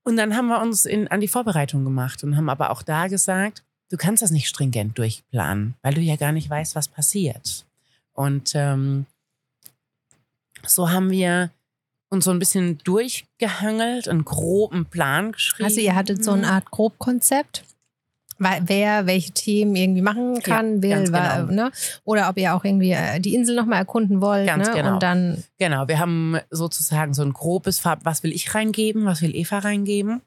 Und 0.03 0.17
dann 0.17 0.35
haben 0.35 0.47
wir 0.47 0.61
uns 0.61 0.85
in, 0.85 1.09
an 1.09 1.21
die 1.21 1.27
Vorbereitung 1.27 1.83
gemacht 1.83 2.23
und 2.23 2.35
haben 2.37 2.49
aber 2.49 2.71
auch 2.71 2.81
da 2.81 3.05
gesagt, 3.05 3.63
du 3.91 3.97
kannst 3.97 4.23
das 4.23 4.31
nicht 4.31 4.47
stringent 4.47 4.97
durchplanen, 4.97 5.75
weil 5.81 5.93
du 5.93 6.01
ja 6.01 6.15
gar 6.15 6.31
nicht 6.31 6.49
weißt, 6.49 6.75
was 6.75 6.87
passiert. 6.87 7.65
Und 8.13 8.53
ähm, 8.55 9.05
so 10.65 10.89
haben 10.89 11.11
wir 11.11 11.51
uns 12.09 12.25
so 12.25 12.31
ein 12.31 12.39
bisschen 12.39 12.77
durchgehangelt, 12.79 14.07
einen 14.07 14.25
groben 14.25 14.85
Plan 14.85 15.31
geschrieben. 15.31 15.65
Also 15.65 15.79
ihr 15.81 15.95
hattet 15.95 16.23
so 16.23 16.31
eine 16.31 16.47
Art 16.47 16.69
Grobkonzept, 16.71 17.63
weil 18.37 18.61
wer 18.65 19.05
welche 19.05 19.31
Themen 19.31 19.75
irgendwie 19.75 20.01
machen 20.01 20.41
kann, 20.41 20.81
will, 20.81 20.89
ganz 20.89 21.11
wa- 21.11 21.41
genau. 21.41 21.51
ne? 21.65 21.71
oder 22.03 22.27
ob 22.29 22.37
ihr 22.37 22.53
auch 22.55 22.65
irgendwie 22.65 22.91
äh, 22.91 23.19
die 23.19 23.33
Insel 23.35 23.55
nochmal 23.55 23.79
erkunden 23.79 24.19
wollt. 24.19 24.47
Ganz 24.47 24.67
ne? 24.67 24.73
genau. 24.73 24.93
Und 24.95 25.03
dann, 25.03 25.43
Genau, 25.57 25.87
wir 25.87 25.99
haben 25.99 26.37
sozusagen 26.49 27.13
so 27.13 27.21
ein 27.23 27.33
grobes 27.33 27.79
Farb, 27.79 28.01
was 28.03 28.23
will 28.23 28.33
ich 28.33 28.53
reingeben, 28.55 29.05
was 29.05 29.21
will 29.21 29.35
Eva 29.35 29.59
reingeben 29.59 30.21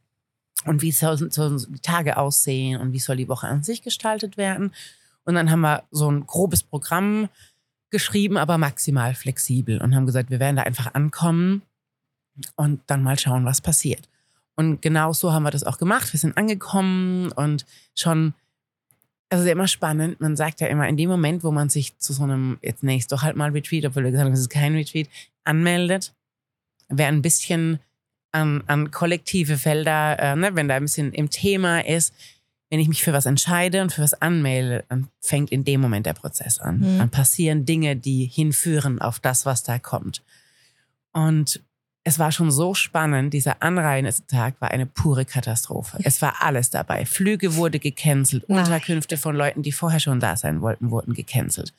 und 0.67 0.83
wie 0.83 0.93
sollen 0.93 1.31
die 1.31 1.81
Tage 1.81 2.17
aussehen 2.17 2.81
und 2.81 2.93
wie 2.93 2.99
soll 2.99 3.17
die 3.17 3.29
Woche 3.29 3.47
an 3.47 3.63
sich 3.63 3.83
gestaltet 3.83 4.37
werden. 4.37 4.73
Und 5.25 5.35
dann 5.35 5.51
haben 5.51 5.61
wir 5.61 5.85
so 5.91 6.11
ein 6.11 6.27
grobes 6.27 6.63
Programm 6.63 7.29
geschrieben, 7.91 8.37
aber 8.37 8.59
maximal 8.59 9.15
flexibel 9.15 9.81
und 9.81 9.95
haben 9.95 10.07
gesagt, 10.07 10.31
wir 10.31 10.41
werden 10.41 10.57
da 10.57 10.63
einfach 10.63 10.95
ankommen 10.95 11.63
und 12.57 12.81
dann 12.87 13.03
mal 13.03 13.19
schauen, 13.19 13.45
was 13.45 13.61
passiert. 13.61 14.09
Und 14.57 14.83
genau 14.83 15.13
so 15.13 15.33
haben 15.33 15.43
wir 15.43 15.51
das 15.51 15.65
auch 15.65 15.79
gemacht. 15.79 16.13
Wir 16.13 16.21
sind 16.21 16.37
angekommen 16.37 17.33
und 17.33 17.65
schon, 17.95 18.35
also 19.31 19.49
immer 19.49 19.69
spannend. 19.69 20.21
Man 20.21 20.37
sagt 20.37 20.61
ja 20.61 20.69
immer, 20.69 20.89
in 20.89 20.97
dem 20.97 21.09
Moment, 21.09 21.43
wo 21.45 21.51
man 21.51 21.69
sich 21.69 21.97
zu 21.99 22.13
so 22.13 22.25
einem, 22.25 22.59
jetzt 22.63 22.83
nenne 22.83 22.97
ich 22.97 23.03
es 23.03 23.09
doch 23.09 23.23
halt 23.23 23.37
mal 23.37 23.51
Retreat, 23.51 23.85
obwohl 23.85 24.05
wir 24.05 24.11
gesagt 24.11 24.27
haben, 24.27 24.33
es 24.33 24.41
ist 24.41 24.51
kein 24.51 24.75
Retreat, 24.75 25.09
anmeldet, 25.45 26.15
wer 26.89 27.09
ein 27.09 27.23
bisschen 27.23 27.81
an, 28.35 28.65
an 28.67 28.91
kollektive 28.91 29.57
Felder, 29.57 30.19
äh, 30.19 30.37
ne, 30.37 30.55
wenn 30.55 30.69
da 30.69 30.75
ein 30.75 30.83
bisschen 30.83 31.13
im 31.13 31.31
Thema 31.31 31.85
ist, 31.85 32.13
wenn 32.71 32.81
ich 32.81 32.89
mich 32.89 33.05
für 33.05 33.13
was 33.13 33.27
entscheide 33.27 33.83
und 33.83 33.93
für 33.93 34.03
was 34.03 34.15
anmelde, 34.15 34.85
dann 34.89 35.09
fängt 35.21 35.53
in 35.53 35.65
dem 35.65 35.81
Moment 35.81 36.07
der 36.07 36.15
Prozess 36.15 36.59
an. 36.59 36.79
Mhm. 36.79 36.99
Dann 36.99 37.11
passieren 37.11 37.65
Dinge, 37.65 37.95
die 37.95 38.25
hinführen 38.25 39.01
auf 39.01 39.21
das, 39.21 39.47
was 39.47 39.63
da 39.63 39.79
kommt. 39.79 40.23
Und 41.13 41.61
es 42.03 42.19
war 42.19 42.33
schon 42.33 42.51
so 42.51 42.75
spannend. 42.75 43.33
Dieser 43.33 43.63
Anreisentag 43.63 44.61
war 44.61 44.71
eine 44.73 44.87
pure 44.87 45.25
Katastrophe. 45.25 45.99
Es 46.03 46.21
war 46.21 46.43
alles 46.43 46.71
dabei. 46.71 47.07
Flüge 47.07 47.55
wurde 47.55 47.79
gecancelt. 47.79 48.45
Unterkünfte 48.45 49.17
von 49.17 49.35
Leuten, 49.37 49.63
die 49.63 49.73
vorher 49.73 50.01
schon 50.01 50.21
da 50.21 50.37
sein 50.37 50.61
wollten, 50.61 50.91
wurden 50.91 51.15
gecancelt. 51.15 51.73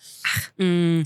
Mm, 0.58 1.01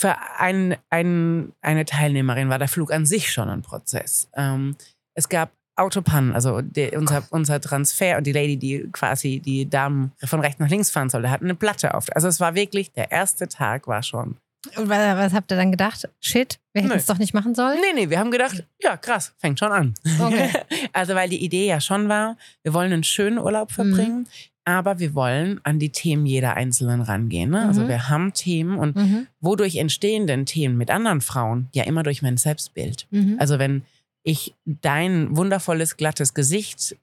Für 0.00 0.16
ein, 0.38 0.78
ein, 0.88 1.52
eine 1.60 1.84
Teilnehmerin 1.84 2.48
war 2.48 2.58
der 2.58 2.68
Flug 2.68 2.90
an 2.90 3.04
sich 3.04 3.30
schon 3.30 3.50
ein 3.50 3.60
Prozess. 3.60 4.30
Ähm, 4.34 4.74
es 5.12 5.28
gab 5.28 5.50
Autopannen, 5.76 6.32
also 6.32 6.62
der, 6.62 6.96
unser, 6.96 7.22
unser 7.28 7.60
Transfer 7.60 8.16
und 8.16 8.26
die 8.26 8.32
Lady, 8.32 8.56
die 8.56 8.88
quasi 8.92 9.40
die 9.40 9.68
Damen 9.68 10.12
von 10.24 10.40
rechts 10.40 10.58
nach 10.58 10.70
links 10.70 10.90
fahren 10.90 11.10
sollte, 11.10 11.30
hatten 11.30 11.44
eine 11.44 11.54
Platte 11.54 11.92
auf. 11.92 12.06
Also 12.14 12.28
es 12.28 12.40
war 12.40 12.54
wirklich, 12.54 12.92
der 12.92 13.12
erste 13.12 13.46
Tag 13.46 13.88
war 13.88 14.02
schon 14.02 14.36
Und 14.74 14.88
was, 14.88 15.34
habt 15.34 15.52
ihr 15.52 15.58
dann 15.58 15.70
gedacht? 15.70 16.08
Shit, 16.22 16.58
wir 16.72 16.80
hätten 16.80 16.94
es 16.94 17.04
doch 17.04 17.18
nicht 17.18 17.34
machen 17.34 17.54
sollen? 17.54 17.78
Nee, 17.82 18.00
nee, 18.00 18.08
wir 18.08 18.18
haben 18.18 18.30
gedacht, 18.30 18.64
ja, 18.82 18.96
krass, 18.96 19.34
fängt 19.36 19.58
schon 19.58 19.70
an. 19.70 19.92
Okay. 20.18 20.48
also, 20.94 21.14
weil 21.14 21.28
die 21.28 21.44
Idee 21.44 21.66
ja 21.66 21.78
schon 21.78 22.08
war, 22.08 22.38
wir 22.62 22.72
wollen 22.72 22.90
einen 22.90 23.04
schönen 23.04 23.38
Urlaub 23.38 23.70
verbringen, 23.70 24.26
aber 24.64 24.98
wir 24.98 25.14
wollen 25.14 25.60
an 25.64 25.78
die 25.78 25.90
Themen 25.90 26.26
jeder 26.26 26.54
Einzelnen 26.54 27.00
rangehen. 27.00 27.50
Ne? 27.50 27.66
Also, 27.66 27.82
Mhm. 27.84 27.88
wir 27.88 28.08
haben 28.08 28.32
Themen 28.32 28.78
und 28.78 28.96
Mhm. 28.96 29.26
wodurch 29.40 29.76
entstehen 29.76 30.26
denn 30.26 30.46
Themen 30.46 30.76
mit 30.76 30.90
anderen 30.90 31.20
Frauen? 31.20 31.68
Ja, 31.74 31.84
immer 31.84 32.02
durch 32.02 32.22
mein 32.22 32.36
Selbstbild. 32.36 33.06
Mhm. 33.10 33.36
Also, 33.38 33.58
wenn 33.58 33.82
ich 34.22 34.54
dein 34.66 35.36
wundervolles, 35.36 35.96
glattes 35.96 36.34
Gesicht 36.34 36.96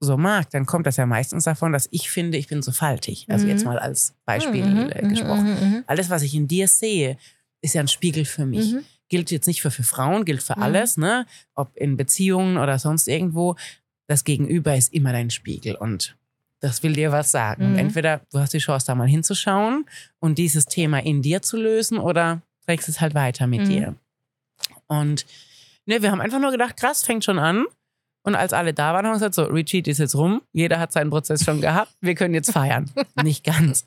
so 0.00 0.16
mag, 0.16 0.50
dann 0.50 0.66
kommt 0.66 0.86
das 0.86 0.96
ja 0.96 1.06
meistens 1.06 1.44
davon, 1.44 1.72
dass 1.72 1.86
ich 1.92 2.10
finde, 2.10 2.38
ich 2.38 2.48
bin 2.48 2.62
so 2.62 2.72
faltig. 2.72 3.26
Also, 3.28 3.44
Mhm. 3.44 3.50
jetzt 3.50 3.64
mal 3.64 3.78
als 3.78 4.14
Beispiel 4.24 4.64
Mhm, 4.64 4.88
äh, 4.90 5.02
mhm, 5.04 5.08
gesprochen. 5.08 5.50
mhm, 5.60 5.68
mhm. 5.76 5.84
Alles, 5.86 6.10
was 6.10 6.22
ich 6.22 6.34
in 6.34 6.48
dir 6.48 6.66
sehe, 6.66 7.18
ist 7.60 7.74
ja 7.74 7.80
ein 7.82 7.88
Spiegel 7.88 8.24
für 8.24 8.46
mich 8.46 8.72
Mhm. 8.72 8.80
gilt 9.08 9.30
jetzt 9.30 9.46
nicht 9.46 9.60
für, 9.62 9.70
für 9.70 9.82
Frauen, 9.84 10.24
gilt 10.24 10.42
für 10.42 10.56
Mhm. 10.56 10.62
alles, 10.62 10.96
ne? 10.96 11.26
Ob 11.54 11.76
in 11.76 11.96
Beziehungen 11.98 12.56
oder 12.56 12.78
sonst 12.78 13.06
irgendwo. 13.06 13.54
Das 14.08 14.24
Gegenüber 14.24 14.74
ist 14.76 14.92
immer 14.92 15.12
dein 15.12 15.30
Spiegel 15.30 15.74
und 15.76 16.16
das 16.62 16.82
will 16.82 16.94
dir 16.94 17.12
was 17.12 17.30
sagen. 17.30 17.72
Mhm. 17.72 17.78
entweder 17.78 18.20
du 18.32 18.38
hast 18.38 18.54
die 18.54 18.58
Chance, 18.58 18.86
da 18.86 18.94
mal 18.94 19.06
hinzuschauen 19.08 19.84
und 20.20 20.38
dieses 20.38 20.64
Thema 20.66 21.02
in 21.02 21.20
dir 21.20 21.42
zu 21.42 21.56
lösen 21.56 21.98
oder 21.98 22.40
trägst 22.64 22.88
es 22.88 23.00
halt 23.00 23.14
weiter 23.14 23.46
mit 23.46 23.62
Mhm. 23.62 23.68
dir. 23.68 23.94
Und 24.86 25.26
ne, 25.86 26.00
wir 26.02 26.10
haben 26.10 26.20
einfach 26.20 26.38
nur 26.40 26.50
gedacht, 26.52 26.76
krass, 26.76 27.02
fängt 27.04 27.24
schon 27.24 27.38
an. 27.38 27.66
Und 28.24 28.36
als 28.36 28.52
alle 28.52 28.72
da 28.72 28.92
waren, 28.94 29.04
haben 29.04 29.12
wir 29.12 29.28
gesagt, 29.28 29.34
so, 29.34 29.42
Retreat 29.44 29.88
ist 29.88 29.98
jetzt 29.98 30.14
rum. 30.14 30.40
Jeder 30.52 30.78
hat 30.78 30.92
seinen 30.92 31.10
Prozess 31.10 31.44
schon 31.44 31.60
gehabt. 31.60 31.92
Wir 32.00 32.14
können 32.14 32.34
jetzt 32.34 32.52
feiern. 32.52 32.88
Nicht 33.22 33.42
ganz. 33.44 33.84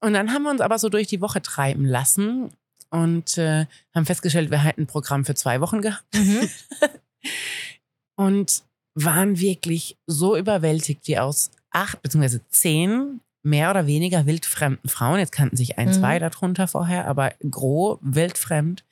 Und 0.00 0.14
dann 0.14 0.32
haben 0.32 0.44
wir 0.44 0.50
uns 0.50 0.62
aber 0.62 0.78
so 0.78 0.88
durch 0.88 1.06
die 1.08 1.20
Woche 1.20 1.42
treiben 1.42 1.84
lassen 1.84 2.50
und 2.90 3.36
äh, 3.36 3.66
haben 3.94 4.06
festgestellt, 4.06 4.50
wir 4.50 4.62
hätten 4.64 4.82
ein 4.82 4.86
Programm 4.86 5.24
für 5.26 5.34
zwei 5.34 5.60
Wochen 5.60 5.82
gehabt 5.82 6.04
Mhm. 6.14 6.48
und 8.16 8.62
waren 8.94 9.38
wirklich 9.40 9.96
so 10.06 10.36
überwältigt, 10.36 11.06
wie 11.06 11.18
aus 11.18 11.50
acht 11.76 12.02
beziehungsweise 12.02 12.40
zehn 12.48 13.20
mehr 13.42 13.70
oder 13.70 13.86
weniger 13.86 14.26
wildfremden 14.26 14.88
Frauen, 14.88 15.20
jetzt 15.20 15.30
kannten 15.30 15.56
sich 15.56 15.78
ein, 15.78 15.88
Mhm. 15.88 15.92
zwei 15.92 16.18
darunter 16.18 16.66
vorher, 16.66 17.06
aber 17.06 17.32
gros 17.48 17.98
wildfremd, 18.00 18.82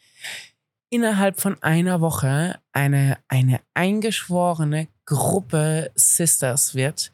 innerhalb 0.90 1.40
von 1.40 1.60
einer 1.62 2.00
Woche 2.00 2.60
eine, 2.72 3.18
eine 3.26 3.60
eingeschworene 3.74 4.86
Gruppe 5.06 5.90
Sisters 5.96 6.74
wird, 6.76 7.10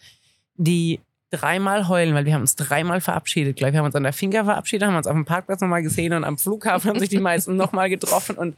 die 0.56 1.00
dreimal 1.30 1.88
heulen, 1.88 2.14
weil 2.14 2.26
wir 2.26 2.34
haben 2.34 2.42
uns 2.42 2.56
dreimal 2.56 3.00
verabschiedet. 3.00 3.56
Gleich, 3.56 3.72
wir 3.72 3.78
haben 3.78 3.86
uns 3.86 3.94
an 3.94 4.02
der 4.02 4.12
Finger 4.12 4.44
verabschiedet, 4.44 4.86
haben 4.86 4.96
uns 4.96 5.06
auf 5.06 5.14
dem 5.14 5.24
Parkplatz 5.24 5.60
nochmal 5.60 5.82
gesehen 5.82 6.12
und 6.12 6.24
am 6.24 6.36
Flughafen 6.36 6.90
haben 6.90 6.98
sich 6.98 7.08
die 7.08 7.20
meisten 7.20 7.56
nochmal 7.56 7.88
getroffen 7.88 8.36
und 8.36 8.56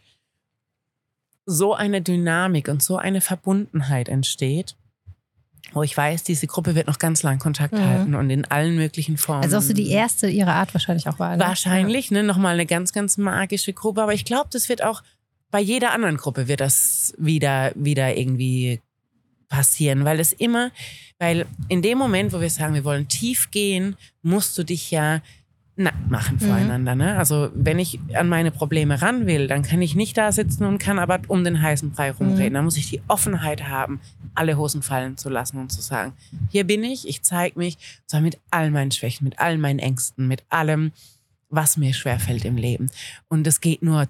so 1.44 1.74
eine 1.74 2.00
Dynamik 2.02 2.68
und 2.68 2.82
so 2.82 2.96
eine 2.96 3.20
Verbundenheit 3.20 4.08
entsteht, 4.08 4.74
wo 5.72 5.82
ich 5.82 5.96
weiß, 5.96 6.22
diese 6.24 6.46
Gruppe 6.46 6.74
wird 6.74 6.86
noch 6.86 6.98
ganz 6.98 7.22
lang 7.22 7.38
Kontakt 7.38 7.72
Mhm. 7.74 7.84
halten 7.86 8.14
und 8.14 8.28
in 8.30 8.44
allen 8.44 8.74
möglichen 8.76 9.16
Formen. 9.16 9.44
Also 9.44 9.58
auch 9.58 9.62
so 9.62 9.72
die 9.72 9.88
erste 9.90 10.28
ihrer 10.28 10.54
Art 10.54 10.74
wahrscheinlich 10.74 11.08
auch 11.08 11.18
war. 11.18 11.36
Ne? 11.36 11.44
Wahrscheinlich, 11.44 12.10
ne? 12.10 12.22
Nochmal 12.22 12.54
eine 12.54 12.66
ganz, 12.66 12.92
ganz 12.92 13.16
magische 13.16 13.72
Gruppe. 13.72 14.02
Aber 14.02 14.12
ich 14.12 14.24
glaube, 14.24 14.48
das 14.52 14.68
wird 14.68 14.82
auch 14.82 15.02
bei 15.50 15.60
jeder 15.60 15.92
anderen 15.92 16.16
Gruppe 16.16 16.48
wird 16.48 16.60
das 16.60 17.14
wieder, 17.18 17.72
wieder 17.74 18.16
irgendwie 18.16 18.80
passieren, 19.48 20.04
weil 20.06 20.18
es 20.18 20.32
immer, 20.32 20.70
weil 21.18 21.46
in 21.68 21.82
dem 21.82 21.98
Moment, 21.98 22.32
wo 22.32 22.40
wir 22.40 22.48
sagen, 22.50 22.72
wir 22.74 22.84
wollen 22.84 23.06
tief 23.08 23.50
gehen, 23.50 23.96
musst 24.22 24.56
du 24.56 24.64
dich 24.64 24.90
ja 24.90 25.20
nackt 25.76 26.10
machen 26.10 26.36
Mhm. 26.40 26.46
voreinander. 26.46 26.94
Ne? 26.94 27.16
Also 27.16 27.50
wenn 27.54 27.78
ich 27.78 27.98
an 28.14 28.28
meine 28.28 28.50
Probleme 28.50 29.00
ran 29.00 29.26
will, 29.26 29.46
dann 29.46 29.62
kann 29.62 29.80
ich 29.80 29.94
nicht 29.94 30.16
da 30.18 30.30
sitzen 30.30 30.64
und 30.64 30.78
kann 30.78 30.98
aber 30.98 31.20
um 31.28 31.44
den 31.44 31.62
heißen 31.62 31.92
Brei 31.92 32.10
rumreden. 32.10 32.50
Mhm. 32.50 32.54
Da 32.54 32.62
muss 32.62 32.76
ich 32.76 32.90
die 32.90 33.00
Offenheit 33.08 33.68
haben, 33.68 34.00
alle 34.34 34.58
Hosen 34.58 34.82
fallen 34.82 35.16
zu 35.16 35.28
lassen 35.30 35.58
und 35.58 35.72
zu 35.72 35.80
sagen, 35.80 36.12
hier 36.50 36.64
bin 36.64 36.84
ich, 36.84 37.08
ich 37.08 37.22
zeige 37.22 37.58
mich, 37.58 37.76
und 38.02 38.10
zwar 38.10 38.20
mit 38.20 38.38
all 38.50 38.70
meinen 38.70 38.90
Schwächen, 38.90 39.24
mit 39.24 39.38
all 39.38 39.56
meinen 39.58 39.78
Ängsten, 39.78 40.28
mit 40.28 40.44
allem, 40.50 40.92
was 41.48 41.76
mir 41.78 41.94
schwerfällt 41.94 42.44
im 42.44 42.56
Leben. 42.56 42.90
Und 43.28 43.46
das 43.46 43.60
geht 43.60 43.82
nur 43.82 44.08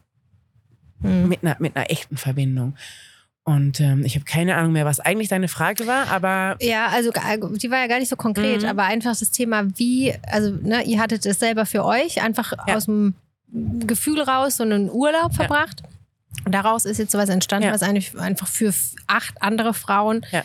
Mhm. 1.00 1.28
mit 1.28 1.42
einer, 1.44 1.56
mit 1.58 1.74
einer 1.76 1.90
echten 1.90 2.16
Verbindung. 2.16 2.74
Und 3.44 3.80
ähm, 3.80 4.04
ich 4.04 4.14
habe 4.14 4.24
keine 4.24 4.54
Ahnung 4.54 4.72
mehr, 4.72 4.84
was 4.84 5.00
eigentlich 5.00 5.28
deine 5.28 5.48
Frage 5.48 5.86
war, 5.88 6.08
aber 6.12 6.56
Ja, 6.60 6.86
also 6.88 7.10
äh, 7.10 7.38
die 7.58 7.70
war 7.72 7.78
ja 7.78 7.88
gar 7.88 7.98
nicht 7.98 8.08
so 8.08 8.14
konkret, 8.16 8.62
Mhm. 8.62 8.68
aber 8.68 8.84
einfach 8.84 9.16
das 9.18 9.32
Thema, 9.32 9.64
wie, 9.78 10.14
also 10.30 10.50
ne, 10.62 10.82
ihr 10.84 11.00
hattet 11.00 11.26
es 11.26 11.40
selber 11.40 11.66
für 11.66 11.84
euch 11.84 12.22
einfach 12.22 12.52
Ja. 12.68 12.76
aus 12.76 12.84
dem 12.84 13.14
Gefühl 13.86 14.20
raus 14.22 14.58
so 14.58 14.62
einen 14.62 14.88
Urlaub 14.90 15.34
verbracht. 15.34 15.82
Und 16.44 16.52
daraus 16.54 16.84
ist 16.84 16.98
jetzt 16.98 17.10
sowas 17.12 17.28
entstanden, 17.28 17.66
Ja. 17.66 17.74
was 17.74 17.82
eigentlich 17.82 18.16
einfach 18.18 18.46
für 18.48 18.72
acht 19.08 19.42
andere 19.42 19.74
Frauen 19.74 20.24
Ja. 20.30 20.44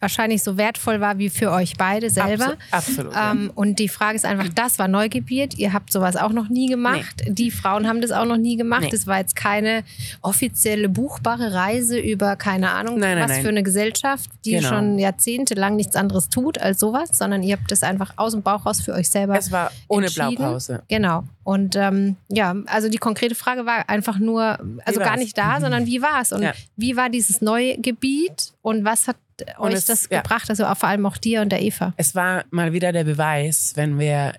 Wahrscheinlich 0.00 0.42
so 0.42 0.56
wertvoll 0.56 1.00
war 1.00 1.18
wie 1.18 1.28
für 1.30 1.50
euch 1.50 1.76
beide 1.76 2.08
selber. 2.10 2.54
Absolut. 2.70 3.12
absolut. 3.14 3.14
Ähm, 3.16 3.50
und 3.54 3.78
die 3.78 3.88
Frage 3.88 4.16
ist 4.16 4.24
einfach, 4.24 4.48
das 4.54 4.78
war 4.78 4.86
Neugebiet. 4.88 5.58
Ihr 5.58 5.72
habt 5.72 5.92
sowas 5.92 6.16
auch 6.16 6.32
noch 6.32 6.48
nie 6.48 6.68
gemacht. 6.68 7.22
Die 7.26 7.50
Frauen 7.50 7.88
haben 7.88 8.00
das 8.00 8.10
auch 8.12 8.24
noch 8.24 8.36
nie 8.36 8.56
gemacht. 8.56 8.82
Nee. 8.82 8.90
Das 8.90 9.06
war 9.06 9.18
jetzt 9.18 9.34
keine 9.34 9.82
offizielle 10.22 10.88
buchbare 10.88 11.52
Reise 11.54 11.98
über 11.98 12.36
keine 12.36 12.70
Ahnung 12.70 12.98
Nein, 12.98 13.18
was 13.18 13.28
nein. 13.30 13.42
für 13.42 13.48
eine 13.48 13.62
Gesellschaft, 13.62 14.30
die 14.44 14.52
Genau. 14.52 14.68
schon 14.68 14.98
jahrzehntelang 14.98 15.76
nichts 15.76 15.96
anderes 15.96 16.28
tut 16.28 16.58
als 16.58 16.78
sowas, 16.80 17.10
sondern 17.12 17.42
ihr 17.42 17.56
habt 17.56 17.70
das 17.70 17.82
einfach 17.82 18.12
aus 18.16 18.32
dem 18.32 18.42
Bauch 18.42 18.66
raus 18.66 18.80
für 18.80 18.92
euch 18.92 19.08
selber. 19.08 19.36
es 19.36 19.50
war 19.52 19.70
ohne. 19.88 20.08
Blaupause. 20.08 20.82
Genau. 20.88 21.24
Und 21.44 21.76
ähm, 21.76 22.16
ja, 22.28 22.54
also 22.66 22.88
die 22.88 22.98
konkrete 22.98 23.34
Frage 23.34 23.66
war 23.66 23.88
einfach 23.88 24.18
nur, 24.18 24.58
also 24.84 25.00
gar 25.00 25.16
nicht 25.16 25.36
da, 25.36 25.60
sondern 25.60 25.86
wie 25.86 26.02
war 26.02 26.20
es? 26.22 26.32
Und 26.32 26.42
Ja. 26.42 26.52
wie 26.76 26.96
war 26.96 27.08
dieses 27.10 27.40
neue 27.40 27.78
Gebiet 27.78 28.52
und 28.62 28.84
was 28.84 29.06
hat 29.08 29.16
Und 29.58 29.68
euch 29.70 29.74
es- 29.74 29.84
das 29.86 30.08
ja. 30.10 30.20
gebracht? 30.22 30.48
Also 30.50 30.64
vor 30.74 30.88
allem 30.88 31.06
auch 31.06 31.16
dir 31.16 31.42
und 31.42 31.50
der 31.50 31.62
Eva. 31.62 31.92
Es 31.96 32.14
war 32.14 32.44
mal 32.50 32.72
wieder 32.72 32.92
der 32.92 33.04
Beweis, 33.04 33.72
wenn 33.76 33.98
wir 33.98 34.34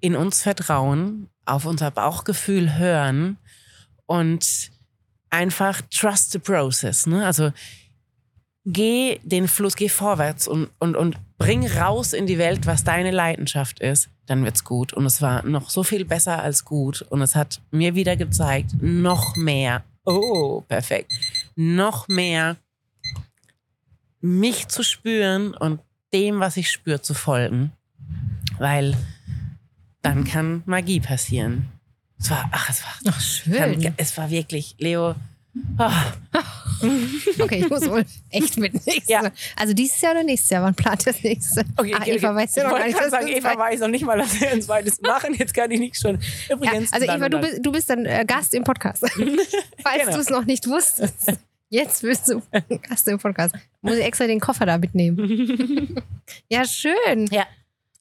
in 0.00 0.14
uns 0.16 0.42
vertrauen, 0.42 1.28
auf 1.44 1.64
unser 1.64 1.90
Bauchgefühl 1.90 2.76
hören 2.78 3.38
und 4.06 4.70
einfach 5.30 5.80
trust 5.90 6.32
the 6.32 6.38
process. 6.38 7.06
Ne? 7.06 7.24
Also 7.26 7.52
geh 8.64 9.18
den 9.22 9.48
Fluss, 9.48 9.76
geh 9.76 9.88
vorwärts 9.88 10.48
und, 10.48 10.70
und, 10.78 10.96
und 10.96 11.16
bring 11.38 11.66
raus 11.66 12.12
in 12.12 12.26
die 12.26 12.38
Welt, 12.38 12.66
was 12.66 12.84
deine 12.84 13.10
Leidenschaft 13.10 13.80
ist, 13.80 14.08
dann 14.26 14.44
wird's 14.44 14.64
gut. 14.64 14.92
Und 14.92 15.06
es 15.06 15.22
war 15.22 15.44
noch 15.44 15.70
so 15.70 15.82
viel 15.82 16.04
besser 16.04 16.42
als 16.42 16.64
gut. 16.64 17.02
Und 17.02 17.22
es 17.22 17.34
hat 17.36 17.60
mir 17.70 17.94
wieder 17.94 18.16
gezeigt, 18.16 18.70
noch 18.80 19.36
mehr. 19.36 19.84
Oh, 20.04 20.62
perfekt. 20.62 21.12
Noch 21.56 22.08
mehr 22.08 22.56
mich 24.26 24.68
zu 24.68 24.82
spüren 24.82 25.54
und 25.54 25.80
dem, 26.12 26.40
was 26.40 26.56
ich 26.56 26.70
spüre, 26.70 27.00
zu 27.00 27.14
folgen. 27.14 27.72
Weil 28.58 28.96
dann 30.02 30.24
kann 30.24 30.62
Magie 30.66 31.00
passieren. 31.00 31.66
Es 32.18 32.30
war, 32.30 32.48
ach, 32.52 32.70
es 32.70 32.82
war, 32.82 33.12
Ach, 33.12 33.20
schön. 33.20 33.92
es 33.98 34.16
war 34.16 34.30
wirklich, 34.30 34.76
Leo, 34.78 35.14
ah, 35.78 36.12
Okay, 37.38 37.60
ich 37.60 37.70
muss 37.70 37.88
wohl 37.88 38.04
echt 38.30 38.56
mit 38.58 38.74
nächstes 38.86 39.08
Ja. 39.08 39.30
Also 39.56 39.74
dieses 39.74 40.00
Jahr 40.00 40.12
oder 40.12 40.22
nächstes 40.24 40.50
Jahr? 40.50 40.62
Wann 40.62 40.74
plant 40.74 41.06
das 41.06 41.22
nächste? 41.22 41.64
Okay, 41.76 41.94
ah, 41.94 41.98
okay, 42.00 42.16
Eva 42.16 42.28
okay. 42.30 42.36
weiß 42.36 42.54
ja 42.56 42.62
ich 42.62 42.68
noch 42.68 42.70
gar 42.70 42.80
wollte 42.80 42.86
nicht, 42.86 43.00
was 43.00 43.10
sagen, 43.10 43.28
Eva 43.28 43.58
weiß 43.58 43.80
noch 43.80 43.88
nicht 43.88 44.04
mal, 44.04 44.18
dass 44.18 44.40
wir 44.40 44.50
ein 44.50 44.62
zweites 44.62 45.00
machen. 45.00 45.34
Jetzt 45.34 45.54
kann 45.54 45.70
ich 45.70 45.80
nicht 45.80 45.96
schon. 45.96 46.18
Ja, 46.48 46.56
Übrigens, 46.56 46.92
also 46.92 47.06
dann 47.06 47.18
Eva, 47.18 47.28
du 47.28 47.40
bist, 47.40 47.58
du 47.62 47.72
bist 47.72 47.90
dann 47.90 48.04
äh, 48.06 48.24
Gast 48.26 48.54
im 48.54 48.64
Podcast. 48.64 49.02
Falls 49.82 50.04
Genau. 50.04 50.12
du 50.14 50.20
es 50.20 50.30
noch 50.30 50.44
nicht 50.44 50.66
wusstest. 50.66 51.32
Jetzt 51.68 52.02
bist 52.02 52.28
du 52.28 52.42
Gast 52.88 53.08
im 53.08 53.18
Podcast. 53.18 53.54
Muss 53.80 53.96
ich 53.96 54.04
extra 54.04 54.26
den 54.26 54.40
Koffer 54.40 54.66
da 54.66 54.78
mitnehmen. 54.78 56.02
ja, 56.48 56.64
schön. 56.64 57.26
Ja. 57.30 57.46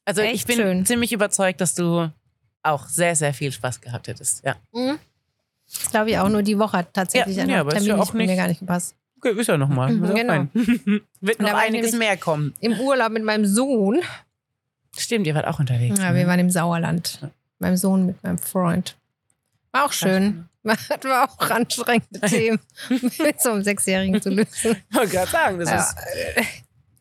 Also 0.05 0.21
Echt 0.21 0.35
ich 0.35 0.45
bin 0.45 0.57
schön. 0.57 0.85
ziemlich 0.85 1.11
überzeugt, 1.11 1.61
dass 1.61 1.73
du 1.73 2.11
auch 2.61 2.87
sehr, 2.87 3.15
sehr 3.15 3.33
viel 3.33 3.51
Spaß 3.51 3.81
gehabt 3.81 4.07
hättest. 4.07 4.43
Ja. 4.43 4.55
Mhm. 4.73 4.99
Das 5.67 5.89
glaube 5.89 6.11
ich 6.11 6.17
auch 6.19 6.29
nur 6.29 6.43
die 6.43 6.59
Woche 6.59 6.77
hat 6.77 6.93
tatsächlich 6.93 7.37
Ja, 7.37 7.45
ja, 7.45 7.59
aber 7.61 7.71
ist 7.75 7.85
ja 7.85 7.95
Termin 7.95 8.01
auch 8.01 8.13
nicht, 8.13 8.27
mir 8.27 8.35
gar 8.35 8.47
nicht 8.47 8.59
gepasst. 8.59 8.95
Okay, 9.17 9.39
ist 9.39 9.47
ja 9.47 9.57
nochmal. 9.57 9.93
Mhm, 9.93 10.13
genau. 10.13 10.47
Wird 11.21 11.39
noch 11.39 11.53
einiges 11.53 11.93
mehr 11.93 12.17
kommen. 12.17 12.53
Im 12.59 12.79
Urlaub 12.79 13.11
mit 13.11 13.23
meinem 13.23 13.45
Sohn. 13.45 14.01
Stimmt, 14.95 15.25
ihr 15.25 15.33
wart 15.33 15.47
auch 15.47 15.59
unterwegs. 15.59 15.99
Ja, 15.99 16.11
ne? 16.11 16.19
wir 16.19 16.27
waren 16.27 16.39
im 16.39 16.51
Sauerland. 16.51 17.19
Meinem 17.57 17.77
Sohn 17.77 18.05
mit 18.05 18.21
meinem 18.23 18.37
Freund. 18.37 18.95
War 19.71 19.85
auch 19.85 19.91
schön. 19.91 20.47
Hatten 20.65 21.07
wir 21.07 21.23
auch 21.23 21.37
anstrengende 21.49 22.21
Themen 22.21 22.59
mit 23.19 23.41
so 23.41 23.51
einem 23.51 23.63
Sechsjährigen 23.63 24.21
zu 24.21 24.29
lösen. 24.29 24.75
Ich 24.89 24.95
wollte 24.95 25.11
gerade 25.11 25.31
sagen, 25.31 25.59
das 25.59 25.69
Ja, 25.69 25.77
ist. 25.77 25.95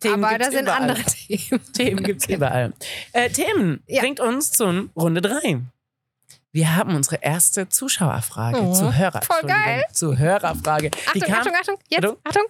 Themen 0.00 0.22
aber 0.24 0.38
das 0.38 0.50
sind 0.50 0.64
überall. 0.64 0.82
andere 0.82 1.02
Themen. 1.04 1.72
Themen 1.72 2.04
gibt 2.04 2.22
es 2.22 2.28
überall. 2.28 2.72
Äh, 3.12 3.30
Themen 3.30 3.82
Ja. 3.86 4.02
bringt 4.02 4.20
uns 4.20 4.52
zu 4.52 4.90
Runde 4.94 5.22
3. 5.22 5.60
Wir 6.52 6.76
haben 6.76 6.94
unsere 6.94 7.16
erste 7.16 7.68
Zuschauerfrage, 7.68 8.58
Oh, 8.60 8.72
Zuhörer. 8.74 9.22
voll 9.22 9.38
Entschuldigung, 9.40 9.64
geil. 9.64 9.84
Zuhörerfrage. 9.92 10.90
Die 11.14 11.22
Achtung, 11.22 11.22
kam, 11.22 11.38
Achtung, 11.38 11.54
Achtung. 11.54 11.78
Jetzt, 11.88 12.04
Achtung. 12.04 12.16
Achtung. 12.24 12.44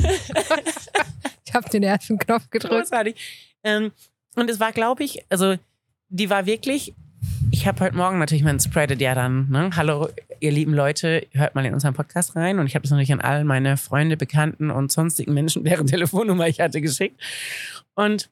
Ich 1.46 1.54
habe 1.54 1.68
den 1.68 1.82
ersten 1.82 2.18
Knopf 2.18 2.48
gedrückt. 2.50 2.74
Großartig. 2.90 3.16
Ähm, 3.64 3.90
und 4.36 4.48
es 4.48 4.60
war, 4.60 4.70
glaube 4.72 5.02
ich, 5.02 5.24
also 5.30 5.56
die 6.10 6.28
war 6.30 6.46
wirklich. 6.46 6.94
Ich 7.52 7.66
habe 7.66 7.80
heute 7.84 7.96
Morgen 7.96 8.18
natürlich, 8.18 8.44
man 8.44 8.60
spreadet 8.60 9.00
ja 9.00 9.14
dann, 9.14 9.48
ne? 9.50 9.70
Hallo, 9.74 10.08
ihr 10.38 10.52
lieben 10.52 10.72
Leute, 10.72 11.26
hört 11.32 11.54
mal 11.54 11.64
in 11.66 11.74
unseren 11.74 11.94
Podcast 11.94 12.36
rein. 12.36 12.58
Und 12.58 12.66
ich 12.66 12.74
habe 12.74 12.82
das 12.82 12.90
natürlich 12.90 13.12
an 13.12 13.20
all 13.20 13.44
meine 13.44 13.76
Freunde, 13.76 14.16
Bekannten 14.16 14.70
und 14.70 14.92
sonstigen 14.92 15.34
Menschen, 15.34 15.64
deren 15.64 15.86
Telefonnummer 15.88 16.46
ich 16.48 16.60
hatte, 16.60 16.80
geschickt. 16.80 17.20
Und 17.94 18.30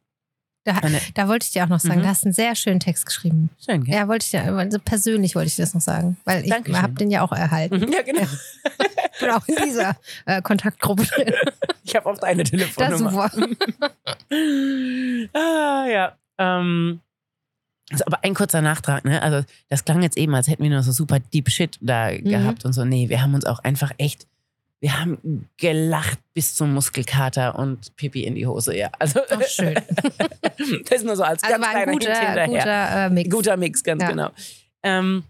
Da, 0.64 0.80
da 1.14 1.28
wollte 1.28 1.44
ich 1.46 1.52
dir 1.52 1.64
auch 1.64 1.68
noch 1.68 1.80
sagen, 1.80 1.98
Mhm. 2.00 2.02
du 2.04 2.08
hast 2.08 2.24
einen 2.24 2.32
sehr 2.34 2.54
schönen 2.54 2.78
Text 2.80 3.06
geschrieben. 3.06 3.50
schön, 3.64 3.84
gell? 3.84 3.94
Ja, 3.94 4.06
wollte 4.08 4.24
ich 4.24 4.30
dir, 4.30 4.44
also 4.44 4.78
persönlich 4.78 5.34
wollte 5.34 5.48
ich 5.48 5.56
dir 5.56 5.62
das 5.62 5.74
noch 5.74 5.80
sagen, 5.80 6.16
weil 6.24 6.44
ich 6.44 6.52
habe 6.52 6.92
den 6.94 7.10
ja 7.10 7.22
auch 7.22 7.32
erhalten. 7.32 7.78
Mhm, 7.80 7.92
Ja, 7.92 8.02
genau. 8.02 8.22
Ich 9.14 9.20
bin 9.20 9.30
auch 9.30 9.48
in 9.48 9.56
dieser 9.64 9.96
äh, 10.26 10.40
Kontaktgruppe 10.42 11.04
drin. 11.04 11.32
Ich 11.84 11.96
habe 11.96 12.04
auch 12.10 12.18
deine 12.18 12.42
Das 12.42 12.50
Telefonnummer. 12.50 13.24
ist 13.26 13.34
super. 13.34 13.90
ah, 15.32 15.86
ja. 15.88 16.16
Ähm, 16.36 17.00
also, 17.91 18.05
aber 18.07 18.22
ein 18.24 18.34
kurzer 18.34 18.61
Nachtrag, 18.61 19.05
ne? 19.05 19.22
Also, 19.22 19.47
das 19.68 19.84
klang 19.84 20.03
jetzt 20.03 20.16
eben, 20.16 20.34
als 20.34 20.49
hätten 20.49 20.62
wir 20.62 20.70
nur 20.70 20.82
so 20.82 20.93
super 20.93 21.18
Deep 21.20 21.51
Shit 21.51 21.78
da 21.80 22.11
Mhm. 22.11 22.24
gehabt 22.24 22.64
und 22.64 22.72
so. 22.72 22.84
Nee, 22.84 23.09
wir 23.09 23.22
haben 23.22 23.34
uns 23.34 23.45
auch 23.47 23.61
einfach 23.61 23.93
echt, 23.99 24.26
wir 24.80 25.01
haben 25.01 25.49
gelacht 25.57 26.18
bis 26.34 26.55
zum 26.55 26.72
Muskelkater 26.74 27.59
und 27.59 27.95
Pipi 27.97 28.24
in 28.24 28.34
die 28.34 28.47
Hose, 28.47 28.76
ja. 28.76 28.91
Also, 28.99 29.20
Ach, 29.30 29.43
schön. 29.43 29.74
das 30.84 30.99
ist 30.99 31.05
nur 31.05 31.16
so 31.16 31.22
als 31.22 31.43
Also 31.43 31.55
ganz 31.59 31.66
war 31.66 31.74
ein 31.80 31.91
guter, 31.93 32.47
guter 32.47 33.07
äh, 33.07 33.11
Mix. 33.11 33.30
Guter 33.30 33.57
Mix, 33.57 33.82
ganz 33.82 34.03
Ja. 34.03 34.11
genau. 34.11 34.30
Ähm, 34.82 35.24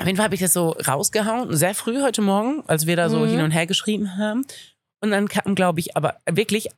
auf 0.00 0.06
jeden 0.06 0.16
Fall 0.16 0.24
habe 0.24 0.34
ich 0.34 0.40
das 0.40 0.52
so 0.52 0.70
rausgehauen, 0.86 1.56
sehr 1.56 1.74
früh 1.74 2.00
heute 2.02 2.22
Morgen, 2.22 2.62
als 2.66 2.86
wir 2.86 2.94
da 2.96 3.08
so 3.10 3.20
Mhm. 3.20 3.28
hin 3.28 3.40
und 3.40 3.50
her 3.50 3.66
geschrieben 3.66 4.16
haben. 4.16 4.44
Und 5.00 5.10
dann 5.10 5.28
kam, 5.28 5.54
glaube 5.54 5.80
ich, 5.80 5.96
aber 5.96 6.16
wirklich 6.30 6.68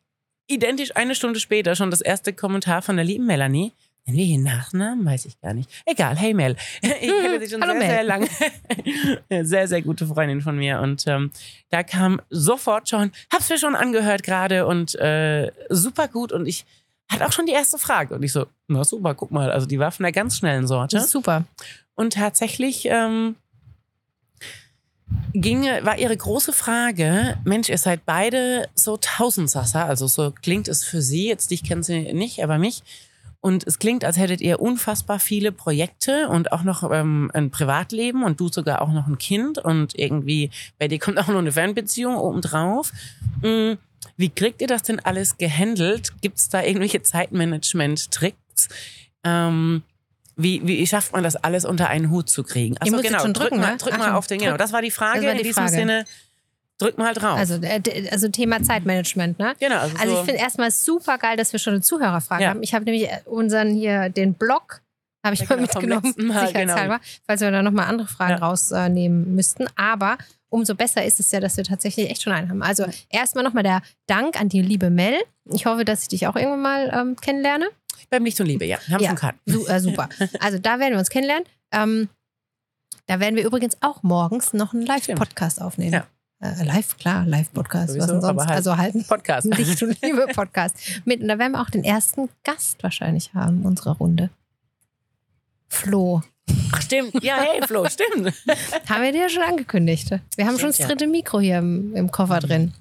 identisch 0.46 0.96
eine 0.96 1.14
Stunde 1.14 1.40
später 1.40 1.74
schon 1.76 1.90
das 1.90 2.00
erste 2.00 2.32
Kommentar 2.32 2.82
von 2.82 2.96
der 2.96 3.04
lieben 3.04 3.26
Melanie. 3.26 3.72
Wir 4.12 4.24
ihren 4.24 4.42
Nachnamen? 4.42 5.04
Weiß 5.04 5.24
ich 5.26 5.40
gar 5.40 5.54
nicht. 5.54 5.70
Egal, 5.86 6.16
hey 6.16 6.34
Mel. 6.34 6.56
Ich 6.82 7.08
kenne 7.08 7.40
sie 7.40 7.50
schon 7.50 7.62
Hallo, 7.62 7.72
sehr, 7.72 7.80
Mel. 7.80 7.88
sehr 7.88 8.04
lange. 8.04 8.28
sehr, 9.46 9.68
sehr 9.68 9.82
gute 9.82 10.06
Freundin 10.06 10.40
von 10.40 10.56
mir. 10.56 10.80
Und 10.80 11.04
ähm, 11.06 11.30
da 11.70 11.82
kam 11.82 12.20
sofort 12.30 12.88
schon, 12.88 13.12
hab's 13.32 13.48
mir 13.48 13.58
schon 13.58 13.74
angehört 13.74 14.22
gerade 14.22 14.66
und 14.66 14.94
äh, 14.96 15.50
super 15.68 16.08
gut. 16.08 16.32
Und 16.32 16.46
ich 16.46 16.64
hatte 17.08 17.26
auch 17.26 17.32
schon 17.32 17.46
die 17.46 17.52
erste 17.52 17.78
Frage. 17.78 18.14
Und 18.14 18.22
ich 18.22 18.32
so, 18.32 18.46
na 18.68 18.84
super, 18.84 19.14
guck 19.14 19.30
mal. 19.30 19.50
Also 19.50 19.66
die 19.66 19.78
war 19.78 19.90
von 19.90 20.04
der 20.04 20.12
ganz 20.12 20.36
schnellen 20.36 20.66
Sorte. 20.66 20.96
Das 20.96 21.06
ist 21.06 21.12
super. 21.12 21.44
Und 21.94 22.14
tatsächlich 22.14 22.86
ähm, 22.88 23.36
ginge, 25.32 25.84
war 25.84 25.98
ihre 25.98 26.16
große 26.16 26.52
Frage, 26.52 27.36
Mensch, 27.44 27.68
ihr 27.68 27.78
seid 27.78 28.04
beide 28.06 28.68
so 28.74 28.96
Tausendsasser, 28.96 29.84
also 29.84 30.06
so 30.06 30.30
klingt 30.30 30.68
es 30.68 30.84
für 30.84 31.02
sie, 31.02 31.28
jetzt 31.28 31.50
dich 31.50 31.64
kennen 31.64 31.82
sie 31.82 32.12
nicht, 32.12 32.42
aber 32.42 32.58
mich. 32.58 32.82
Und 33.42 33.66
es 33.66 33.78
klingt, 33.78 34.04
als 34.04 34.18
hättet 34.18 34.42
ihr 34.42 34.60
unfassbar 34.60 35.18
viele 35.18 35.50
Projekte 35.50 36.28
und 36.28 36.52
auch 36.52 36.62
noch 36.62 36.90
ähm, 36.92 37.30
ein 37.32 37.50
Privatleben 37.50 38.22
und 38.22 38.38
du 38.38 38.48
sogar 38.48 38.82
auch 38.82 38.92
noch 38.92 39.06
ein 39.06 39.16
Kind 39.16 39.58
und 39.58 39.98
irgendwie 39.98 40.50
bei 40.78 40.88
dir 40.88 40.98
kommt 40.98 41.18
auch 41.18 41.28
noch 41.28 41.38
eine 41.38 41.52
Fernbeziehung 41.52 42.16
obendrauf. 42.16 42.92
Mm, 43.40 43.72
Wie 44.18 44.28
kriegt 44.28 44.60
ihr 44.60 44.66
das 44.66 44.82
denn 44.82 45.00
alles 45.00 45.38
gehandelt? 45.38 46.12
Gibt 46.20 46.36
es 46.36 46.50
da 46.50 46.62
irgendwelche 46.62 47.02
Zeitmanagement-Tricks? 47.02 48.68
Ähm, 49.24 49.82
wie, 50.36 50.66
wie 50.66 50.86
schafft 50.86 51.12
man 51.12 51.22
das 51.22 51.36
alles 51.36 51.64
unter 51.64 51.88
einen 51.88 52.10
Hut 52.10 52.28
zu 52.28 52.42
kriegen? 52.42 52.76
Müsst 52.90 53.04
jetzt 53.04 53.20
schon 53.20 53.32
drück 53.32 53.48
drücken, 53.48 53.60
mal, 53.60 53.72
ne? 53.72 53.76
drück 53.78 53.98
mal 53.98 54.12
auf 54.12 54.26
den, 54.26 54.40
genau. 54.40 54.58
Das 54.58 54.72
war 54.72 54.82
die 54.82 54.90
Frage 54.90 55.26
war 55.26 55.32
die 55.32 55.38
in 55.38 55.44
diesem 55.44 55.64
Frage. 55.64 55.70
Sinne. 55.70 56.04
Drück 56.80 56.98
mal 56.98 57.14
drauf. 57.14 57.38
Also, 57.38 57.54
äh, 57.62 57.80
also 58.10 58.28
Thema 58.28 58.62
Zeitmanagement, 58.62 59.38
ne? 59.38 59.54
genau, 59.60 59.76
also, 59.78 59.96
Also 59.98 60.14
so, 60.14 60.20
ich 60.20 60.26
finde 60.26 60.40
erstmal 60.42 60.70
super 60.70 61.18
geil, 61.18 61.36
dass 61.36 61.52
wir 61.52 61.60
schon 61.60 61.74
eine 61.74 61.82
Zuhörerfrage 61.82 62.42
Ja. 62.42 62.50
haben. 62.50 62.62
Ich 62.62 62.74
habe 62.74 62.84
nämlich 62.84 63.08
äh, 63.08 63.20
unseren 63.26 63.74
hier, 63.74 64.08
den 64.08 64.34
Blog, 64.34 64.82
habe 65.24 65.34
ich 65.34 65.40
Ja, 65.40 65.46
mal 65.50 65.56
genau, 65.56 65.68
vom 65.72 65.82
mitgenommen, 65.82 66.14
Mal, 66.28 66.46
sicherheitshalber, 66.46 67.00
falls 67.26 67.40
wir 67.42 67.50
da 67.50 67.62
nochmal 67.62 67.86
andere 67.86 68.08
Fragen 68.08 68.32
Ja. 68.32 68.38
rausnehmen 68.38 69.34
müssten. 69.34 69.66
Aber 69.76 70.16
umso 70.48 70.74
besser 70.74 71.04
ist 71.04 71.20
es 71.20 71.30
ja, 71.30 71.40
dass 71.40 71.56
wir 71.58 71.64
tatsächlich 71.64 72.10
echt 72.10 72.22
schon 72.22 72.32
einen 72.32 72.48
haben. 72.48 72.62
Also 72.62 72.86
erstmal 73.10 73.44
nochmal 73.44 73.62
der 73.62 73.82
Dank 74.06 74.40
an 74.40 74.48
die 74.48 74.62
liebe 74.62 74.88
Mel. 74.90 75.14
Ich 75.52 75.66
hoffe, 75.66 75.84
dass 75.84 76.02
ich 76.02 76.08
dich 76.08 76.26
auch 76.26 76.36
irgendwann 76.36 76.62
mal 76.62 76.90
ähm, 76.92 77.16
kennenlerne. 77.16 77.68
beim 78.08 78.24
Licht 78.24 78.40
und 78.40 78.46
Liebe, 78.46 78.64
ja. 78.64 78.78
Haben 78.90 79.02
Ja. 79.02 79.10
schon 79.10 79.18
Karten. 79.18 79.38
Su 79.46 79.66
äh, 79.66 79.78
super. 79.80 80.08
Also 80.40 80.58
da 80.58 80.78
werden 80.80 80.92
wir 80.94 80.98
uns 80.98 81.10
kennenlernen. 81.10 81.44
Ähm, 81.72 82.08
da 83.06 83.20
werden 83.20 83.36
wir 83.36 83.44
übrigens 83.44 83.76
auch 83.80 84.02
morgens 84.02 84.52
noch 84.52 84.72
einen 84.72 84.86
Live-Podcast 84.86 85.60
aufnehmen. 85.60 85.92
Ja. 85.92 86.06
Äh, 86.42 86.64
live, 86.64 86.96
klar, 86.96 87.26
Live-Podcast. 87.26 87.98
Was 87.98 88.06
denn 88.06 88.20
sonst? 88.22 88.40
halt- 88.46 88.50
Also 88.50 88.76
halt 88.76 88.94
ein 88.94 89.04
Podcast. 89.04 89.46
Licht 89.56 89.82
und 89.82 90.00
Liebe 90.02 90.26
Podcast. 90.34 90.74
Mit, 91.04 91.20
und 91.20 91.28
da 91.28 91.38
werden 91.38 91.52
wir 91.52 91.60
auch 91.60 91.68
den 91.70 91.84
ersten 91.84 92.30
Gast 92.44 92.82
wahrscheinlich 92.82 93.34
haben, 93.34 93.64
unserer 93.66 93.96
Runde. 93.96 94.30
Flo. 95.68 96.22
Ach, 96.72 96.82
stimmt. 96.82 97.22
Ja, 97.22 97.36
hey, 97.36 97.60
Flo, 97.66 97.86
stimmt. 97.88 98.32
Haben 98.88 99.02
wir 99.02 99.12
dir 99.12 99.22
ja 99.22 99.28
schon 99.28 99.42
angekündigt. 99.42 100.10
Wir 100.36 100.46
haben 100.46 100.58
schon 100.58 100.68
das 100.70 100.76
Stimmt, 100.76 100.90
ja. 100.90 100.96
dritte 100.96 101.06
Mikro 101.10 101.38
hier 101.40 101.58
im, 101.58 101.94
im 101.94 102.10
Koffer 102.10 102.40
drin. 102.40 102.72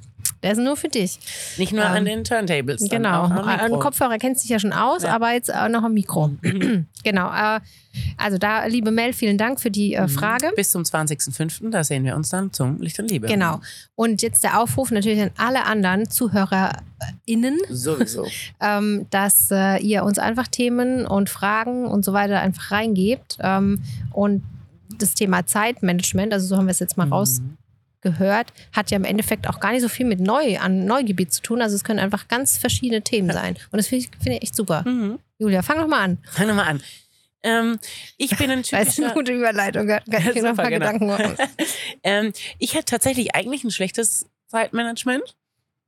Der 0.42 0.54
ist 0.54 0.58
nur 0.60 0.78
für 0.78 0.88
dich. 0.88 1.20
Nicht 1.58 1.74
nur 1.74 1.84
Ähm, 1.84 1.92
an 1.92 2.06
den 2.06 2.24
Turntables. 2.24 2.90
Genau. 2.90 3.24
Am. 3.24 3.78
Kopfhörer 3.80 4.18
kennst 4.18 4.42
du 4.42 4.44
dich 4.44 4.52
ja 4.52 4.60
schon 4.60 4.72
aus, 4.72 5.04
Ja. 5.04 5.14
aber 5.14 5.34
jetzt 5.34 5.54
auch 5.54 5.68
noch 5.68 5.84
am 5.84 5.94
Mikro. 5.94 6.32
genau. 7.04 7.30
Äh, 7.30 7.60
also 8.16 8.38
da, 8.38 8.66
liebe 8.66 8.92
Mel, 8.92 9.12
vielen 9.12 9.38
Dank 9.38 9.60
für 9.60 9.70
die 9.70 9.96
äh, 9.96 10.08
Frage. 10.08 10.52
Bis 10.56 10.72
zum 10.72 10.84
20.05. 10.84 11.70
Da 11.72 11.84
sehen 11.84 12.06
wir 12.06 12.16
uns 12.16 12.30
dann 12.30 12.54
zum 12.54 12.80
Licht 12.82 12.98
und 13.00 13.12
Liebe. 13.12 13.28
Genau. 13.28 13.60
Und 13.96 14.22
jetzt 14.22 14.44
der 14.46 14.62
Aufruf 14.62 14.92
natürlich 14.92 15.22
an 15.22 15.32
alle 15.38 15.66
anderen 15.66 16.10
ZuhörerInnen, 16.10 17.58
Sowieso. 17.70 18.26
ähm, 18.62 19.08
dass 19.10 19.50
äh, 19.52 19.78
ihr 19.82 20.04
uns 20.04 20.20
einfach 20.20 20.48
Themen 20.48 21.06
und 21.06 21.30
Fragen 21.30 21.86
und 21.86 22.06
so 22.06 22.14
weiter 22.14 22.40
einfach 22.40 22.72
reingebt. 22.72 23.38
Ähm, 23.42 23.82
und 24.14 24.44
das 24.98 25.14
Thema 25.16 25.46
Zeitmanagement, 25.46 26.32
also 26.34 26.48
so 26.48 26.58
haben 26.58 26.66
wir 26.68 26.72
es 26.72 26.80
jetzt 26.80 26.98
mal 26.98 27.06
Mhm. 27.08 27.14
Rausgehört, 28.00 28.54
hat 28.74 28.92
ja 28.92 28.98
im 28.98 29.04
Endeffekt 29.04 29.48
auch 29.48 29.60
gar 29.60 29.72
nicht 29.72 29.82
so 29.82 29.90
viel 29.90 30.06
mit 30.06 30.20
Neu 30.20 30.58
an 30.60 30.86
Neugebiet 30.86 31.34
zu 31.34 31.42
tun. 31.42 31.62
Also 31.62 31.76
es 31.76 31.84
können 31.84 32.00
einfach 32.00 32.28
ganz 32.28 32.58
verschiedene 32.58 33.02
Themen 33.02 33.32
sein. 33.32 33.56
Und 33.72 33.78
das 33.78 33.88
finde 33.88 34.06
ich, 34.06 34.12
finde 34.22 34.38
ich 34.38 34.44
echt 34.44 34.56
super. 34.56 34.84
Mhm. 34.88 35.20
Julia, 35.38 35.62
fang 35.62 35.78
doch 35.78 35.88
mal 35.88 36.02
an. 36.02 36.18
Fang 36.32 36.48
nochmal 36.48 36.68
an. 36.68 36.84
Ähm, 37.42 37.80
ich 38.18 38.36
bin 38.38 38.52
ein 38.52 38.64
Das 38.72 38.72
ist 38.72 38.74
eine 38.74 38.88
typischer... 39.08 39.14
gute 39.14 39.32
Überleitung. 39.34 39.88
Kann 39.88 40.02
ich 40.08 40.36
mir 40.36 40.42
noch 40.42 40.50
Super, 40.50 40.54
mal 40.56 40.70
genau. 40.70 40.86
Gedanken 40.92 41.08
machen. 41.08 41.38
ähm, 42.04 42.34
ich 42.58 42.74
hätte 42.74 42.86
tatsächlich 42.86 43.36
eigentlich 43.36 43.64
ein 43.64 43.72
schlechtes 43.72 44.28
Zeitmanagement. 44.48 45.36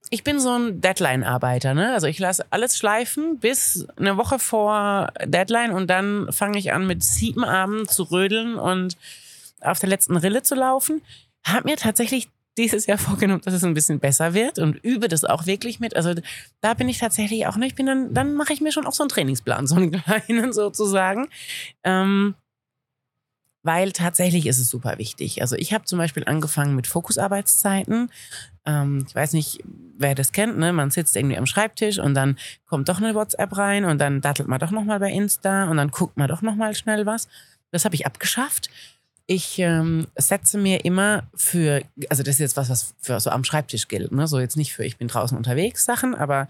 Ich 0.09 0.23
bin 0.23 0.39
so 0.39 0.57
ein 0.57 0.81
Deadline-Arbeiter, 0.81 1.73
ne? 1.73 1.93
Also 1.93 2.07
ich 2.07 2.19
lasse 2.19 2.45
alles 2.49 2.77
schleifen 2.77 3.39
bis 3.39 3.87
eine 3.97 4.17
Woche 4.17 4.39
vor 4.39 5.13
Deadline 5.23 5.71
und 5.71 5.87
dann 5.87 6.27
fange 6.31 6.57
ich 6.57 6.73
an 6.73 6.87
mit 6.87 7.03
sieben 7.03 7.45
Abend 7.45 7.89
zu 7.89 8.03
rödeln 8.03 8.55
und 8.55 8.97
auf 9.61 9.79
der 9.79 9.89
letzten 9.89 10.17
Rille 10.17 10.41
zu 10.41 10.55
laufen. 10.55 11.01
Hab 11.43 11.65
mir 11.65 11.75
tatsächlich 11.77 12.29
dieses 12.57 12.85
Jahr 12.85 12.97
vorgenommen, 12.97 13.41
dass 13.43 13.53
es 13.53 13.63
ein 13.63 13.73
bisschen 13.73 13.99
besser 13.99 14.33
wird 14.33 14.59
und 14.59 14.75
übe 14.83 15.07
das 15.07 15.23
auch 15.23 15.45
wirklich 15.45 15.79
mit. 15.79 15.95
Also 15.95 16.13
da 16.59 16.73
bin 16.73 16.89
ich 16.89 16.99
tatsächlich 16.99 17.47
auch 17.47 17.55
nicht. 17.55 17.71
Ich 17.71 17.75
bin 17.75 17.85
dann, 17.85 18.13
dann 18.13 18.35
mache 18.35 18.53
ich 18.53 18.61
mir 18.61 18.71
schon 18.71 18.85
auch 18.85 18.93
so 18.93 19.03
einen 19.03 19.09
Trainingsplan, 19.09 19.67
so 19.67 19.75
einen 19.75 19.91
kleinen 19.91 20.53
sozusagen. 20.53 21.29
Ähm, 21.83 22.35
weil 23.63 23.91
tatsächlich 23.91 24.47
ist 24.47 24.57
es 24.57 24.69
super 24.69 24.97
wichtig. 24.97 25.41
Also 25.41 25.55
ich 25.55 25.71
habe 25.73 25.85
zum 25.85 25.99
Beispiel 25.99 26.23
angefangen 26.25 26.75
mit 26.75 26.87
Fokusarbeitszeiten. 26.87 28.11
Ähm, 28.65 29.05
ich 29.07 29.15
weiß 29.15 29.33
nicht, 29.33 29.63
wer 29.97 30.15
das 30.15 30.31
kennt, 30.31 30.57
ne? 30.57 30.73
Man 30.73 30.89
sitzt 30.89 31.15
irgendwie 31.15 31.37
am 31.37 31.45
Schreibtisch 31.45 31.99
und 31.99 32.15
dann 32.15 32.37
kommt 32.65 32.89
doch 32.89 32.97
eine 32.97 33.13
WhatsApp 33.13 33.55
rein 33.55 33.85
und 33.85 33.99
dann 33.99 34.19
dattelt 34.21 34.47
man 34.47 34.59
doch 34.59 34.71
nochmal 34.71 34.99
bei 34.99 35.11
Insta 35.11 35.69
und 35.69 35.77
dann 35.77 35.91
guckt 35.91 36.17
man 36.17 36.27
doch 36.27 36.41
nochmal 36.41 36.73
schnell 36.73 37.05
was. 37.05 37.27
Das 37.69 37.85
habe 37.85 37.95
ich 37.95 38.05
abgeschafft. 38.07 38.69
Ich 39.33 39.59
ähm, 39.59 40.07
setze 40.17 40.57
mir 40.57 40.83
immer 40.83 41.23
für, 41.33 41.83
also 42.09 42.21
das 42.21 42.35
ist 42.35 42.39
jetzt 42.39 42.57
was, 42.57 42.69
was 42.69 42.93
für 42.99 43.17
so 43.21 43.29
am 43.29 43.45
Schreibtisch 43.45 43.87
gilt, 43.87 44.11
ne? 44.11 44.27
So 44.27 44.41
jetzt 44.41 44.57
nicht 44.57 44.73
für 44.73 44.83
ich 44.83 44.97
bin 44.97 45.07
draußen 45.07 45.37
unterwegs 45.37 45.85
Sachen, 45.85 46.13
aber 46.15 46.49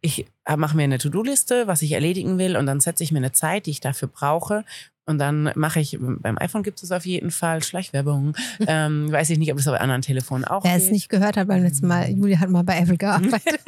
ich 0.00 0.24
äh, 0.46 0.56
mache 0.56 0.74
mir 0.74 0.84
eine 0.84 0.96
To-Do-Liste, 0.96 1.66
was 1.66 1.82
ich 1.82 1.92
erledigen 1.92 2.38
will 2.38 2.56
und 2.56 2.64
dann 2.64 2.80
setze 2.80 3.04
ich 3.04 3.12
mir 3.12 3.18
eine 3.18 3.32
Zeit, 3.32 3.66
die 3.66 3.72
ich 3.72 3.80
dafür 3.80 4.08
brauche 4.08 4.64
und 5.04 5.18
dann 5.18 5.52
mache 5.54 5.80
ich, 5.80 5.98
beim 6.00 6.38
iPhone 6.38 6.62
gibt 6.62 6.82
es 6.82 6.92
auf 6.92 7.04
jeden 7.04 7.30
Fall 7.30 7.62
Schleichwerbung. 7.62 8.34
ähm, 8.66 9.12
weiß 9.12 9.28
ich 9.28 9.38
nicht, 9.38 9.50
ob 9.50 9.58
das 9.58 9.66
bei 9.66 9.78
anderen 9.78 10.00
Telefonen 10.00 10.46
auch 10.46 10.64
Wer 10.64 10.76
es 10.76 10.84
geht. 10.84 10.92
nicht 10.92 11.08
gehört 11.10 11.36
hat 11.36 11.46
beim 11.46 11.62
letzten 11.62 11.88
Mal, 11.88 12.10
Julia 12.10 12.40
hat 12.40 12.48
mal 12.48 12.64
bei 12.64 12.78
Apple 12.78 12.96
gearbeitet. 12.96 13.60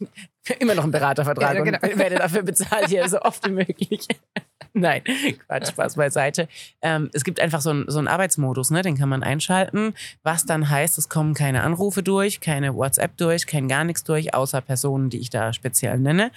Immer 0.58 0.74
noch 0.74 0.84
ein 0.84 0.90
Beratervertrag 0.90 1.56
Ja, 1.56 1.62
genau. 1.62 1.78
und 1.82 1.98
werde 1.98 2.16
dafür 2.16 2.42
bezahlt 2.42 2.88
hier 2.88 3.08
so 3.08 3.20
oft 3.20 3.46
wie 3.46 3.52
möglich. 3.52 4.06
Nein, 4.72 5.02
Quatsch, 5.46 5.68
Spaß 5.68 5.96
beiseite. 5.96 6.48
Ähm, 6.82 7.10
es 7.12 7.24
gibt 7.24 7.40
einfach 7.40 7.60
so 7.60 7.70
einen, 7.70 7.84
so 7.88 7.98
einen 7.98 8.08
Arbeitsmodus, 8.08 8.70
ne? 8.70 8.82
den 8.82 8.96
kann 8.96 9.08
man 9.08 9.22
einschalten, 9.22 9.94
was 10.22 10.44
dann 10.44 10.68
heißt, 10.68 10.98
es 10.98 11.08
kommen 11.08 11.34
keine 11.34 11.62
Anrufe 11.62 12.02
durch, 12.02 12.40
keine 12.40 12.74
WhatsApp 12.74 13.16
durch, 13.16 13.46
kein 13.46 13.68
gar 13.68 13.84
nichts 13.84 14.04
durch, 14.04 14.34
außer 14.34 14.60
Personen, 14.60 15.10
die 15.10 15.18
ich 15.18 15.30
da 15.30 15.52
speziell 15.52 15.98
nenne. 15.98 16.30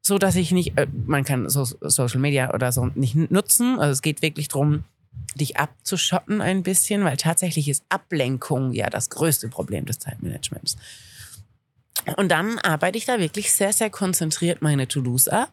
So 0.00 0.18
dass 0.18 0.36
ich 0.36 0.52
nicht, 0.52 0.78
äh, 0.78 0.86
man 1.06 1.24
kann 1.24 1.48
so 1.48 1.64
Social 1.64 2.20
Media 2.20 2.54
oder 2.54 2.70
so 2.72 2.86
nicht 2.94 3.16
nutzen. 3.30 3.78
Also 3.78 3.92
es 3.92 4.02
geht 4.02 4.22
wirklich 4.22 4.48
darum, 4.48 4.84
dich 5.34 5.56
abzuschotten 5.56 6.40
ein 6.40 6.62
bisschen, 6.62 7.04
weil 7.04 7.16
tatsächlich 7.16 7.68
ist 7.68 7.84
Ablenkung 7.88 8.72
ja 8.72 8.88
das 8.90 9.10
größte 9.10 9.48
Problem 9.48 9.84
des 9.84 9.98
Zeitmanagements. 9.98 10.76
Und 12.16 12.30
dann 12.30 12.58
arbeite 12.58 12.98
ich 12.98 13.04
da 13.04 13.18
wirklich 13.18 13.52
sehr, 13.52 13.72
sehr 13.72 13.90
konzentriert 13.90 14.62
meine 14.62 14.88
To-Dos 14.88 15.28
ab. 15.28 15.52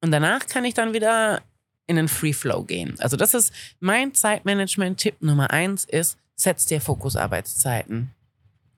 Und 0.00 0.10
danach 0.10 0.46
kann 0.46 0.64
ich 0.64 0.74
dann 0.74 0.92
wieder 0.92 1.42
in 1.86 1.96
den 1.96 2.08
Free 2.08 2.32
Flow 2.32 2.62
gehen. 2.62 2.96
Also 3.00 3.16
das 3.16 3.34
ist 3.34 3.52
mein 3.80 4.14
Zeitmanagement-Tipp 4.14 5.22
Nummer 5.22 5.50
eins 5.50 5.84
ist, 5.84 6.18
setz 6.36 6.66
dir 6.66 6.80
Fokusarbeitszeiten. 6.80 8.14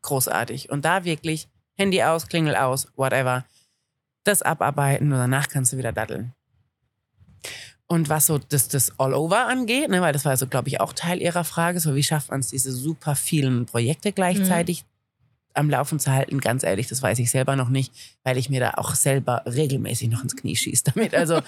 Großartig. 0.03 0.71
Und 0.71 0.85
da 0.85 1.05
wirklich 1.05 1.49
Handy 1.77 2.03
aus, 2.03 2.29
Klingel 2.29 2.55
aus, 2.55 2.89
whatever. 2.97 3.45
Das 4.25 4.43
abarbeiten 4.43 5.13
und 5.13 5.19
danach 5.19 5.49
kannst 5.49 5.73
du 5.73 5.79
wieder 5.79 5.93
daddeln. 5.93 6.33
Und 7.87 8.09
was 8.09 8.27
so 8.27 8.39
das, 8.39 8.69
das 8.69 8.99
All-Over 9.01 9.49
angeht, 9.49 9.91
ne, 9.91 10.01
weil 10.01 10.13
das 10.13 10.25
war 10.25 10.37
so, 10.37 10.47
glaube 10.47 10.69
ich, 10.69 10.81
auch 10.81 10.93
Teil 10.93 11.21
ihrer 11.21 11.43
Frage, 11.43 11.81
so 11.81 11.97
wie 11.97 12.03
schafft 12.03 12.31
man 12.31 12.41
es, 12.41 12.49
diese 12.49 12.71
super 12.71 13.17
vielen 13.17 13.67
Projekte 13.67 14.13
gleichzeitig 14.13 14.85
am 15.55 15.71
Laufen 15.71 15.99
zu 15.99 16.13
halten, 16.13 16.41
ganz 16.41 16.63
ehrlich, 16.63 16.89
das 16.89 17.03
weiß 17.03 17.19
ich 17.19 17.31
selber 17.31 17.57
noch 17.57 17.69
nicht, 17.69 17.93
weil 18.25 18.39
ich 18.39 18.51
mir 18.51 18.61
da 18.61 18.73
auch 18.77 18.95
selber 18.95 19.43
regelmäßig 19.47 20.09
noch 20.09 20.23
ins 20.23 20.37
Knie 20.37 20.57
schieße 20.57 20.85
damit. 20.95 21.15
Also 21.15 21.41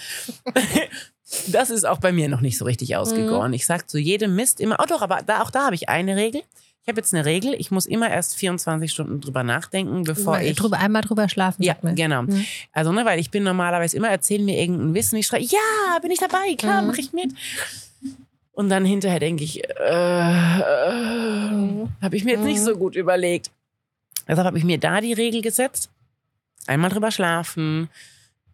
das 1.49 1.71
ist 1.71 1.85
auch 1.85 1.99
bei 1.99 2.13
mir 2.13 2.29
noch 2.29 2.41
nicht 2.41 2.59
so 2.59 2.65
richtig 2.65 2.97
ausgegoren. 2.97 3.53
Ich 3.53 3.67
sag 3.67 3.89
zu 3.89 3.99
jedem 3.99 4.35
Mist 4.37 4.61
immer, 4.61 4.77
oh 4.81 4.87
doch, 4.89 5.03
aber 5.03 5.21
da, 5.25 5.43
auch 5.43 5.51
da 5.51 5.67
habe 5.67 5.75
ich 5.75 5.89
eine 5.89 6.17
Regel. 6.17 6.43
Ich 6.85 6.89
habe 6.89 6.99
jetzt 7.01 7.15
eine 7.15 7.25
Regel, 7.25 7.55
ich 7.57 7.71
muss 7.71 7.87
immer 7.87 8.11
erst 8.11 8.35
24 8.35 8.91
Stunden 8.91 9.21
drüber 9.21 9.45
nachdenken, 9.45 10.03
bevor 10.03 10.41
ich... 10.41 10.57
drüber, 10.57 10.81
einmal 10.81 11.03
drüber 11.03 11.29
schlafen. 11.29 11.63
Ja, 11.63 11.77
genau. 11.81 12.23
Mhm. 12.23 12.45
Also, 12.73 12.91
ne, 12.91 13.05
weil 13.05 13.21
ich 13.21 13.31
bin 13.31 13.45
normalerweise 13.45 13.97
immer, 13.97 14.09
erzählen 14.09 14.45
mir 14.45 14.59
irgendein 14.61 14.93
Wissen, 14.93 15.15
ich 15.15 15.29
schreie, 15.29 15.43
ja, 15.45 15.99
bin 16.01 16.11
ich 16.11 16.19
dabei, 16.19 16.57
klar, 16.59 16.83
Mhm. 16.83 16.89
mache 16.89 17.01
ich 17.01 17.13
mit. 17.13 17.33
Und 18.51 18.69
dann 18.69 18.85
hinterher 18.85 19.21
denke 19.21 19.45
ich, 19.45 19.63
äh, 19.65 19.71
äh, 19.71 20.63
habe 22.03 22.17
ich 22.17 22.25
mir 22.25 22.33
jetzt 22.33 22.45
nicht 22.45 22.59
Mhm. 22.61 22.65
so 22.65 22.77
gut 22.77 22.97
überlegt. 22.97 23.53
Deshalb 24.29 24.47
habe 24.47 24.59
ich 24.59 24.65
mir 24.65 24.79
da 24.79 25.01
die 25.01 25.13
Regel 25.13 25.43
gesetzt, 25.43 25.91
einmal 26.67 26.91
drüber 26.91 27.11
schlafen 27.11 27.89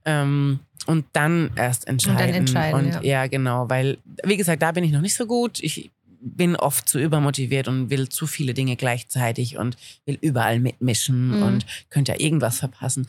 ähm, 0.05 0.61
und 0.87 1.05
dann 1.12 1.51
erst 1.57 1.87
entscheiden. 1.89 2.35
entscheiden, 2.35 2.75
Und 2.81 2.93
ja. 2.95 3.03
ja, 3.03 3.27
genau, 3.27 3.69
weil, 3.69 3.99
wie 4.25 4.37
gesagt, 4.37 4.62
da 4.62 4.73
bin 4.73 4.85
ich 4.85 4.93
noch 4.93 5.01
nicht 5.03 5.14
so 5.16 5.27
gut. 5.27 5.59
Ich 5.62 5.91
bin 6.21 6.57
oft 6.57 6.89
zu 6.89 6.99
übermotiviert 6.99 7.69
und 7.69 7.91
will 7.91 8.09
zu 8.09 8.27
viele 8.27 8.53
Dinge 8.55 8.75
gleichzeitig 8.77 9.57
und 9.59 9.77
will 10.05 10.19
überall 10.21 10.59
mitmischen 10.59 11.37
Mhm. 11.37 11.43
und 11.43 11.66
könnte 11.91 12.12
ja 12.12 12.19
irgendwas 12.21 12.59
verpassen. 12.59 13.07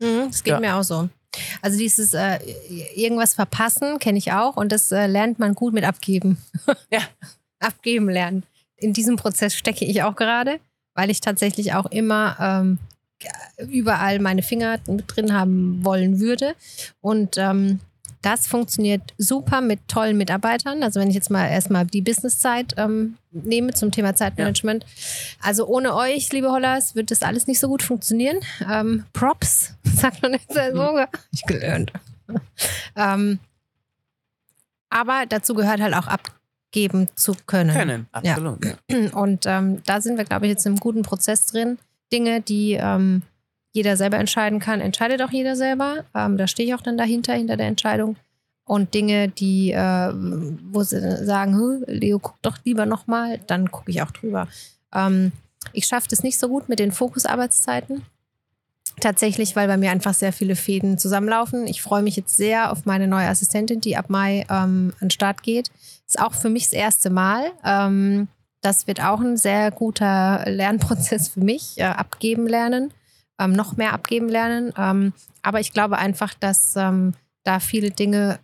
Mhm, 0.00 0.26
das 0.28 0.44
geht 0.44 0.52
Ja. 0.54 0.60
mir 0.60 0.76
auch 0.76 0.82
so. 0.84 1.08
Also 1.62 1.78
dieses 1.78 2.12
äh, 2.14 2.38
irgendwas 2.96 3.34
verpassen 3.34 3.98
kenne 3.98 4.18
ich 4.18 4.32
auch 4.32 4.56
und 4.56 4.72
das 4.72 4.90
äh, 4.92 5.06
lernt 5.06 5.38
man 5.38 5.54
gut 5.54 5.72
mit 5.72 5.84
abgeben. 5.84 6.38
Ja. 6.92 7.00
abgeben 7.60 8.08
lernen. 8.08 8.44
In 8.76 8.92
diesem 8.92 9.16
Prozess 9.16 9.54
stecke 9.54 9.84
ich 9.84 10.02
auch 10.02 10.16
gerade, 10.16 10.58
weil 10.94 11.10
ich 11.10 11.20
tatsächlich 11.20 11.74
auch 11.74 11.86
immer 11.86 12.36
ähm, 12.40 12.78
überall 13.68 14.18
meine 14.18 14.42
Finger 14.42 14.78
mit 14.86 15.04
drin 15.06 15.32
haben 15.32 15.84
wollen 15.84 16.20
würde. 16.20 16.54
Und 17.00 17.36
ähm, 17.36 17.80
das 18.22 18.46
funktioniert 18.46 19.14
super 19.16 19.60
mit 19.60 19.88
tollen 19.88 20.16
Mitarbeitern. 20.16 20.82
Also 20.82 21.00
wenn 21.00 21.08
ich 21.08 21.14
jetzt 21.14 21.30
mal 21.30 21.48
erstmal 21.48 21.86
die 21.86 22.02
Businesszeit 22.02 22.74
ähm, 22.76 23.16
nehme 23.30 23.72
zum 23.72 23.90
Thema 23.90 24.14
Zeitmanagement. 24.14 24.84
Also 25.42 25.66
ohne 25.66 25.94
euch, 25.94 26.30
liebe 26.32 26.50
Hollers, 26.50 26.94
wird 26.94 27.10
das 27.10 27.22
alles 27.22 27.46
nicht 27.46 27.60
so 27.60 27.68
gut 27.68 27.82
funktionieren. 27.82 28.40
Ähm, 28.70 29.04
Props, 29.12 29.74
sagt 29.84 30.22
man 30.22 30.32
jetzt 30.32 30.52
so. 30.52 30.60
Hab 30.60 31.18
ich 31.32 31.42
gelernt. 31.44 31.92
ähm, 32.96 33.38
aber 34.90 35.24
dazu 35.28 35.54
gehört 35.54 35.80
halt 35.80 35.94
auch 35.94 36.06
abgeben 36.70 37.08
zu 37.16 37.34
können. 37.46 37.74
Können, 37.74 38.06
absolut. 38.12 38.64
Ja. 38.64 39.10
Und 39.12 39.44
ähm, 39.46 39.82
da 39.86 40.00
sind 40.00 40.16
wir, 40.16 40.24
glaube 40.24 40.46
ich, 40.46 40.50
jetzt 40.50 40.66
im 40.66 40.76
guten 40.76 41.02
Prozess 41.02 41.46
drin. 41.46 41.78
Dinge, 42.12 42.40
die 42.40 42.78
ähm, 42.80 43.22
jeder 43.72 43.96
selber 43.96 44.18
entscheiden 44.18 44.60
kann, 44.60 44.80
entscheidet 44.80 45.20
auch 45.22 45.32
jeder 45.32 45.56
selber. 45.56 46.04
Ähm, 46.14 46.36
da 46.36 46.46
stehe 46.46 46.68
ich 46.68 46.74
auch 46.74 46.80
dann 46.80 46.96
dahinter, 46.96 47.34
hinter 47.34 47.56
der 47.56 47.66
Entscheidung. 47.66 48.16
Und 48.64 48.94
Dinge, 48.94 49.28
die, 49.28 49.72
äh, 49.72 50.12
wo 50.70 50.84
sie 50.84 51.24
sagen, 51.24 51.58
"Huh, 51.58 51.82
Leo, 51.86 52.20
guck 52.20 52.40
doch 52.42 52.58
lieber 52.64 52.86
nochmal, 52.86 53.40
dann 53.48 53.72
gucke 53.72 53.90
ich 53.90 54.00
auch 54.02 54.12
drüber. 54.12 54.46
Ähm, 54.94 55.32
ich 55.72 55.86
schaffe 55.86 56.06
das 56.08 56.22
nicht 56.22 56.38
so 56.38 56.48
gut 56.48 56.68
mit 56.68 56.78
den 56.78 56.92
Fokusarbeitszeiten. 56.92 58.02
Tatsächlich, 59.00 59.56
weil 59.56 59.66
bei 59.66 59.76
mir 59.76 59.90
einfach 59.90 60.14
sehr 60.14 60.32
viele 60.32 60.54
Fäden 60.54 60.98
zusammenlaufen. 60.98 61.66
Ich 61.66 61.82
freue 61.82 62.02
mich 62.02 62.16
jetzt 62.16 62.36
sehr 62.36 62.70
auf 62.70 62.86
meine 62.86 63.08
neue 63.08 63.26
Assistentin, 63.26 63.80
die 63.80 63.96
ab 63.96 64.08
Mai 64.08 64.46
ähm, 64.48 64.92
an 65.00 65.08
den 65.08 65.10
Start 65.10 65.42
geht. 65.42 65.70
Ist 66.10 66.20
auch 66.20 66.34
für 66.34 66.50
mich 66.50 66.64
das 66.64 66.72
erste 66.72 67.08
Mal. 67.08 67.52
Ähm, 67.64 68.26
das 68.62 68.88
wird 68.88 69.00
auch 69.00 69.20
ein 69.20 69.36
sehr 69.36 69.70
guter 69.70 70.42
Lernprozess 70.44 71.28
für 71.28 71.40
mich. 71.40 71.78
Äh, 71.78 71.84
abgeben 71.84 72.48
lernen, 72.48 72.92
ähm, 73.38 73.52
noch 73.52 73.76
mehr 73.76 73.92
abgeben 73.92 74.28
lernen. 74.28 74.72
Ähm, 74.76 75.12
aber 75.42 75.60
ich 75.60 75.72
glaube 75.72 75.98
einfach, 75.98 76.34
dass 76.34 76.74
ähm, 76.74 77.14
da 77.44 77.60
viele 77.60 77.92
Dinge 77.92 78.40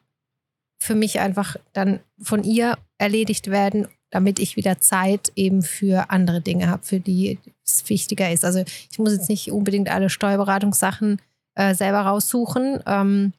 für 0.78 0.94
mich 0.94 1.18
einfach 1.18 1.56
dann 1.72 1.98
von 2.22 2.44
ihr 2.44 2.78
erledigt 2.98 3.50
werden, 3.50 3.88
damit 4.10 4.38
ich 4.38 4.54
wieder 4.54 4.78
Zeit 4.78 5.32
eben 5.34 5.62
für 5.62 6.10
andere 6.10 6.40
Dinge 6.40 6.70
habe, 6.70 6.84
für 6.84 7.00
die 7.00 7.40
es 7.66 7.88
wichtiger 7.88 8.30
ist. 8.30 8.44
Also 8.44 8.62
ich 8.92 8.98
muss 9.00 9.12
jetzt 9.12 9.28
nicht 9.28 9.50
unbedingt 9.50 9.90
alle 9.90 10.08
Steuerberatungssachen 10.08 11.20
äh, 11.56 11.74
selber 11.74 12.02
raussuchen, 12.02 12.78
ähm, 12.86 13.32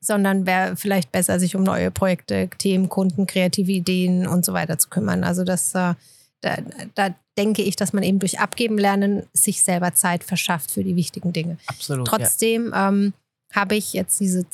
sondern 0.00 0.46
wäre 0.46 0.76
vielleicht 0.76 1.12
besser, 1.12 1.38
sich 1.38 1.54
um 1.54 1.62
neue 1.62 1.90
Projekte, 1.90 2.48
Themen, 2.58 2.88
Kunden, 2.88 3.26
kreative 3.26 3.72
Ideen 3.72 4.26
und 4.26 4.44
so 4.44 4.52
weiter 4.52 4.78
zu 4.78 4.88
kümmern. 4.88 5.24
Also 5.24 5.44
das, 5.44 5.74
äh, 5.74 5.94
da, 6.40 6.56
da 6.94 7.14
denke 7.36 7.62
ich, 7.62 7.76
dass 7.76 7.92
man 7.92 8.02
eben 8.02 8.18
durch 8.18 8.40
Abgeben 8.40 8.78
lernen 8.78 9.24
sich 9.32 9.62
selber 9.62 9.94
Zeit 9.94 10.24
verschafft 10.24 10.70
für 10.70 10.84
die 10.84 10.96
wichtigen 10.96 11.32
Dinge. 11.32 11.58
Absolut. 11.66 12.06
Trotzdem 12.06 12.72
ähm, 12.74 13.12
habe 13.52 13.74
ich 13.74 13.92
jetzt 13.92 14.20
diese, 14.20 14.46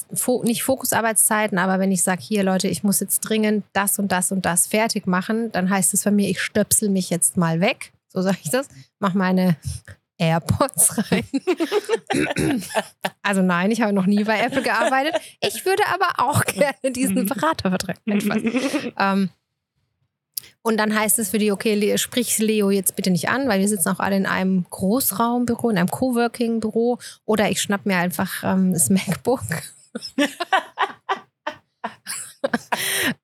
nicht 0.42 0.62
Fokusarbeitszeiten, 0.62 1.58
aber 1.58 1.78
wenn 1.78 1.92
ich 1.92 2.02
sage, 2.02 2.22
hier 2.22 2.42
Leute, 2.42 2.68
ich 2.68 2.82
muss 2.82 3.00
jetzt 3.00 3.20
dringend 3.20 3.64
das 3.72 3.98
und 3.98 4.10
das 4.10 4.32
und 4.32 4.44
das 4.44 4.66
fertig 4.66 5.06
machen, 5.06 5.52
dann 5.52 5.70
heißt 5.70 5.94
es 5.94 6.04
bei 6.04 6.10
mir, 6.10 6.28
ich 6.28 6.40
stöpsel 6.40 6.88
mich 6.88 7.10
jetzt 7.10 7.36
mal 7.36 7.60
weg. 7.60 7.92
So 8.08 8.22
sage 8.22 8.38
ich 8.42 8.50
das. 8.50 8.68
Mach 8.98 9.14
meine 9.14 9.56
AirPods 10.18 11.10
rein. 11.10 11.24
also 13.22 13.42
nein, 13.42 13.70
ich 13.70 13.80
habe 13.82 13.92
noch 13.92 14.06
nie 14.06 14.24
bei 14.24 14.40
Apple 14.40 14.62
gearbeitet. 14.62 15.14
Ich 15.40 15.64
würde 15.64 15.82
aber 15.92 16.28
auch 16.28 16.44
gerne 16.44 16.90
diesen 16.90 17.26
Beratervertrag. 17.26 17.98
Nein, 18.04 18.20
Spaß. 18.20 18.42
ähm, 18.98 19.30
und 20.62 20.78
dann 20.78 20.98
heißt 20.98 21.20
es 21.20 21.30
für 21.30 21.38
die, 21.38 21.52
okay, 21.52 21.96
sprich 21.96 22.38
Leo 22.38 22.70
jetzt 22.70 22.96
bitte 22.96 23.10
nicht 23.10 23.28
an, 23.28 23.48
weil 23.48 23.60
wir 23.60 23.68
sitzen 23.68 23.88
auch 23.88 24.00
alle 24.00 24.16
in 24.16 24.26
einem 24.26 24.66
Großraumbüro, 24.68 25.70
in 25.70 25.78
einem 25.78 25.90
Coworking-Büro. 25.90 26.98
Oder 27.24 27.50
ich 27.50 27.62
schnapp 27.62 27.86
mir 27.86 27.98
einfach 27.98 28.42
ähm, 28.42 28.72
das 28.72 28.90
MacBook. 28.90 29.44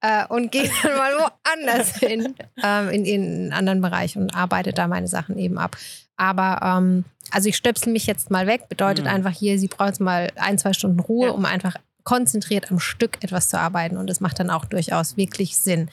äh, 0.00 0.24
und 0.28 0.52
gehe 0.52 0.70
dann 0.82 0.96
mal 0.96 1.12
woanders 1.14 1.96
hin, 1.96 2.36
ähm, 2.62 2.90
in, 2.90 3.04
in 3.04 3.22
einen 3.22 3.52
anderen 3.52 3.80
Bereich 3.80 4.16
und 4.16 4.34
arbeite 4.34 4.72
da 4.72 4.86
meine 4.86 5.08
Sachen 5.08 5.36
eben 5.36 5.58
ab. 5.58 5.76
Aber 6.22 6.60
ähm, 6.62 7.04
also 7.32 7.48
ich 7.48 7.56
stöpsel 7.56 7.92
mich 7.92 8.06
jetzt 8.06 8.30
mal 8.30 8.46
weg, 8.46 8.68
bedeutet 8.68 9.06
Mhm. 9.06 9.10
einfach 9.10 9.32
hier, 9.32 9.58
sie 9.58 9.66
braucht 9.66 9.88
jetzt 9.88 10.00
mal 10.00 10.30
ein, 10.36 10.56
zwei 10.56 10.72
Stunden 10.72 11.00
Ruhe, 11.00 11.26
Ja. 11.26 11.32
um 11.32 11.44
einfach 11.44 11.74
konzentriert 12.04 12.70
am 12.70 12.78
Stück 12.78 13.22
etwas 13.24 13.48
zu 13.48 13.58
arbeiten. 13.58 13.96
Und 13.96 14.08
das 14.08 14.20
macht 14.20 14.38
dann 14.38 14.50
auch 14.50 14.64
durchaus 14.64 15.16
wirklich 15.16 15.58
Sinn. 15.58 15.88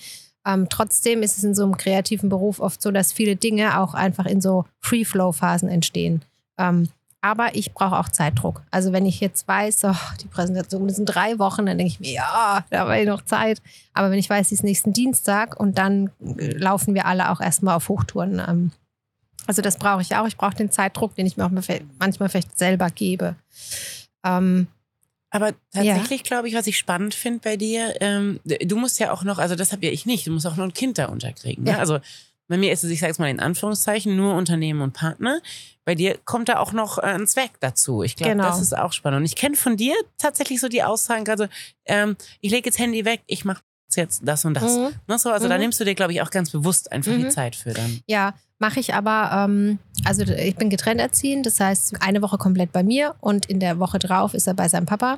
Ähm, 0.45 0.67
trotzdem 0.69 1.23
ist 1.23 1.38
es 1.38 1.43
in 1.43 1.55
so 1.55 1.63
einem 1.63 1.77
kreativen 1.77 2.30
Beruf 2.30 2.59
oft 2.59 2.80
so, 2.82 2.91
dass 2.91 3.11
viele 3.11 3.36
Dinge 3.36 3.80
auch 3.80 3.93
einfach 3.95 4.25
in 4.27 4.39
so 4.39 4.65
Free-Flow-Phasen 4.82 5.67
entstehen. 5.67 6.21
Ähm, 6.59 6.89
aber 7.21 7.55
ich 7.55 7.73
brauche 7.73 7.97
auch 7.97 8.09
Zeitdruck. 8.09 8.61
Also 8.71 8.93
wenn 8.93 9.05
ich 9.05 9.19
jetzt 9.19 9.47
weiß, 9.47 9.84
oh, 9.86 9.95
die 10.21 10.27
Präsentation 10.27 10.88
das 10.88 10.95
sind 10.97 11.05
drei 11.05 11.38
Wochen, 11.39 11.65
dann 11.65 11.77
denke 11.77 11.91
ich 11.93 11.99
mir, 11.99 12.11
ja, 12.13 12.63
da 12.69 12.88
war 12.88 12.97
noch 13.03 13.23
Zeit. 13.25 13.61
Aber 13.93 14.09
wenn 14.11 14.19
ich 14.19 14.30
weiß, 14.30 14.49
die 14.49 14.53
ist 14.55 14.63
nächsten 14.63 14.93
Dienstag 14.93 15.59
und 15.59 15.77
dann 15.80 16.11
laufen 16.19 16.93
wir 16.93 17.05
alle 17.05 17.30
auch 17.32 17.41
erstmal 17.41 17.75
auf 17.75 17.89
Hochtouren. 17.89 18.41
Ähm, 18.47 18.71
also 19.49 19.63
das 19.63 19.77
brauche 19.77 20.01
ich 20.03 20.15
auch. 20.15 20.27
Ich 20.27 20.37
brauche 20.37 20.53
den 20.53 20.69
Zeitdruck, 20.71 21.15
den 21.15 21.25
ich 21.25 21.35
mir 21.35 21.45
auch 21.45 21.49
manchmal 21.49 22.29
vielleicht 22.29 22.55
selber 22.57 22.91
gebe. 22.91 23.35
Ähm, 24.23 24.67
Aber 25.31 25.53
tatsächlich 25.73 26.23
glaube 26.23 26.47
ich, 26.47 26.53
was 26.53 26.67
ich 26.67 26.77
spannend 26.77 27.15
finde 27.15 27.39
bei 27.43 27.57
dir, 27.57 27.95
ähm, 27.99 28.39
du 28.45 28.75
musst 28.77 28.99
ja 28.99 29.11
auch 29.11 29.23
noch, 29.23 29.39
also 29.39 29.55
das 29.55 29.71
habe 29.71 29.85
ja 29.87 29.91
ich 29.91 30.05
nicht, 30.05 30.27
du 30.27 30.31
musst 30.31 30.45
auch 30.45 30.55
noch 30.55 30.65
ein 30.65 30.73
Kind 30.73 30.99
da 30.99 31.05
unterkriegen. 31.07 31.63
Ne? 31.63 31.71
Ja. 31.71 31.77
Also 31.79 31.99
bei 32.47 32.57
mir 32.57 32.71
ist 32.71 32.83
es, 32.83 32.91
ich 32.91 32.99
sage 32.99 33.11
es 33.11 33.17
mal 33.17 33.29
in 33.29 33.39
Anführungszeichen, 33.39 34.15
nur 34.15 34.35
Unternehmen 34.35 34.81
und 34.81 34.93
Partner. 34.93 35.39
Bei 35.83 35.95
dir 35.95 36.19
kommt 36.25 36.49
da 36.49 36.57
auch 36.59 36.71
noch 36.71 36.99
äh, 36.99 37.01
ein 37.01 37.25
Zweck 37.25 37.53
dazu. 37.59 38.03
Ich 38.03 38.15
glaube, 38.15 38.33
Genau. 38.33 38.43
das 38.43 38.61
ist 38.61 38.77
auch 38.77 38.93
spannend. 38.93 39.21
Und 39.21 39.25
ich 39.25 39.35
kenne 39.35 39.55
von 39.55 39.77
dir 39.77 39.95
tatsächlich 40.19 40.59
so 40.59 40.67
die 40.67 40.83
Aussagen, 40.83 41.27
also 41.27 41.47
ähm, 41.85 42.17
ich 42.41 42.51
lege 42.51 42.67
jetzt 42.69 42.77
Handy 42.77 43.03
weg, 43.03 43.21
ich 43.25 43.45
mache 43.45 43.63
jetzt 43.95 44.21
das 44.23 44.45
und 44.45 44.53
das. 44.55 44.77
mhm. 44.77 44.89
Ne, 45.07 45.17
so, 45.19 45.29
also 45.31 45.47
da 45.47 45.55
Mhm. 45.55 45.61
nimmst 45.61 45.79
du 45.79 45.85
dir, 45.85 45.95
glaube 45.95 46.11
ich, 46.13 46.21
auch 46.21 46.29
ganz 46.31 46.49
bewusst 46.51 46.91
einfach 46.91 47.11
die 47.11 47.25
Mhm. 47.25 47.31
Zeit 47.31 47.55
für 47.55 47.73
dann. 47.73 47.99
Ja, 48.07 48.33
mache 48.59 48.79
ich 48.79 48.93
aber, 48.93 49.31
ähm, 49.49 49.79
also 50.05 50.23
ich 50.23 50.55
bin 50.55 50.69
getrennt 50.69 50.99
erziehend, 51.01 51.45
das 51.45 51.59
heißt 51.59 52.01
eine 52.01 52.21
Woche 52.21 52.37
komplett 52.37 52.71
bei 52.71 52.83
mir 52.83 53.15
und 53.21 53.45
in 53.47 53.59
der 53.59 53.79
Woche 53.79 53.99
drauf 53.99 54.33
ist 54.33 54.47
er 54.47 54.53
bei 54.53 54.67
seinem 54.67 54.85
Papa. 54.85 55.17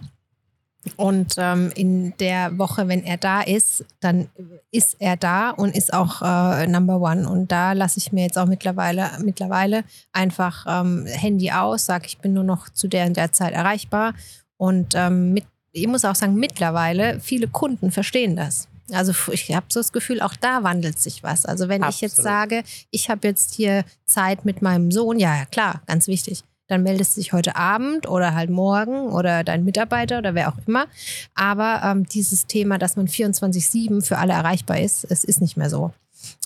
Und 0.95 1.36
ähm, 1.38 1.72
in 1.76 2.17
der 2.17 2.57
Woche, 2.57 2.88
wenn 2.88 3.03
er 3.03 3.17
da 3.17 3.41
ist, 3.41 3.86
dann 3.99 4.30
ist 4.72 4.95
er 4.97 5.15
da 5.15 5.51
und 5.51 5.76
ist 5.76 5.93
auch 5.93 6.24
äh, 6.24 6.65
Number 6.65 6.99
One. 6.99 7.30
Und 7.30 7.51
da 7.51 7.74
lasse 7.74 7.99
ich 7.99 8.11
mir 8.11 8.24
jetzt 8.24 8.38
auch 8.39 8.47
mittlerweile, 8.47 9.11
mittlerweile 9.24 9.84
einfach 10.11 10.65
ähm, 10.67 11.05
Handy 11.05 11.51
aus, 11.51 11.86
sage, 11.86 12.07
ich 12.07 12.17
bin 12.17 12.34
nur 12.34 12.43
noch 12.43 12.67
zu 12.69 12.88
der 12.88 13.05
und 13.05 13.15
der 13.15 13.32
Zeit 13.32 13.53
erreichbar. 13.53 14.15
Und 14.57 14.93
ähm, 14.95 15.34
mit, 15.34 15.45
ich 15.72 15.88
muss 15.88 16.05
auch 16.05 16.15
sagen, 16.15 16.36
mittlerweile, 16.36 17.19
viele 17.19 17.47
Kunden 17.47 17.91
verstehen 17.91 18.36
das. 18.36 18.67
Also 18.91 19.13
ich 19.32 19.55
habe 19.55 19.67
so 19.69 19.80
das 19.80 19.93
Gefühl, 19.93 20.22
auch 20.22 20.36
da 20.36 20.63
wandelt 20.63 20.99
sich 20.99 21.24
was. 21.24 21.45
Also 21.45 21.69
wenn 21.69 21.82
ich 21.84 22.01
jetzt 22.01 22.19
Absolut. 22.19 22.26
sage, 22.26 22.63
ich 22.89 23.09
habe 23.09 23.28
jetzt 23.28 23.53
hier 23.53 23.86
Zeit 24.05 24.43
mit 24.43 24.61
meinem 24.61 24.91
Sohn, 24.91 25.17
ja, 25.17 25.36
ja 25.38 25.45
klar, 25.45 25.82
ganz 25.88 26.07
wichtig. 26.07 26.43
Dann 26.67 26.84
meldest 26.84 27.15
du 27.15 27.22
dich 27.22 27.32
heute 27.34 27.55
Abend 27.55 28.07
oder 28.07 28.34
halt 28.34 28.49
morgen 28.49 29.07
oder 29.09 29.43
dein 29.43 29.63
Mitarbeiter 29.63 30.17
oder 30.19 30.36
wer 30.36 30.49
auch 30.49 30.57
immer. 30.67 30.88
Aber 31.36 31.82
ähm, 31.86 32.05
dieses 32.05 32.47
Thema, 32.47 32.78
dass 32.78 32.95
man 32.97 33.07
24-7 33.07 34.03
für 34.03 34.17
alle 34.17 34.34
erreichbar 34.34 34.80
ist, 34.80 35.05
es 35.09 35.24
ist 35.24 35.41
nicht 35.41 35.57
mehr 35.57 35.69
so. 35.69 35.93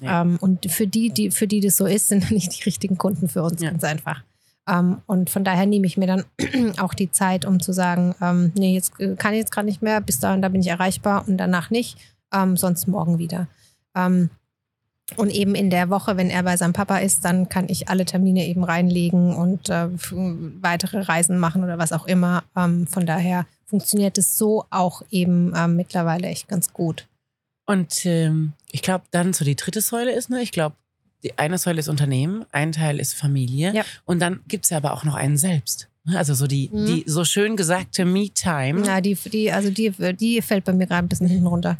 Ja. 0.01 0.21
Ähm, 0.21 0.37
und 0.39 0.71
für 0.71 0.87
die, 0.87 1.09
die, 1.09 1.31
für 1.31 1.47
die 1.47 1.59
das 1.61 1.77
so 1.77 1.85
ist, 1.85 2.07
sind 2.07 2.29
nicht 2.31 2.57
die 2.57 2.63
richtigen 2.63 2.97
Kunden 2.97 3.27
für 3.27 3.43
uns, 3.43 3.61
Ja. 3.61 3.71
ganz 3.71 3.83
einfach. 3.83 4.23
Ähm, 4.67 5.01
und 5.05 5.29
von 5.29 5.43
daher 5.43 5.65
nehme 5.65 5.85
ich 5.85 5.97
mir 5.97 6.07
dann 6.07 6.23
auch 6.79 6.93
die 6.93 7.11
Zeit, 7.11 7.45
um 7.45 7.59
zu 7.59 7.71
sagen, 7.71 8.15
ähm, 8.21 8.51
nee, 8.55 8.73
jetzt 8.73 8.99
äh, 8.99 9.15
kann 9.15 9.33
ich 9.33 9.39
jetzt 9.39 9.51
gerade 9.51 9.67
nicht 9.67 9.81
mehr, 9.81 10.01
bis 10.01 10.19
dahin, 10.19 10.41
da 10.41 10.49
bin 10.49 10.61
ich 10.61 10.67
erreichbar 10.67 11.25
und 11.27 11.37
danach 11.37 11.69
nicht, 11.69 11.97
ähm, 12.33 12.57
sonst 12.57 12.87
morgen 12.87 13.19
wieder. 13.19 13.47
Ähm, 13.95 14.29
und 15.17 15.29
eben 15.29 15.53
in 15.53 15.69
der 15.69 15.91
Woche, 15.91 16.17
wenn 16.17 16.31
er 16.31 16.41
bei 16.41 16.57
seinem 16.57 16.73
Papa 16.73 16.97
ist, 16.97 17.23
dann 17.25 17.47
kann 17.47 17.69
ich 17.69 17.89
alle 17.89 18.05
Termine 18.05 18.47
eben 18.47 18.63
reinlegen 18.63 19.35
und 19.35 19.69
äh, 19.69 19.87
weitere 19.91 21.01
Reisen 21.01 21.37
machen 21.37 21.63
oder 21.63 21.77
was 21.77 21.93
auch 21.93 22.07
immer. 22.07 22.43
Ähm, 22.55 22.87
von 22.87 23.05
daher 23.05 23.45
funktioniert 23.65 24.17
es 24.17 24.35
so 24.37 24.65
auch 24.71 25.03
eben 25.11 25.53
ähm, 25.55 25.75
mittlerweile 25.75 26.27
echt 26.27 26.47
ganz 26.47 26.73
gut. 26.73 27.07
Und 27.67 28.05
ich 28.05 28.81
glaube, 28.83 29.05
dann 29.09 29.33
so 29.33 29.43
die 29.43 29.55
dritte 29.55 29.81
Säule 29.81 30.11
ist, 30.11 30.29
ne, 30.29 30.39
ich 30.43 30.51
glaube, 30.51 30.75
die 31.25 31.37
eine 31.37 31.57
Säule 31.57 31.79
ist 31.79 31.89
Unternehmen, 31.89 32.45
ein 32.53 32.71
Teil 32.71 32.99
ist 32.99 33.13
Familie 33.15 33.73
Ja. 33.73 33.83
und 34.05 34.19
dann 34.19 34.39
gibt 34.47 34.63
es 34.65 34.69
ja 34.69 34.77
aber 34.77 34.93
auch 34.93 35.03
noch 35.03 35.15
einen 35.15 35.35
selbst. 35.37 35.89
Ne? 36.05 36.17
Also 36.17 36.33
so 36.35 36.47
die, 36.47 36.69
Mhm. 36.71 36.85
die 36.85 37.03
so 37.07 37.25
schön 37.25 37.57
gesagte 37.57 38.05
Me-Time. 38.05 38.85
Ja, 38.85 39.01
die, 39.01 39.15
die, 39.15 39.51
also 39.51 39.69
die, 39.71 39.91
die 40.15 40.41
fällt 40.41 40.63
bei 40.63 40.71
mir 40.73 40.85
gerade 40.87 41.05
ein 41.05 41.09
bisschen 41.09 41.27
hinten 41.27 41.47
runter. 41.47 41.77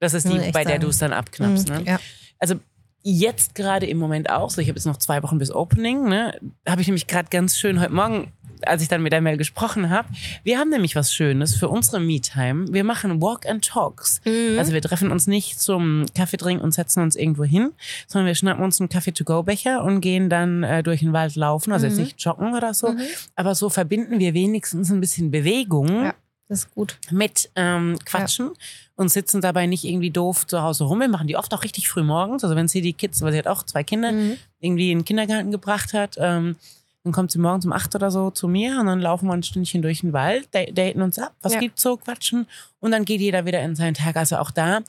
Das 0.00 0.12
ist 0.14 0.28
die, 0.28 0.36
echt 0.38 0.52
bei 0.52 0.64
der 0.64 0.72
sagen. 0.74 0.82
du 0.82 0.88
es 0.88 0.98
dann 0.98 1.12
abknappst. 1.12 1.68
Mhm, 1.68 1.74
Ne? 1.76 1.82
ja. 1.86 2.00
Also 2.38 2.56
jetzt 3.02 3.54
gerade 3.54 3.86
im 3.86 3.96
Moment 3.98 4.28
auch, 4.28 4.50
so 4.50 4.60
ich 4.60 4.68
habe 4.68 4.76
jetzt 4.76 4.86
noch 4.86 4.96
zwei 4.98 5.22
Wochen 5.22 5.38
bis 5.38 5.50
Opening, 5.50 6.08
ne, 6.08 6.38
habe 6.68 6.80
ich 6.82 6.86
nämlich 6.88 7.06
gerade 7.06 7.28
ganz 7.30 7.56
schön 7.56 7.80
heute 7.80 7.92
Morgen, 7.94 8.32
als 8.66 8.82
ich 8.82 8.88
dann 8.88 9.02
mit 9.02 9.12
der 9.12 9.20
Mel 9.20 9.36
gesprochen 9.36 9.90
habe, 9.90 10.08
wir 10.44 10.58
haben 10.58 10.70
nämlich 10.70 10.96
was 10.96 11.12
Schönes 11.12 11.54
für 11.56 11.68
unsere 11.68 12.00
Me-Time. 12.00 12.72
Wir 12.72 12.84
machen 12.84 13.20
Walk 13.22 13.46
and 13.46 13.64
Talks. 13.64 14.20
Mhm. 14.24 14.58
Also 14.58 14.72
wir 14.72 14.82
treffen 14.82 15.10
uns 15.10 15.26
nicht 15.26 15.60
zum 15.60 16.06
Kaffee 16.14 16.36
trinken 16.36 16.62
und 16.64 16.72
setzen 16.72 17.02
uns 17.02 17.16
irgendwo 17.16 17.44
hin, 17.44 17.72
sondern 18.06 18.26
wir 18.26 18.34
schnappen 18.34 18.62
uns 18.64 18.80
einen 18.80 18.88
Kaffee-to-go-Becher 18.88 19.82
und 19.84 20.00
gehen 20.00 20.28
dann 20.30 20.62
äh, 20.62 20.82
durch 20.82 21.00
den 21.00 21.12
Wald 21.12 21.36
laufen, 21.36 21.72
also 21.72 21.86
jetzt 21.86 21.96
Mhm. 21.96 22.04
nicht 22.04 22.22
joggen 22.22 22.54
oder 22.54 22.74
so, 22.74 22.92
Mhm. 22.92 23.00
aber 23.36 23.54
so 23.54 23.68
verbinden 23.70 24.18
wir 24.18 24.34
wenigstens 24.34 24.90
ein 24.90 25.00
bisschen 25.00 25.30
Bewegung 25.30 26.04
Ja. 26.04 26.14
Das 26.48 26.64
ist 26.64 26.74
gut. 26.74 26.98
mit 27.12 27.48
ähm, 27.54 27.96
Quatschen 28.04 28.50
und 28.96 29.08
sitzen 29.08 29.40
dabei 29.40 29.66
nicht 29.66 29.84
irgendwie 29.84 30.10
doof 30.10 30.48
zu 30.48 30.62
Hause 30.62 30.82
rum. 30.82 30.98
Wir 30.98 31.08
machen 31.08 31.28
die 31.28 31.36
oft 31.36 31.54
auch 31.54 31.62
richtig 31.62 31.88
früh 31.88 32.02
morgens. 32.02 32.42
Also 32.42 32.56
wenn 32.56 32.66
sie 32.66 32.80
die 32.82 32.92
Kids, 32.92 33.22
weil 33.22 33.30
sie 33.32 33.38
hat 33.38 33.46
auch 33.46 33.62
zwei 33.62 33.84
Kinder, 33.84 34.10
Mhm. 34.10 34.36
irgendwie 34.58 34.90
in 34.90 34.98
den 34.98 35.04
Kindergarten 35.04 35.52
gebracht 35.52 35.92
hat, 35.94 36.16
ähm, 36.18 36.56
dann 37.04 37.12
kommt 37.12 37.30
sie 37.30 37.38
morgens 37.38 37.64
um 37.64 37.72
acht 37.72 37.94
oder 37.94 38.10
so 38.10 38.30
zu 38.30 38.46
mir 38.48 38.78
und 38.78 38.86
dann 38.86 39.00
laufen 39.00 39.26
wir 39.26 39.32
ein 39.34 39.42
Stündchen 39.42 39.82
durch 39.82 40.00
den 40.00 40.12
Wald, 40.12 40.48
da- 40.52 40.64
daten 40.66 41.00
uns 41.02 41.18
ab, 41.18 41.34
was 41.42 41.54
Ja. 41.54 41.60
gibt's 41.60 41.82
so, 41.82 41.96
quatschen 41.96 42.46
und 42.80 42.90
dann 42.90 43.04
geht 43.04 43.20
jeder 43.20 43.46
wieder 43.46 43.62
in 43.62 43.74
seinen 43.74 43.94
Tag. 43.94 44.16
Also 44.16 44.36
auch 44.36 44.50
da 44.50 44.80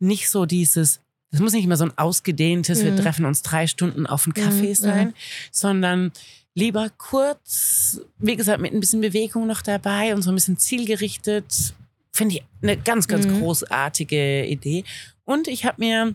nicht 0.00 0.28
so 0.28 0.46
dieses, 0.46 1.00
es 1.30 1.40
muss 1.40 1.52
nicht 1.52 1.64
immer 1.64 1.76
so 1.76 1.84
ein 1.84 1.96
ausgedehntes, 1.98 2.82
wir 2.84 2.92
Mhm. 2.92 2.96
treffen 2.96 3.24
uns 3.24 3.42
drei 3.42 3.66
Stunden 3.66 4.06
auf 4.06 4.26
einen 4.26 4.34
Kaffee 4.34 4.70
Mhm, 4.70 4.74
sein, 4.74 5.14
sondern 5.52 6.12
lieber 6.54 6.90
kurz, 6.98 8.00
wie 8.18 8.36
gesagt, 8.36 8.60
mit 8.60 8.72
ein 8.72 8.80
bisschen 8.80 9.00
Bewegung 9.00 9.46
noch 9.46 9.62
dabei 9.62 10.14
und 10.14 10.22
so 10.22 10.30
ein 10.30 10.34
bisschen 10.34 10.58
zielgerichtet. 10.58 11.74
Finde 12.12 12.36
ich 12.36 12.42
eine 12.62 12.76
ganz, 12.76 13.08
ganz 13.08 13.26
Mhm. 13.26 13.38
großartige 13.38 14.44
Idee. 14.46 14.84
Und 15.24 15.48
ich 15.48 15.64
habe 15.64 15.76
mir, 15.80 16.14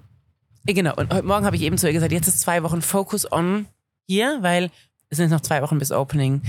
äh, 0.66 0.74
genau, 0.74 0.96
und 0.96 1.14
heute 1.14 1.26
Morgen 1.26 1.46
habe 1.46 1.56
ich 1.58 1.62
eben 1.64 1.78
zu 1.78 1.88
ihr 1.88 1.94
gesagt, 1.94 2.12
jetzt 2.14 2.28
ist 2.28 2.40
zwei 2.42 2.64
Wochen 2.64 2.82
Focus 2.82 3.30
on 3.32 3.66
hier, 4.08 4.38
weil 4.42 4.72
es 5.10 5.18
sind 5.18 5.32
noch 5.32 5.42
zwei 5.42 5.62
Wochen 5.62 5.80
bis 5.80 5.92
Opening. 5.92 6.42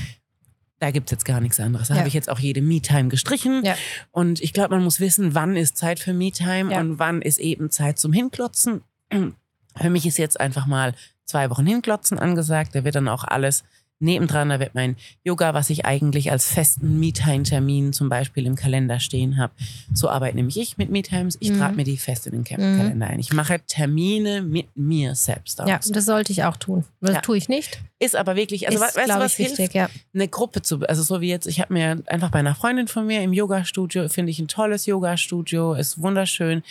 Da 0.79 0.91
gibt 0.91 1.09
es 1.09 1.13
jetzt 1.13 1.25
gar 1.27 1.41
nichts 1.41 1.61
anderes. 1.61 1.89
Da 1.89 1.95
Ja. 1.95 1.99
habe 2.01 2.09
ich 2.09 2.15
jetzt 2.15 2.31
auch 2.31 2.39
jede 2.39 2.63
Me-Time 2.63 3.09
gestrichen. 3.09 3.63
Ja. 3.65 3.75
Und 4.13 4.41
ich 4.41 4.53
glaube, 4.55 4.75
man 4.75 4.85
muss 4.85 4.99
wissen, 5.01 5.35
wann 5.35 5.57
ist 5.57 5.77
Zeit 5.77 6.01
für 6.01 6.15
Me-Time 6.15 6.73
Ja. 6.73 6.81
und 6.81 6.99
wann 6.99 7.21
ist 7.21 7.39
eben 7.39 7.71
Zeit 7.71 7.99
zum 7.99 8.13
Hinklotzen. 8.13 8.83
Für 9.81 9.89
mich 9.91 10.05
ist 10.05 10.19
jetzt 10.19 10.41
einfach 10.41 10.67
mal 10.67 10.95
zwei 11.27 11.49
Wochen 11.49 11.65
Hinklotzen 11.65 12.19
angesagt. 12.19 12.75
Da 12.75 12.83
wird 12.83 12.97
dann 12.97 13.07
auch 13.09 13.23
alles 13.23 13.63
Nebendran, 14.01 14.49
da 14.49 14.59
wird 14.59 14.75
mein 14.75 14.97
Yoga, 15.25 15.53
was 15.55 15.69
ich 15.71 15.85
eigentlich 15.85 16.33
als 16.33 16.47
festen 16.51 16.99
Me-Time-Termin 16.99 17.93
zum 17.93 18.09
Beispiel 18.09 18.47
im 18.47 18.57
Kalender 18.57 18.99
stehen 18.99 19.37
habe. 19.37 19.53
So 19.93 20.09
arbeite 20.09 20.37
nämlich 20.37 20.59
ich 20.59 20.79
mit 20.79 20.91
Me-Times. 20.91 21.37
Ich 21.41 21.51
Mhm. 21.51 21.59
trage 21.59 21.77
mir 21.77 21.85
die 21.85 21.99
fest 21.99 22.27
in 22.27 22.33
den 22.33 22.45
Ka 22.45 22.57
Mhm. 22.57 22.79
Kalender 22.79 23.07
ein. 23.09 23.21
Ich 23.21 23.33
mache 23.33 23.61
Termine 23.67 24.41
mit 24.43 24.75
mir 24.75 25.15
selbst 25.15 25.61
aus. 25.61 25.69
Ja, 25.69 25.79
das 25.87 26.05
sollte 26.07 26.33
ich 26.33 26.45
auch 26.45 26.57
tun. 26.57 26.85
Das 27.01 27.17
Ja. 27.17 27.21
tue 27.21 27.37
ich 27.37 27.49
nicht. 27.51 27.81
Ist 27.99 28.17
aber 28.17 28.37
wirklich, 28.37 28.67
also 28.67 28.79
ist, 28.83 28.83
weißt 28.83 28.97
du, 28.97 29.05
glaube 29.05 29.25
was 29.25 29.33
ich, 29.39 29.47
hilft? 29.47 29.59
wichtig, 29.59 29.75
ja. 29.75 29.91
eine 30.15 30.29
Gruppe 30.29 30.63
zu, 30.63 30.81
also 30.89 31.03
so 31.03 31.21
wie 31.21 31.29
jetzt, 31.29 31.47
ich 31.47 31.61
habe 31.61 31.73
mir 31.75 32.03
einfach 32.07 32.31
bei 32.31 32.39
einer 32.39 32.55
Freundin 32.55 32.89
von 32.89 33.07
mir 33.07 33.23
im 33.23 33.35
Yoga-Studio, 33.35 34.09
finde 34.09 34.31
ich 34.31 34.39
ein 34.39 34.49
tolles 34.49 34.87
Yoga-Studio, 34.87 35.75
ist 35.75 36.01
wunderschön. 36.01 36.63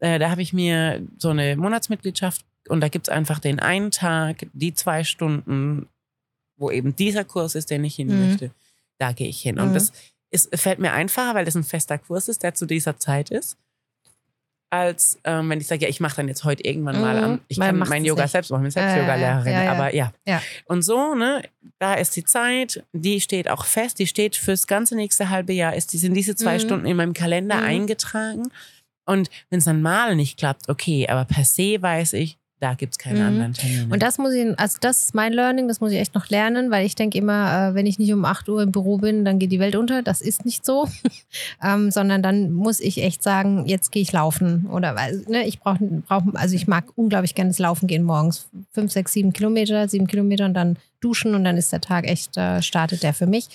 Äh, 0.00 0.18
da 0.18 0.30
habe 0.30 0.42
ich 0.42 0.52
mir 0.52 1.00
so 1.16 1.30
eine 1.30 1.56
Monatsmitgliedschaft 1.56 2.44
und 2.68 2.82
da 2.82 2.88
gibt 2.88 3.08
es 3.08 3.12
einfach 3.14 3.38
den 3.38 3.60
einen 3.60 3.90
Tag, 3.90 4.46
die 4.52 4.74
zwei 4.74 5.04
Stunden, 5.04 5.86
wo 6.56 6.70
eben 6.70 6.94
dieser 6.96 7.24
Kurs 7.24 7.54
ist, 7.54 7.70
den 7.70 7.84
ich 7.84 7.96
hin 7.96 8.08
Mhm. 8.08 8.26
möchte. 8.28 8.50
Da 8.98 9.12
gehe 9.12 9.28
ich 9.28 9.40
hin. 9.42 9.58
Und 9.58 9.70
Mhm. 9.70 9.74
das 9.74 9.92
ist, 10.30 10.56
fällt 10.58 10.78
mir 10.78 10.92
einfacher, 10.92 11.34
weil 11.34 11.44
das 11.44 11.54
ein 11.56 11.64
fester 11.64 11.98
Kurs 11.98 12.28
ist, 12.28 12.42
der 12.42 12.54
zu 12.54 12.66
dieser 12.66 12.98
Zeit 12.98 13.30
ist. 13.30 13.56
Als 14.68 15.18
ähm, 15.22 15.48
wenn 15.48 15.60
ich 15.60 15.68
sage, 15.68 15.82
ja, 15.84 15.88
ich 15.88 16.00
mache 16.00 16.16
dann 16.16 16.26
jetzt 16.28 16.42
heute 16.42 16.64
irgendwann 16.64 17.00
mal 17.00 17.16
Mhm. 17.18 17.24
am, 17.24 17.40
ich 17.46 17.58
Weil 17.58 17.68
kann 17.68 17.88
mein 17.88 18.04
Yoga 18.04 18.22
nicht. 18.24 18.32
selbst 18.32 18.50
machen, 18.50 18.62
ich 18.66 18.74
bin 18.74 18.82
selbst 18.82 18.96
ja. 18.96 19.02
Yoga-Lehrerin, 19.02 19.52
Ja, 19.52 19.62
ja. 19.62 19.72
aber 19.72 19.94
ja. 19.94 20.12
Ja. 20.26 20.42
Und 20.64 20.82
so, 20.82 21.14
ne, 21.14 21.42
da 21.78 21.94
ist 21.94 22.16
die 22.16 22.24
Zeit, 22.24 22.82
die 22.92 23.20
steht 23.20 23.48
auch 23.48 23.64
fest, 23.64 24.00
die 24.00 24.08
steht 24.08 24.34
fürs 24.34 24.66
ganze 24.66 24.96
nächste 24.96 25.30
halbe 25.30 25.52
Jahr, 25.52 25.76
ist 25.76 25.92
die 25.92 25.98
sind 25.98 26.14
diese 26.14 26.34
zwei 26.34 26.54
Mhm. 26.56 26.60
Stunden 26.60 26.86
in 26.86 26.96
meinem 26.96 27.14
Kalender 27.14 27.58
Mhm. 27.58 27.64
eingetragen. 27.64 28.50
Und 29.04 29.30
wenn 29.50 29.60
es 29.60 29.66
dann 29.66 29.82
mal 29.82 30.16
nicht 30.16 30.36
klappt, 30.36 30.68
okay, 30.68 31.06
aber 31.08 31.24
per 31.26 31.44
se 31.44 31.80
weiß 31.80 32.14
ich, 32.14 32.36
da 32.58 32.74
gibt 32.74 32.94
es 32.94 32.98
keine 32.98 33.20
Mhm. 33.20 33.26
anderen 33.26 33.52
Termine. 33.52 33.92
Und 33.92 34.02
das 34.02 34.16
muss 34.18 34.32
ich, 34.32 34.58
also 34.58 34.78
das 34.80 35.02
ist 35.02 35.14
mein 35.14 35.32
Learning, 35.32 35.68
das 35.68 35.80
muss 35.80 35.92
ich 35.92 35.98
echt 35.98 36.14
noch 36.14 36.28
lernen, 36.30 36.70
weil 36.70 36.86
ich 36.86 36.94
denke 36.94 37.18
immer, 37.18 37.70
äh, 37.70 37.74
wenn 37.74 37.84
ich 37.86 37.98
nicht 37.98 38.12
um 38.12 38.24
8 38.24 38.48
Uhr 38.48 38.62
im 38.62 38.72
Büro 38.72 38.96
bin, 38.96 39.24
dann 39.24 39.38
geht 39.38 39.52
die 39.52 39.60
Welt 39.60 39.76
unter. 39.76 40.02
Das 40.02 40.20
ist 40.22 40.44
nicht 40.44 40.64
so. 40.64 40.88
ähm, 41.62 41.90
sondern 41.90 42.22
dann 42.22 42.52
muss 42.52 42.80
ich 42.80 43.02
echt 43.02 43.22
sagen, 43.22 43.66
jetzt 43.66 43.92
gehe 43.92 44.02
ich 44.02 44.12
laufen. 44.12 44.66
Oder 44.72 44.94
ne, 45.28 45.46
ich 45.46 45.60
brauche, 45.60 45.84
brauch, 45.84 46.22
also 46.34 46.54
ich 46.54 46.66
mag 46.66 46.84
unglaublich 46.96 47.34
gerne 47.34 47.50
das 47.50 47.58
Laufen 47.58 47.86
gehen 47.86 48.04
morgens. 48.04 48.48
Fünf, 48.72 48.90
sechs, 48.90 49.12
sieben 49.12 49.32
Kilometer, 49.32 49.88
sieben 49.88 50.06
Kilometer 50.06 50.46
und 50.46 50.54
dann 50.54 50.76
duschen 51.00 51.34
und 51.34 51.44
dann 51.44 51.56
ist 51.56 51.72
der 51.72 51.82
Tag 51.82 52.08
echt, 52.08 52.36
äh, 52.38 52.62
startet 52.62 53.02
der 53.02 53.12
für 53.12 53.26
mich. 53.26 53.48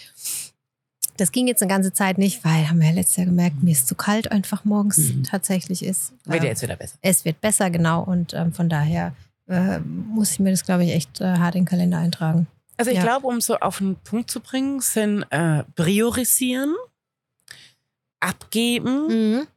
Das 1.22 1.32
ging 1.32 1.48
jetzt 1.48 1.62
eine 1.62 1.70
ganze 1.70 1.94
Zeit 1.94 2.18
nicht, 2.18 2.44
weil, 2.44 2.68
haben 2.68 2.80
wir 2.80 2.88
ja 2.88 2.94
letztes 2.96 3.18
Jahr 3.18 3.28
gemerkt, 3.28 3.62
mir 3.62 3.72
ist 3.74 3.88
zu 3.88 3.94
kalt 3.94 4.32
einfach 4.32 4.66
morgens 4.66 4.98
Mhm. 4.98 5.22
tatsächlich 5.24 5.84
ist. 5.86 6.14
Wird 6.26 6.42
ja 6.44 6.50
jetzt 6.50 6.64
wieder 6.64 6.76
besser. 6.76 6.98
es 7.04 7.26
wird 7.26 7.40
besser, 7.42 7.70
genau. 7.70 8.02
Und 8.04 8.34
ähm, 8.34 8.52
von 8.54 8.70
daher 8.70 9.14
äh, 9.48 9.78
muss 9.80 10.32
ich 10.32 10.40
mir 10.40 10.50
das, 10.50 10.66
glaube 10.66 10.84
ich, 10.86 10.92
echt 10.94 11.22
äh, 11.22 11.26
hart 11.38 11.54
in 11.54 11.62
den 11.62 11.68
Kalender 11.68 12.00
eintragen. 12.00 12.48
Also 12.78 12.90
ich 12.90 12.98
Ja. 12.98 13.04
glaube, 13.04 13.28
um 13.28 13.40
so 13.40 13.56
auf 13.58 13.78
den 13.78 13.98
Punkt 13.98 14.32
zu 14.32 14.40
bringen, 14.40 14.80
sind 14.82 15.24
äh, 15.30 15.64
priorisieren, 15.76 16.74
abgeben 18.20 19.08
Mhm. 19.42 19.48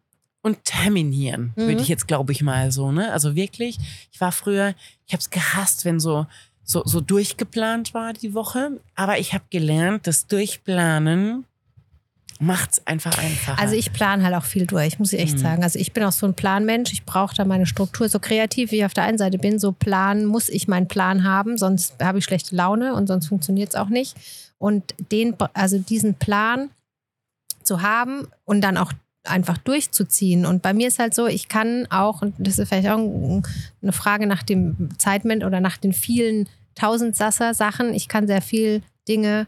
und 0.43 0.65
terminieren, 0.65 1.53
Mhm. 1.57 1.67
würde 1.69 1.81
ich 1.83 1.89
jetzt, 1.89 2.07
glaube 2.07 2.33
ich, 2.33 2.43
mal 2.43 2.73
so. 2.73 2.93
Ne? 2.93 3.11
Also 3.13 3.35
wirklich, 3.37 3.79
ich 4.13 4.21
war 4.21 4.33
früher, 4.33 4.75
ich 5.07 5.15
habe 5.15 5.21
es 5.21 5.31
gehasst, 5.31 5.85
wenn 5.87 5.99
so, 6.01 6.27
so, 6.63 6.83
so 6.85 7.01
durchgeplant 7.01 7.95
war 7.95 8.13
die 8.13 8.35
Woche. 8.35 8.81
Aber 8.95 9.19
ich 9.19 9.33
habe 9.33 9.45
gelernt, 9.51 10.07
das 10.07 10.27
Durchplanen 10.27 11.45
macht 12.45 12.73
es 12.73 12.87
einfach 12.87 13.17
einfacher. 13.19 13.59
Also 13.61 13.75
ich 13.75 13.93
plane 13.93 14.23
halt 14.25 14.35
auch 14.35 14.45
viel 14.45 14.67
durch, 14.67 14.99
muss 14.99 15.13
ich 15.13 15.21
echt 15.21 15.35
Mhm. 15.35 15.43
sagen. 15.43 15.63
Also 15.63 15.79
ich 15.79 15.93
bin 15.93 16.05
auch 16.05 16.13
so 16.13 16.27
ein 16.27 16.35
Planmensch. 16.35 16.93
Ich 16.93 17.05
brauche 17.05 17.35
da 17.35 17.45
meine 17.45 17.67
Struktur. 17.67 18.09
So 18.09 18.19
kreativ 18.19 18.71
wie 18.71 18.77
ich 18.79 18.85
auf 18.85 18.95
der 18.95 19.05
einen 19.05 19.19
Seite 19.19 19.39
bin, 19.39 19.59
so 19.59 19.73
planen 19.73 20.27
muss 20.27 20.49
ich 20.49 20.69
meinen 20.69 20.89
Plan 20.89 21.25
haben, 21.25 21.57
sonst 21.59 21.95
habe 22.03 22.19
ich 22.19 22.25
schlechte 22.25 22.55
Laune 22.55 22.95
und 22.95 23.07
sonst 23.07 23.27
funktioniert 23.29 23.71
es 23.71 23.75
auch 23.75 23.89
nicht. 23.89 24.17
Und 24.59 24.95
den, 25.13 25.35
also 25.55 25.79
diesen 25.79 26.15
Plan 26.15 26.71
zu 27.63 27.83
haben 27.83 28.29
und 28.45 28.61
dann 28.61 28.77
auch 28.77 28.93
einfach 29.25 29.57
durchzuziehen. 29.59 30.45
Und 30.45 30.61
bei 30.61 30.75
mir 30.75 30.89
ist 30.89 30.99
halt 30.99 31.15
so, 31.15 31.27
ich 31.27 31.49
kann 31.49 31.87
auch, 31.91 32.21
und 32.21 32.35
das 32.39 32.59
ist 32.59 32.69
vielleicht 32.69 32.89
auch 32.89 32.99
ein- 32.99 33.43
eine 33.83 33.93
Frage 33.93 34.27
nach 34.27 34.43
dem 34.43 34.91
Zeitment 34.99 35.45
oder 35.45 35.61
nach 35.61 35.79
den 35.79 35.95
vielen 35.95 36.47
tausend 36.75 37.17
Sasser-Sachen, 37.17 37.95
ich 37.95 38.09
kann 38.09 38.27
sehr 38.27 38.43
viel 38.43 38.83
Dinge 39.09 39.47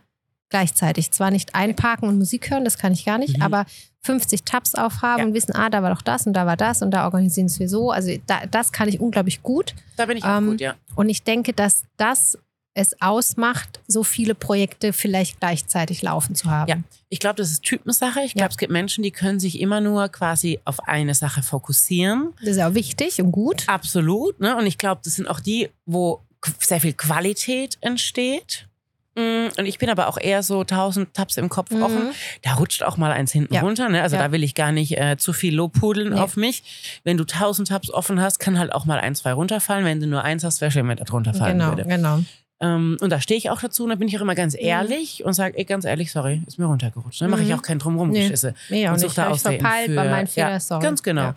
gleichzeitig. 0.49 1.11
Zwar 1.11 1.31
nicht 1.31 1.55
einparken 1.55 2.09
und 2.09 2.19
Musik 2.19 2.51
hören, 2.51 2.65
das 2.65 2.79
kann 2.79 2.93
ich 2.93 3.05
gar 3.05 3.19
nicht, 3.19 3.37
Mhm. 3.39 3.43
aber 3.43 3.67
50 4.03 4.45
Tabs 4.45 4.75
aufhaben 4.75 5.21
Ja. 5.21 5.27
und 5.27 5.35
wissen, 5.35 5.53
ah, 5.55 5.69
da 5.69 5.83
war 5.83 5.93
doch 5.95 6.03
das 6.03 6.27
und 6.27 6.33
da 6.35 6.47
war 6.47 6.57
das 6.57 6.83
und 6.83 6.93
da 6.93 7.05
organisieren 7.05 7.51
wir 7.59 7.69
so. 7.69 7.91
Also 7.91 8.13
da, 8.27 8.47
das 8.47 8.73
kann 8.73 8.89
ich 8.89 9.01
unglaublich 9.01 9.43
gut. 9.43 9.75
da 9.97 10.07
bin 10.07 10.17
ich 10.19 10.25
auch 10.25 10.39
ähm, 10.39 10.51
gut, 10.51 10.61
ja. 10.61 10.75
Und 10.95 11.09
ich 11.09 11.23
denke, 11.25 11.53
dass 11.53 11.83
das 11.97 12.39
es 12.79 13.01
ausmacht, 13.01 13.81
so 13.89 14.03
viele 14.05 14.35
Projekte 14.35 14.93
vielleicht 14.93 15.41
gleichzeitig 15.41 16.03
laufen 16.03 16.35
zu 16.35 16.51
haben. 16.51 16.69
Ja. 16.69 16.77
Ich 17.09 17.21
glaube, 17.21 17.37
das 17.37 17.51
ist 17.51 17.63
Typensache. 17.63 18.21
Ich 18.21 18.35
glaube, 18.35 18.45
Ja. 18.45 18.51
es 18.51 18.59
gibt 18.59 18.71
Menschen, 18.71 19.03
die 19.03 19.11
können 19.13 19.41
sich 19.41 19.61
immer 19.61 19.81
nur 19.81 20.09
quasi 20.11 20.61
auf 20.67 20.81
eine 20.87 21.15
Sache 21.15 21.43
fokussieren. 21.43 22.35
Das 22.41 22.51
ist 22.51 22.57
ja 22.59 22.69
auch 22.69 22.75
wichtig 22.75 23.21
und 23.23 23.33
gut. 23.33 23.65
Absolut. 23.67 24.39
Ne? 24.41 24.55
Und 24.57 24.67
ich 24.67 24.77
glaube, 24.77 25.01
das 25.03 25.15
sind 25.15 25.27
auch 25.27 25.41
die, 25.41 25.71
wo 25.87 26.21
sehr 26.61 26.81
viel 26.83 26.93
Qualität 26.93 27.79
entsteht. 27.81 28.69
Mm, 29.17 29.49
Und 29.59 29.65
ich 29.67 29.79
bin 29.79 29.89
aber 29.89 30.09
auch 30.09 30.19
eher 30.19 30.43
so 30.43 30.63
tausend 30.65 31.15
Tabs 31.15 31.37
im 31.39 31.49
Kopf 31.49 31.71
Mhm. 31.71 31.83
offen. 31.83 32.11
Da 32.43 32.55
rutscht 32.55 32.83
auch 32.83 32.97
mal 32.99 33.11
eins 33.13 33.33
hinten 33.33 33.55
Ja. 33.55 33.63
runter. 33.63 33.89
Ne? 33.89 34.03
Also 34.03 34.17
Ja. 34.17 34.23
da 34.25 34.33
will 34.33 34.45
ich 34.45 34.55
gar 34.55 34.73
nicht 34.73 34.99
äh, 34.99 35.17
zu 35.17 35.33
viel 35.33 35.55
Lobpudeln 35.55 36.13
Nee. 36.15 36.21
auf 36.21 36.37
mich. 36.37 37.01
Wenn 37.05 37.17
du 37.17 37.25
tausend 37.25 37.69
Tabs 37.69 37.91
offen 37.91 38.21
hast, 38.21 38.39
kann 38.39 38.59
halt 38.59 38.73
auch 38.73 38.85
mal 38.85 38.99
ein, 39.01 39.15
zwei 39.15 39.33
runterfallen. 39.33 39.85
Wenn 39.87 40.01
du 40.01 40.07
nur 40.07 40.23
eins 40.23 40.45
hast, 40.45 40.61
wäre 40.61 40.71
schön, 40.71 40.87
wenn 40.89 40.97
da 40.99 41.05
drunter 41.05 41.33
fallen 41.35 41.59
Genau, 41.59 41.71
würde. 41.71 41.85
genau. 41.85 42.21
Ähm, 42.61 42.97
und 43.01 43.11
da 43.11 43.21
stehe 43.21 43.37
ich 43.37 43.51
auch 43.51 43.61
dazu 43.61 43.85
und 43.85 43.91
da 43.91 43.97
bin 43.97 44.09
ich 44.09 44.17
auch 44.17 44.23
immer 44.23 44.35
ganz 44.35 44.55
ehrlich 44.59 45.25
und 45.25 45.35
sage, 45.35 45.63
ganz 45.67 45.85
ehrlich, 45.85 46.11
sorry, 46.11 46.43
ist 46.47 46.59
mir 46.59 46.65
runtergerutscht. 46.67 47.21
Dann 47.21 47.29
mache 47.31 47.43
ich 47.43 47.49
Mhm. 47.49 47.55
auch 47.55 47.63
kein 47.63 47.79
Drumrum 47.79 48.11
Nee. 48.11 48.23
geschisse. 48.23 48.55
Nee, 48.71 48.89
auch 48.89 48.95
und 48.95 48.99
suche 48.99 49.15
da 49.15 49.27
ich 49.29 49.33
Ausreden 49.35 49.61
verpeilt, 49.61 49.87
für, 49.91 49.97
war 49.97 50.05
mein 50.07 50.27
Fehler, 50.27 50.51
ja, 50.53 50.61
sorry. 50.61 50.83
Ganz 50.83 51.03
genau. 51.03 51.23
Ja. 51.23 51.35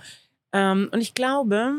Ähm, 0.53 0.89
und 0.93 1.01
ich 1.01 1.13
glaube, 1.13 1.73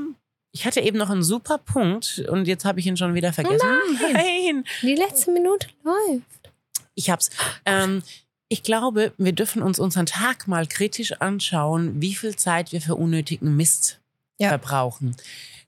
ich 0.52 0.66
hatte 0.66 0.80
eben 0.80 0.98
noch 0.98 1.10
einen 1.10 1.22
super 1.22 1.58
Punkt 1.58 2.24
und 2.28 2.46
jetzt 2.46 2.64
habe 2.64 2.80
ich 2.80 2.86
ihn 2.86 2.96
schon 2.96 3.14
wieder 3.14 3.32
vergessen. 3.32 3.66
Nein. 4.12 4.64
Die 4.82 4.94
letzte 4.94 5.30
Minute 5.30 5.68
läuft. 5.84 6.52
Ich 6.94 7.10
hab's. 7.10 7.30
Ähm, 7.64 8.02
ich 8.48 8.62
glaube, 8.62 9.12
wir 9.16 9.32
dürfen 9.32 9.62
uns 9.62 9.78
unseren 9.78 10.06
Tag 10.06 10.48
mal 10.48 10.66
kritisch 10.66 11.12
anschauen, 11.20 12.00
wie 12.00 12.14
viel 12.14 12.34
Zeit 12.34 12.72
wir 12.72 12.80
für 12.80 12.96
unnötigen 12.96 13.56
Mist 13.56 14.00
Ja. 14.38 14.48
verbrauchen. 14.48 15.16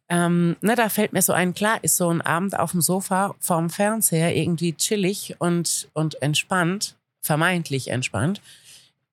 Ähm, 0.09 0.57
ne, 0.61 0.74
da 0.74 0.89
fällt 0.89 1.12
mir 1.12 1.22
so 1.22 1.33
ein, 1.33 1.55
klar, 1.55 1.78
ist 1.83 1.97
so 1.97 2.11
ein 2.11 2.20
Abend 2.20 2.59
auf 2.59 2.72
dem 2.72 2.80
Sofa 2.83 3.35
vorm 3.39 3.70
Fernseher 3.70 4.35
irgendwie 4.37 4.74
chillig 4.74 5.37
und, 5.39 5.89
und 5.95 6.20
entspannt, 6.20 6.97
vermeintlich 7.22 7.89
entspannt. 7.89 8.43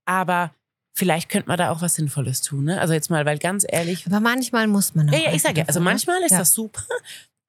Aber 0.05 0.51
vielleicht 0.99 1.29
könnte 1.29 1.47
man 1.47 1.57
da 1.57 1.71
auch 1.71 1.81
was 1.81 1.95
Sinnvolles 1.95 2.41
tun. 2.41 2.65
Ne? 2.65 2.79
Also 2.79 2.93
jetzt 2.93 3.09
mal, 3.09 3.25
weil 3.25 3.37
ganz 3.39 3.65
ehrlich, 3.67 4.05
Aber 4.05 4.19
manchmal 4.19 4.67
muss 4.67 4.93
man 4.95 5.09
auch. 5.09 5.13
ja, 5.13 5.19
ja, 5.29 5.33
ich 5.33 5.41
sage 5.41 5.61
ja, 5.61 5.65
also 5.67 5.79
ne? 5.79 5.85
manchmal 5.85 6.21
ist 6.23 6.31
Ja. 6.31 6.39
das 6.39 6.53
super. 6.53 6.83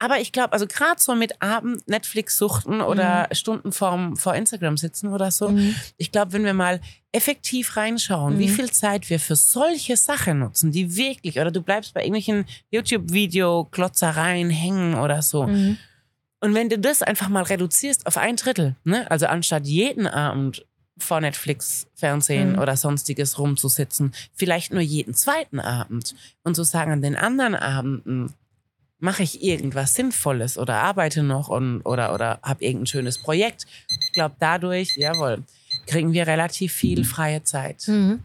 Aber 0.02 0.18
ich 0.18 0.32
glaube, 0.32 0.54
also 0.54 0.66
gerade 0.66 0.98
so 0.98 1.14
mit 1.14 1.42
Abend 1.42 1.86
Netflix 1.86 2.38
suchten 2.38 2.80
oder 2.80 3.28
Stunden 3.32 3.70
vorm, 3.70 4.16
vor 4.16 4.34
Instagram 4.34 4.78
sitzen 4.78 5.08
oder 5.08 5.30
so, 5.30 5.50
Mhm. 5.50 5.74
ich 5.98 6.10
glaube, 6.10 6.32
wenn 6.32 6.44
wir 6.44 6.54
mal 6.54 6.80
effektiv 7.12 7.76
reinschauen, 7.76 8.38
wie 8.38 8.46
Mhm. 8.48 8.52
viel 8.54 8.70
Zeit 8.70 9.10
wir 9.10 9.20
für 9.20 9.36
solche 9.36 9.98
Sachen 9.98 10.38
nutzen, 10.38 10.72
die 10.72 10.96
wirklich, 10.96 11.38
oder 11.38 11.50
du 11.50 11.60
bleibst 11.60 11.92
bei 11.92 12.00
irgendwelchen 12.00 12.46
YouTube-Video-Klotzereien 12.70 14.50
hängen 14.50 14.94
oder 14.94 15.22
so. 15.22 15.46
Mhm. 15.46 15.76
Und 16.42 16.54
wenn 16.54 16.70
du 16.70 16.78
das 16.78 17.02
einfach 17.02 17.28
mal 17.28 17.42
reduzierst 17.42 18.06
auf 18.06 18.16
ein 18.16 18.36
Drittel, 18.36 18.76
ne? 18.84 19.10
also 19.10 19.26
anstatt 19.26 19.66
jeden 19.66 20.06
Abend 20.06 20.64
vor 21.02 21.20
Netflix, 21.20 21.86
Fernsehen 21.94 22.52
Mhm. 22.52 22.58
oder 22.58 22.76
sonstiges 22.76 23.38
rumzusitzen, 23.38 24.12
vielleicht 24.34 24.72
nur 24.72 24.82
jeden 24.82 25.14
zweiten 25.14 25.60
Abend 25.60 26.14
und 26.42 26.54
zu 26.56 26.62
sagen, 26.64 26.92
an 26.92 27.02
den 27.02 27.16
anderen 27.16 27.54
Abenden 27.54 28.32
mache 28.98 29.22
ich 29.22 29.42
irgendwas 29.42 29.94
Sinnvolles 29.94 30.58
oder 30.58 30.76
arbeite 30.82 31.22
noch 31.22 31.48
und, 31.48 31.80
oder, 31.82 32.12
oder 32.14 32.38
habe 32.42 32.64
irgendein 32.64 32.86
schönes 32.86 33.18
Projekt. 33.18 33.66
Ich 34.06 34.12
glaube, 34.12 34.36
dadurch, 34.38 34.94
jawohl, 34.96 35.42
kriegen 35.86 36.12
wir 36.12 36.26
relativ 36.26 36.72
viel 36.72 37.04
freie 37.04 37.42
Zeit. 37.42 37.88
Mhm. 37.88 38.22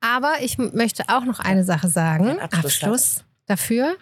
Aber 0.00 0.34
ich 0.42 0.58
möchte 0.58 1.04
auch 1.08 1.24
noch 1.24 1.40
eine 1.40 1.64
Sache 1.64 1.88
sagen. 1.88 2.28
Ein 2.28 2.40
Abschlusssatz. 2.40 2.82
Abschluss 2.82 3.24
dafür. 3.46 3.96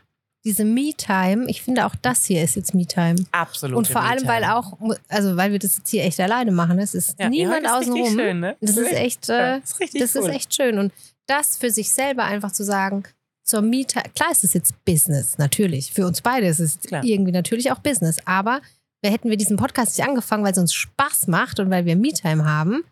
Diese 0.44 0.64
Me-Time, 0.64 1.46
ich 1.48 1.62
finde 1.62 1.84
auch 1.84 1.94
das 2.00 2.24
hier 2.24 2.42
ist 2.42 2.54
jetzt 2.56 2.74
Me-Time. 2.74 3.16
Absolut. 3.32 3.76
Und 3.76 3.88
vor 3.88 4.02
allem, 4.02 4.26
weil 4.26 4.44
auch, 4.44 4.78
also 5.08 5.36
weil 5.36 5.52
wir 5.52 5.58
das 5.58 5.78
jetzt 5.78 5.88
hier 5.90 6.04
echt 6.04 6.20
alleine 6.20 6.52
machen. 6.52 6.78
Es 6.78 6.94
ist 6.94 7.18
ja, 7.18 7.28
niemand 7.28 7.64
ja, 7.64 7.72
das 7.78 7.82
ist 7.82 7.88
richtig 7.88 8.02
außenrum. 8.04 8.18
Schön, 8.18 8.40
ne? 8.40 8.56
Das 8.60 8.76
ist 8.76 8.92
echt, 8.92 9.28
äh, 9.28 9.32
Ja, 9.32 9.58
das 9.60 9.70
ist 9.72 9.80
richtig 9.80 10.00
das 10.00 10.14
cool. 10.14 10.22
ist 10.22 10.34
echt 10.34 10.54
schön. 10.54 10.78
Und 10.78 10.92
das 11.26 11.56
für 11.56 11.70
sich 11.70 11.90
selber 11.90 12.24
einfach 12.24 12.52
zu 12.52 12.64
sagen, 12.64 13.02
zur 13.44 13.62
Me-Time, 13.62 14.04
klar 14.14 14.30
ist 14.30 14.44
es 14.44 14.52
jetzt 14.54 14.72
Business, 14.84 15.38
natürlich. 15.38 15.92
Für 15.92 16.06
uns 16.06 16.20
beide 16.20 16.46
ist 16.46 16.60
es 16.60 16.78
Klar. 16.80 17.02
irgendwie 17.02 17.32
natürlich 17.32 17.72
auch 17.72 17.78
Business. 17.80 18.18
Aber 18.24 18.60
wer 19.02 19.10
hätten 19.10 19.30
wir 19.30 19.36
diesen 19.36 19.56
Podcast 19.56 19.98
nicht 19.98 20.06
angefangen, 20.06 20.44
weil 20.44 20.52
es 20.52 20.58
uns 20.58 20.72
Spaß 20.72 21.26
macht 21.26 21.58
und 21.58 21.68
weil 21.70 21.84
wir 21.84 21.96
Me-Time 21.96 22.44
haben? 22.44 22.84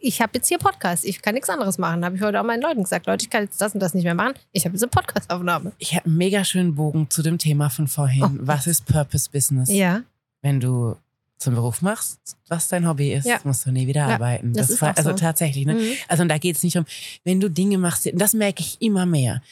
Ich 0.00 0.20
habe 0.20 0.32
jetzt 0.34 0.48
hier 0.48 0.58
Podcast, 0.58 1.04
ich 1.04 1.20
kann 1.20 1.34
nichts 1.34 1.48
anderes 1.50 1.76
machen. 1.78 2.04
Habe 2.04 2.16
ich 2.16 2.22
heute 2.22 2.40
auch 2.40 2.44
meinen 2.44 2.62
Leuten 2.62 2.82
gesagt, 2.84 3.06
Leute, 3.06 3.24
ich 3.24 3.30
kann 3.30 3.42
jetzt 3.44 3.60
das 3.60 3.74
und 3.74 3.80
das 3.80 3.94
nicht 3.94 4.04
mehr 4.04 4.14
machen. 4.14 4.34
Ich 4.52 4.64
habe 4.64 4.74
jetzt 4.74 4.82
eine 4.82 4.90
Podcast-Aufnahme. 4.90 5.72
Ich 5.78 5.94
habe 5.94 6.06
einen 6.06 6.16
mega 6.16 6.44
schönen 6.44 6.74
Bogen 6.74 7.10
zu 7.10 7.22
dem 7.22 7.38
Thema 7.38 7.68
von 7.68 7.88
vorhin. 7.88 8.22
Oh, 8.22 8.30
Was 8.40 8.66
ist 8.66 8.86
Purpose 8.86 9.28
Business? 9.30 9.70
Ja. 9.70 10.02
Wenn 10.42 10.60
du 10.60 10.96
zum 11.38 11.54
Beruf 11.54 11.82
machst, 11.82 12.18
was 12.48 12.68
dein 12.68 12.88
Hobby 12.88 13.12
ist, 13.12 13.26
Ja. 13.26 13.38
musst 13.44 13.66
du 13.66 13.70
nie 13.72 13.86
wieder 13.86 14.08
Ja, 14.08 14.14
arbeiten. 14.14 14.52
das 14.54 14.68
Das, 14.68 14.76
ist 14.76 14.82
war, 14.82 14.96
also 14.96 15.10
so. 15.10 15.16
tatsächlich, 15.16 15.66
ne? 15.66 15.74
Mhm. 15.74 15.92
Also 16.08 16.22
und 16.22 16.28
da 16.28 16.38
geht 16.38 16.56
es 16.56 16.62
nicht 16.62 16.76
um, 16.78 16.86
wenn 17.24 17.40
du 17.40 17.50
Dinge 17.50 17.76
machst, 17.78 18.08
das 18.14 18.32
merke 18.32 18.62
ich 18.62 18.80
immer 18.80 19.04
mehr. 19.04 19.42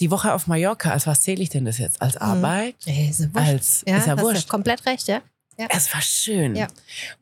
Die 0.00 0.10
Woche 0.10 0.32
auf 0.34 0.46
Mallorca, 0.46 0.90
als 0.90 1.06
was 1.06 1.22
zähle 1.22 1.42
ich 1.42 1.48
denn 1.48 1.64
das 1.64 1.78
jetzt? 1.78 2.02
Als 2.02 2.16
Arbeit? 2.16 2.74
Ey, 2.84 3.08
ist 3.10 3.20
ja 3.20 3.26
wurscht. 3.34 3.48
Als 3.48 3.84
ja, 3.86 3.96
ist 3.96 4.06
ja 4.06 4.20
wurscht. 4.20 4.48
komplett 4.48 4.84
recht, 4.86 5.08
ja. 5.08 5.22
Es 5.56 5.92
war 5.94 6.02
schön. 6.02 6.56
Ja. 6.56 6.68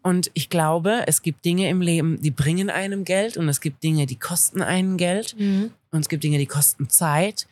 Und 0.02 0.30
ich 0.34 0.48
glaube, 0.50 1.04
es 1.06 1.22
gibt 1.22 1.44
Dinge 1.44 1.68
im 1.68 1.80
Leben, 1.80 2.20
die 2.20 2.30
bringen 2.30 2.70
einem 2.70 3.04
Geld 3.04 3.36
und 3.36 3.48
es 3.48 3.60
gibt 3.60 3.82
Dinge, 3.82 4.06
die 4.06 4.16
kosten 4.16 4.62
einen 4.62 4.96
Geld 4.96 5.34
Mhm. 5.38 5.72
und 5.90 6.00
es 6.00 6.08
gibt 6.08 6.24
Dinge, 6.24 6.38
die 6.38 6.46
kosten 6.46 6.88
Zeit. 6.88 7.46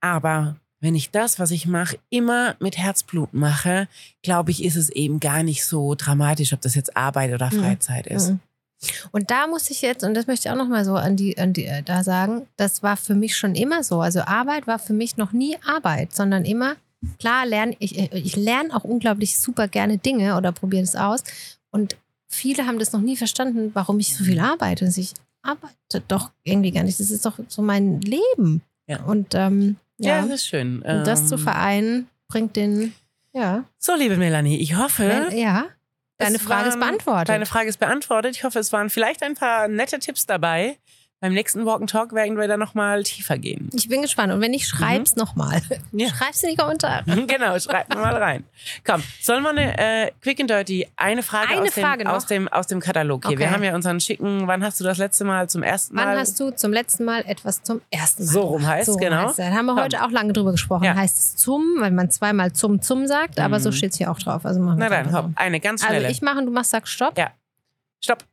Aber 0.00 0.56
wenn 0.80 0.94
ich 0.94 1.10
das, 1.10 1.38
was 1.38 1.50
ich 1.52 1.66
mache, 1.66 1.98
immer 2.10 2.56
mit 2.58 2.76
Herzblut 2.76 3.34
mache, 3.34 3.86
glaube 4.22 4.50
ich, 4.50 4.64
ist 4.64 4.76
es 4.76 4.90
eben 4.90 5.20
gar 5.20 5.42
nicht 5.42 5.64
so 5.64 5.94
dramatisch, 5.94 6.52
ob 6.52 6.60
das 6.60 6.74
jetzt 6.74 6.96
Arbeit 6.96 7.32
oder 7.32 7.50
Mhm. 7.52 7.60
Freizeit 7.60 8.06
ist. 8.08 8.30
Mhm. 8.30 8.40
Und 9.12 9.30
da 9.30 9.46
muss 9.46 9.70
ich 9.70 9.80
jetzt, 9.80 10.02
und 10.02 10.14
das 10.14 10.26
möchte 10.26 10.48
ich 10.48 10.52
auch 10.52 10.56
nochmal 10.58 10.84
so 10.84 10.96
an 10.96 11.14
die, 11.14 11.38
an 11.38 11.52
die, 11.52 11.66
äh, 11.66 11.82
da 11.84 12.02
sagen, 12.02 12.48
das 12.56 12.82
war 12.82 12.96
für 12.96 13.14
mich 13.14 13.36
schon 13.36 13.54
immer 13.54 13.84
so. 13.84 14.00
Also 14.00 14.22
Arbeit 14.22 14.66
war 14.66 14.80
für 14.80 14.92
mich 14.92 15.16
noch 15.16 15.30
nie 15.32 15.56
Arbeit, 15.64 16.16
sondern 16.16 16.44
immer, 16.44 16.74
klar, 17.18 17.46
lerne 17.46 17.76
ich, 17.78 17.98
äh, 17.98 18.08
ich 18.18 18.36
lerne 18.36 18.74
auch 18.74 18.84
unglaublich 18.84 19.38
super 19.38 19.68
gerne 19.68 19.98
Dinge 19.98 20.36
oder 20.36 20.52
probiere 20.52 20.82
es 20.82 20.94
aus. 20.96 21.24
Und 21.70 21.96
viele 22.28 22.66
haben 22.66 22.78
das 22.78 22.92
noch 22.92 23.00
nie 23.00 23.16
verstanden, 23.16 23.70
warum 23.74 23.98
ich 24.00 24.16
so 24.16 24.24
viel 24.24 24.40
arbeite. 24.40 24.84
Also 24.84 25.00
ich 25.00 25.12
arbeite 25.42 26.02
doch 26.08 26.30
irgendwie 26.44 26.70
gar 26.70 26.82
nicht. 26.84 26.98
Das 27.00 27.10
ist 27.10 27.24
doch 27.26 27.38
so 27.48 27.62
mein 27.62 28.00
Leben. 28.00 28.62
Ja. 28.86 29.02
Und 29.04 29.34
ähm, 29.34 29.76
Ja, 29.98 30.16
ja, 30.16 30.22
das 30.22 30.30
ist 30.42 30.46
schön. 30.46 30.82
und 30.82 31.06
das 31.06 31.26
zu 31.28 31.34
Ähm, 31.36 31.40
vereinen, 31.40 32.08
bringt 32.28 32.56
den, 32.56 32.92
ja, 33.32 33.64
So, 33.78 33.94
liebe 33.94 34.16
Melanie, 34.16 34.58
ich 34.58 34.76
hoffe, 34.76 35.08
wenn, 35.30 35.38
ja, 35.38 35.66
deine 36.18 36.38
Frage 36.38 36.68
ist 36.68 36.74
waren- 36.74 36.80
beantwortet. 36.80 37.28
Deine 37.28 37.46
Frage 37.46 37.68
ist 37.68 37.78
beantwortet. 37.78 38.36
Ich 38.36 38.44
hoffe, 38.44 38.58
es 38.58 38.72
waren 38.72 38.90
vielleicht 38.90 39.22
ein 39.22 39.34
paar 39.34 39.68
nette 39.68 39.98
Tipps 39.98 40.26
dabei. 40.26 40.78
Beim 41.22 41.34
nächsten 41.34 41.64
Walk 41.64 41.80
and 41.80 41.88
Talk 41.88 42.12
werden 42.14 42.36
wir 42.36 42.48
da 42.48 42.56
nochmal 42.56 43.04
tiefer 43.04 43.38
gehen. 43.38 43.70
ich 43.72 43.88
bin 43.88 44.02
gespannt. 44.02 44.32
Und 44.32 44.40
wenn 44.40 44.50
nicht, 44.50 44.66
schreib's 44.66 45.14
nochmal. 45.14 45.62
Ja. 45.92 46.08
Schreib's 46.08 46.42
in 46.42 46.50
die 46.50 46.56
Kommentare. 46.56 47.04
genau, 47.26 47.56
schreibt 47.60 47.94
mir 47.94 48.00
mal 48.00 48.16
rein. 48.16 48.44
Komm, 48.84 49.02
sollen 49.20 49.42
wir 49.44 49.50
eine 49.50 49.78
äh, 50.06 50.10
Quick 50.20 50.40
and 50.40 50.50
Dirty, 50.50 50.88
eine 50.96 51.22
Frage, 51.22 51.50
Eine 51.52 51.62
aus, 51.62 51.74
dem, 51.74 51.84
Frage 51.84 52.04
noch? 52.04 52.12
aus, 52.14 52.26
dem, 52.26 52.48
aus 52.48 52.66
dem 52.66 52.80
Katalog 52.80 53.24
hier. 53.28 53.38
Wir 53.38 53.46
Okay. 53.46 53.54
haben 53.54 53.62
ja 53.62 53.74
unseren 53.74 54.00
schicken, 54.00 54.46
wann 54.48 54.64
hast 54.64 54.80
du 54.80 54.84
das 54.84 54.98
letzte 54.98 55.24
Mal 55.24 55.48
zum 55.48 55.62
ersten 55.62 55.94
Mal? 55.94 56.06
Wann 56.06 56.18
hast 56.18 56.40
du 56.40 56.50
zum 56.50 56.72
letzten 56.72 57.04
Mal 57.04 57.22
etwas 57.26 57.62
zum 57.62 57.80
ersten 57.90 58.24
Mal? 58.24 58.32
So 58.32 58.40
rum 58.40 58.66
heißt, 58.66 58.86
So 58.86 58.92
rum 58.94 59.00
genau. 59.00 59.16
heißt 59.18 59.30
es. 59.30 59.36
Da 59.36 59.44
haben 59.52 59.66
wir 59.66 59.74
Komm. 59.74 59.84
heute 59.84 60.02
auch 60.04 60.10
lange 60.10 60.32
drüber 60.32 60.50
gesprochen. 60.50 60.84
Ja. 60.84 60.96
Heißt 60.96 61.16
es 61.16 61.36
zum, 61.36 61.62
weil 61.78 61.92
man 61.92 62.10
zweimal 62.10 62.52
zum 62.52 62.82
zum 62.82 63.06
sagt, 63.06 63.38
aber 63.38 63.60
so 63.60 63.68
Mhm. 63.68 63.74
steht 63.74 63.92
es 63.92 63.98
hier 63.98 64.10
auch 64.10 64.18
drauf. 64.18 64.44
Also 64.44 64.58
machen 64.60 64.80
wir 64.80 64.88
Na 64.88 64.96
es 65.00 65.04
dann, 65.06 65.14
hopp, 65.14 65.30
eine 65.36 65.60
ganz 65.60 65.82
so. 65.82 65.86
Also 65.86 65.98
schnelle. 66.00 66.10
ich 66.12 66.20
mache 66.22 66.38
und 66.38 66.46
du 66.46 66.52
machst, 66.52 66.70
sag 66.72 66.88
Stopp. 66.88 67.16
Ja. 67.16 67.30
Stopp. 68.02 68.24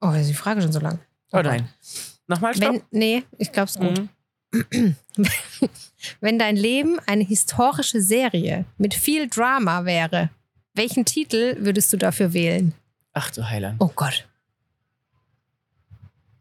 Oh, 0.00 0.10
ist 0.12 0.28
die 0.30 0.34
Frage 0.34 0.62
schon 0.62 0.72
so 0.72 0.80
lang. 0.80 1.00
Oh 1.32 1.40
nein. 1.40 1.68
Nochmal 2.26 2.54
Stopp. 2.54 2.74
Wenn, 2.74 2.82
nee, 2.90 3.22
ich 3.38 3.52
glaube 3.52 3.68
es 3.68 3.78
gut. 3.78 4.08
Mhm. 4.52 4.96
Wenn 6.20 6.38
dein 6.38 6.56
Leben 6.56 6.98
eine 7.06 7.24
historische 7.24 8.00
Serie 8.00 8.64
mit 8.78 8.94
viel 8.94 9.28
Drama 9.28 9.84
wäre, 9.84 10.30
welchen 10.74 11.04
Titel 11.04 11.56
würdest 11.60 11.92
du 11.92 11.96
dafür 11.96 12.32
wählen? 12.32 12.74
Ach 13.12 13.30
du 13.30 13.48
Heiland. 13.48 13.76
Oh 13.80 13.90
Gott. 13.94 14.26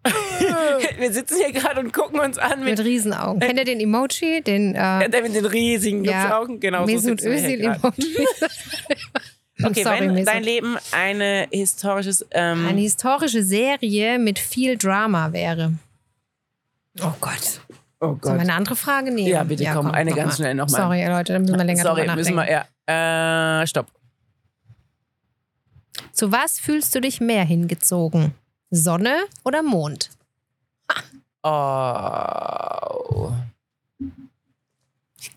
Wir 1.00 1.12
sitzen 1.12 1.38
hier 1.38 1.52
gerade 1.52 1.80
und 1.80 1.92
gucken 1.94 2.20
uns 2.20 2.38
an 2.38 2.60
Mit 2.64 2.78
mit, 2.78 2.86
Riesenaugen. 2.86 3.40
Kennt 3.40 3.58
ihr 3.58 3.66
den 3.66 3.80
Emoji? 3.80 4.42
Den 4.42 4.76
äh, 4.76 5.10
der 5.10 5.24
mit 5.24 5.34
den 5.34 5.46
riesigen 5.46 6.04
Ja. 6.04 6.28
Glupsaugen. 6.28 6.60
Genau, 6.60 6.82
so 6.82 6.86
Mesut 6.86 7.22
sitzen 7.22 7.60
wir 7.60 7.80
Okay, 9.64 9.84
Sorry, 9.84 10.14
wenn 10.14 10.26
dein 10.26 10.44
Leben 10.44 10.78
eine 10.92 11.48
historisches... 11.50 12.26
Ähm, 12.32 12.68
eine 12.68 12.82
historische 12.82 13.42
Serie 13.44 14.20
mit 14.20 14.38
viel 14.38 14.78
Drama 14.78 15.32
wäre. 15.32 15.74
Oh 17.02 17.14
Gott. 17.22 17.62
oh 18.00 18.08
Sollen 18.08 18.20
Gott. 18.20 18.34
wir 18.34 18.40
eine 18.42 18.54
andere 18.54 18.76
Frage 18.76 19.12
nehmen? 19.12 19.28
Ja, 19.30 19.44
bitte, 19.44 19.66
komm, 19.74 19.92
eine 19.92 20.10
noch 20.10 20.18
ganz 20.18 20.32
mal. 20.32 20.36
schnell 20.36 20.56
noch 20.56 20.70
mal. 20.70 20.78
Sorry, 20.78 21.06
Leute, 21.06 21.34
da 21.34 21.40
müssen 21.40 21.58
wir 21.58 21.64
länger 21.64 21.84
Sorry, 21.84 22.02
drüber 22.02 22.16
müssen 22.16 22.36
nachdenken. 22.36 22.66
wir... 22.88 22.94
Ja. 22.94 23.62
Äh, 23.62 23.68
stopp. 23.68 23.88
Zu 26.12 26.32
was 26.32 26.60
fühlst 26.60 26.94
du 26.94 27.00
dich 27.02 27.22
mehr 27.22 27.44
hingezogen? 27.46 28.34
Sonne 28.72 29.24
oder 29.46 29.64
Mond? 29.64 30.10
Oh. 31.44 33.32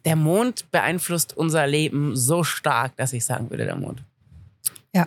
Der 0.08 0.16
Mond 0.16 0.70
beeinflusst 0.70 1.36
unser 1.36 1.66
Leben 1.66 2.16
so 2.16 2.42
stark, 2.44 2.96
dass 2.96 3.12
ich 3.12 3.24
sagen 3.24 3.50
würde, 3.50 3.64
der 3.66 3.76
Mond. 3.76 4.02
Ja. 4.94 5.06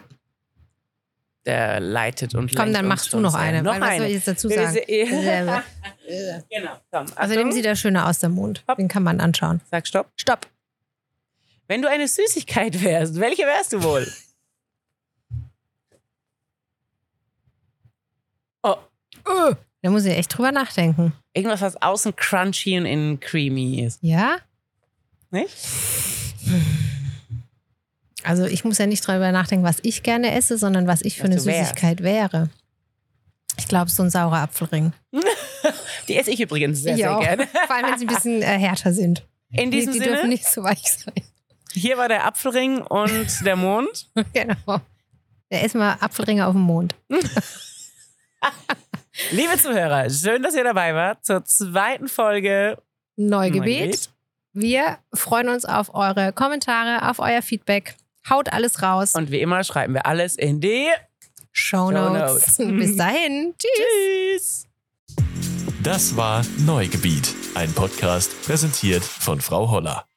Der 1.45 1.79
leitet 1.79 2.35
und 2.35 2.55
Komm, 2.55 2.71
dann 2.71 2.87
machst 2.87 3.11
du 3.13 3.19
noch 3.19 3.33
eine. 3.33 3.63
Noch 3.63 3.73
weil, 3.73 3.81
was 3.81 3.97
soll 3.97 4.05
ich 4.05 4.13
jetzt 4.13 4.27
dazu 4.27 4.47
sagen? 4.49 4.73
Selber. 4.73 5.63
genau, 6.51 6.71
komm. 6.91 7.05
Also 7.15 7.33
dem 7.33 7.39
Achtung. 7.39 7.51
sieht 7.53 7.65
er 7.65 7.75
schöner 7.75 8.07
aus, 8.07 8.19
der 8.19 8.29
Mond. 8.29 8.63
Hopp. 8.67 8.77
Den 8.77 8.87
kann 8.87 9.01
man 9.03 9.19
anschauen. 9.19 9.59
Sag 9.71 9.87
Stopp. 9.87 10.11
Stopp. 10.15 10.47
Wenn 11.67 11.81
du 11.81 11.89
eine 11.89 12.07
Süßigkeit 12.07 12.83
wärst, 12.83 13.19
welche 13.19 13.43
wärst 13.43 13.73
du 13.73 13.81
wohl? 13.83 14.07
Oh, 19.25 19.53
Da 19.81 19.89
muss 19.89 20.05
ich 20.05 20.17
echt 20.17 20.35
drüber 20.35 20.51
nachdenken. 20.51 21.13
irgendwas, 21.33 21.61
was 21.61 21.81
außen 21.81 22.15
crunchy 22.15 22.77
und 22.77 22.85
innen 22.85 23.19
creamy 23.19 23.81
ist. 23.83 23.99
Ja? 24.01 24.37
Nicht? 25.31 25.55
Also 28.23 28.45
ich 28.45 28.63
muss 28.63 28.77
ja 28.77 28.85
nicht 28.85 29.05
drüber 29.05 29.31
nachdenken, 29.31 29.65
was 29.65 29.77
ich 29.81 30.03
gerne 30.03 30.33
esse, 30.35 30.57
sondern 30.57 30.85
was 30.87 31.01
ich 31.01 31.15
für 31.17 31.23
Was 31.23 31.29
eine 31.31 31.35
du 31.37 31.45
wärst. 31.45 31.59
Süßigkeit 31.69 32.03
wäre. 32.03 32.49
Ich 33.57 33.67
glaube, 33.67 33.89
so 33.89 34.03
ein 34.03 34.09
saurer 34.09 34.39
Apfelring. 34.39 34.93
Die 36.07 36.15
esse 36.17 36.31
ich 36.31 36.39
übrigens 36.39 36.81
sehr, 36.81 36.93
Ich 36.93 36.99
sehr 37.01 37.15
auch. 37.17 37.21
gerne. 37.21 37.47
Vor 37.47 37.75
allem, 37.75 37.91
wenn 37.91 37.99
sie 37.99 38.05
ein 38.05 38.13
bisschen 38.13 38.41
äh, 38.41 38.45
härter 38.45 38.93
sind. 38.93 39.25
In 39.51 39.71
Die, 39.71 39.77
diesem 39.79 39.93
die 39.93 39.99
Sinne, 39.99 40.11
dürfen 40.13 40.29
nicht 40.29 40.45
so 40.47 40.63
weich 40.63 40.81
sein. 40.83 41.13
hier 41.73 41.97
war 41.97 42.07
der 42.07 42.25
Apfelring 42.25 42.79
und 42.81 43.27
der 43.45 43.55
Mond. 43.55 44.09
genau. 44.33 44.55
Ja, 44.65 44.79
erstmal 45.59 45.97
Apfelringe 45.99 46.45
auf 46.47 46.53
dem 46.53 46.61
Mond. 46.61 46.95
Liebe 49.31 49.57
Zuhörer, 49.57 50.09
schön, 50.09 50.41
dass 50.41 50.55
ihr 50.55 50.63
dabei 50.63 50.95
wart 50.95 51.25
zur 51.25 51.43
zweiten 51.45 52.07
Folge 52.07 52.77
Neugebiet. 53.17 53.65
Neugebiet. 53.65 54.09
Wir 54.53 54.97
freuen 55.13 55.47
uns 55.47 55.63
auf 55.63 55.93
eure 55.95 56.33
Kommentare, 56.33 57.09
auf 57.09 57.19
euer 57.19 57.41
Feedback. 57.41 57.95
Haut 58.29 58.51
alles 58.51 58.81
raus. 58.81 59.15
Und 59.15 59.31
wie 59.31 59.39
immer 59.39 59.63
schreiben 59.63 59.93
wir 59.93 60.05
alles 60.05 60.35
in 60.35 60.59
die 60.59 60.87
Shownotes. 61.53 62.57
Shownotes. 62.57 62.57
Bis 62.79 62.97
dahin. 62.97 63.55
Tschüss. 63.57 64.67
Tschüss. 64.67 64.67
Das 65.83 66.15
war 66.15 66.43
Neugebiet, 66.59 67.33
ein 67.55 67.73
Podcast 67.73 68.39
präsentiert 68.43 69.03
von 69.03 69.41
Frau 69.41 69.71
Holler. 69.71 70.10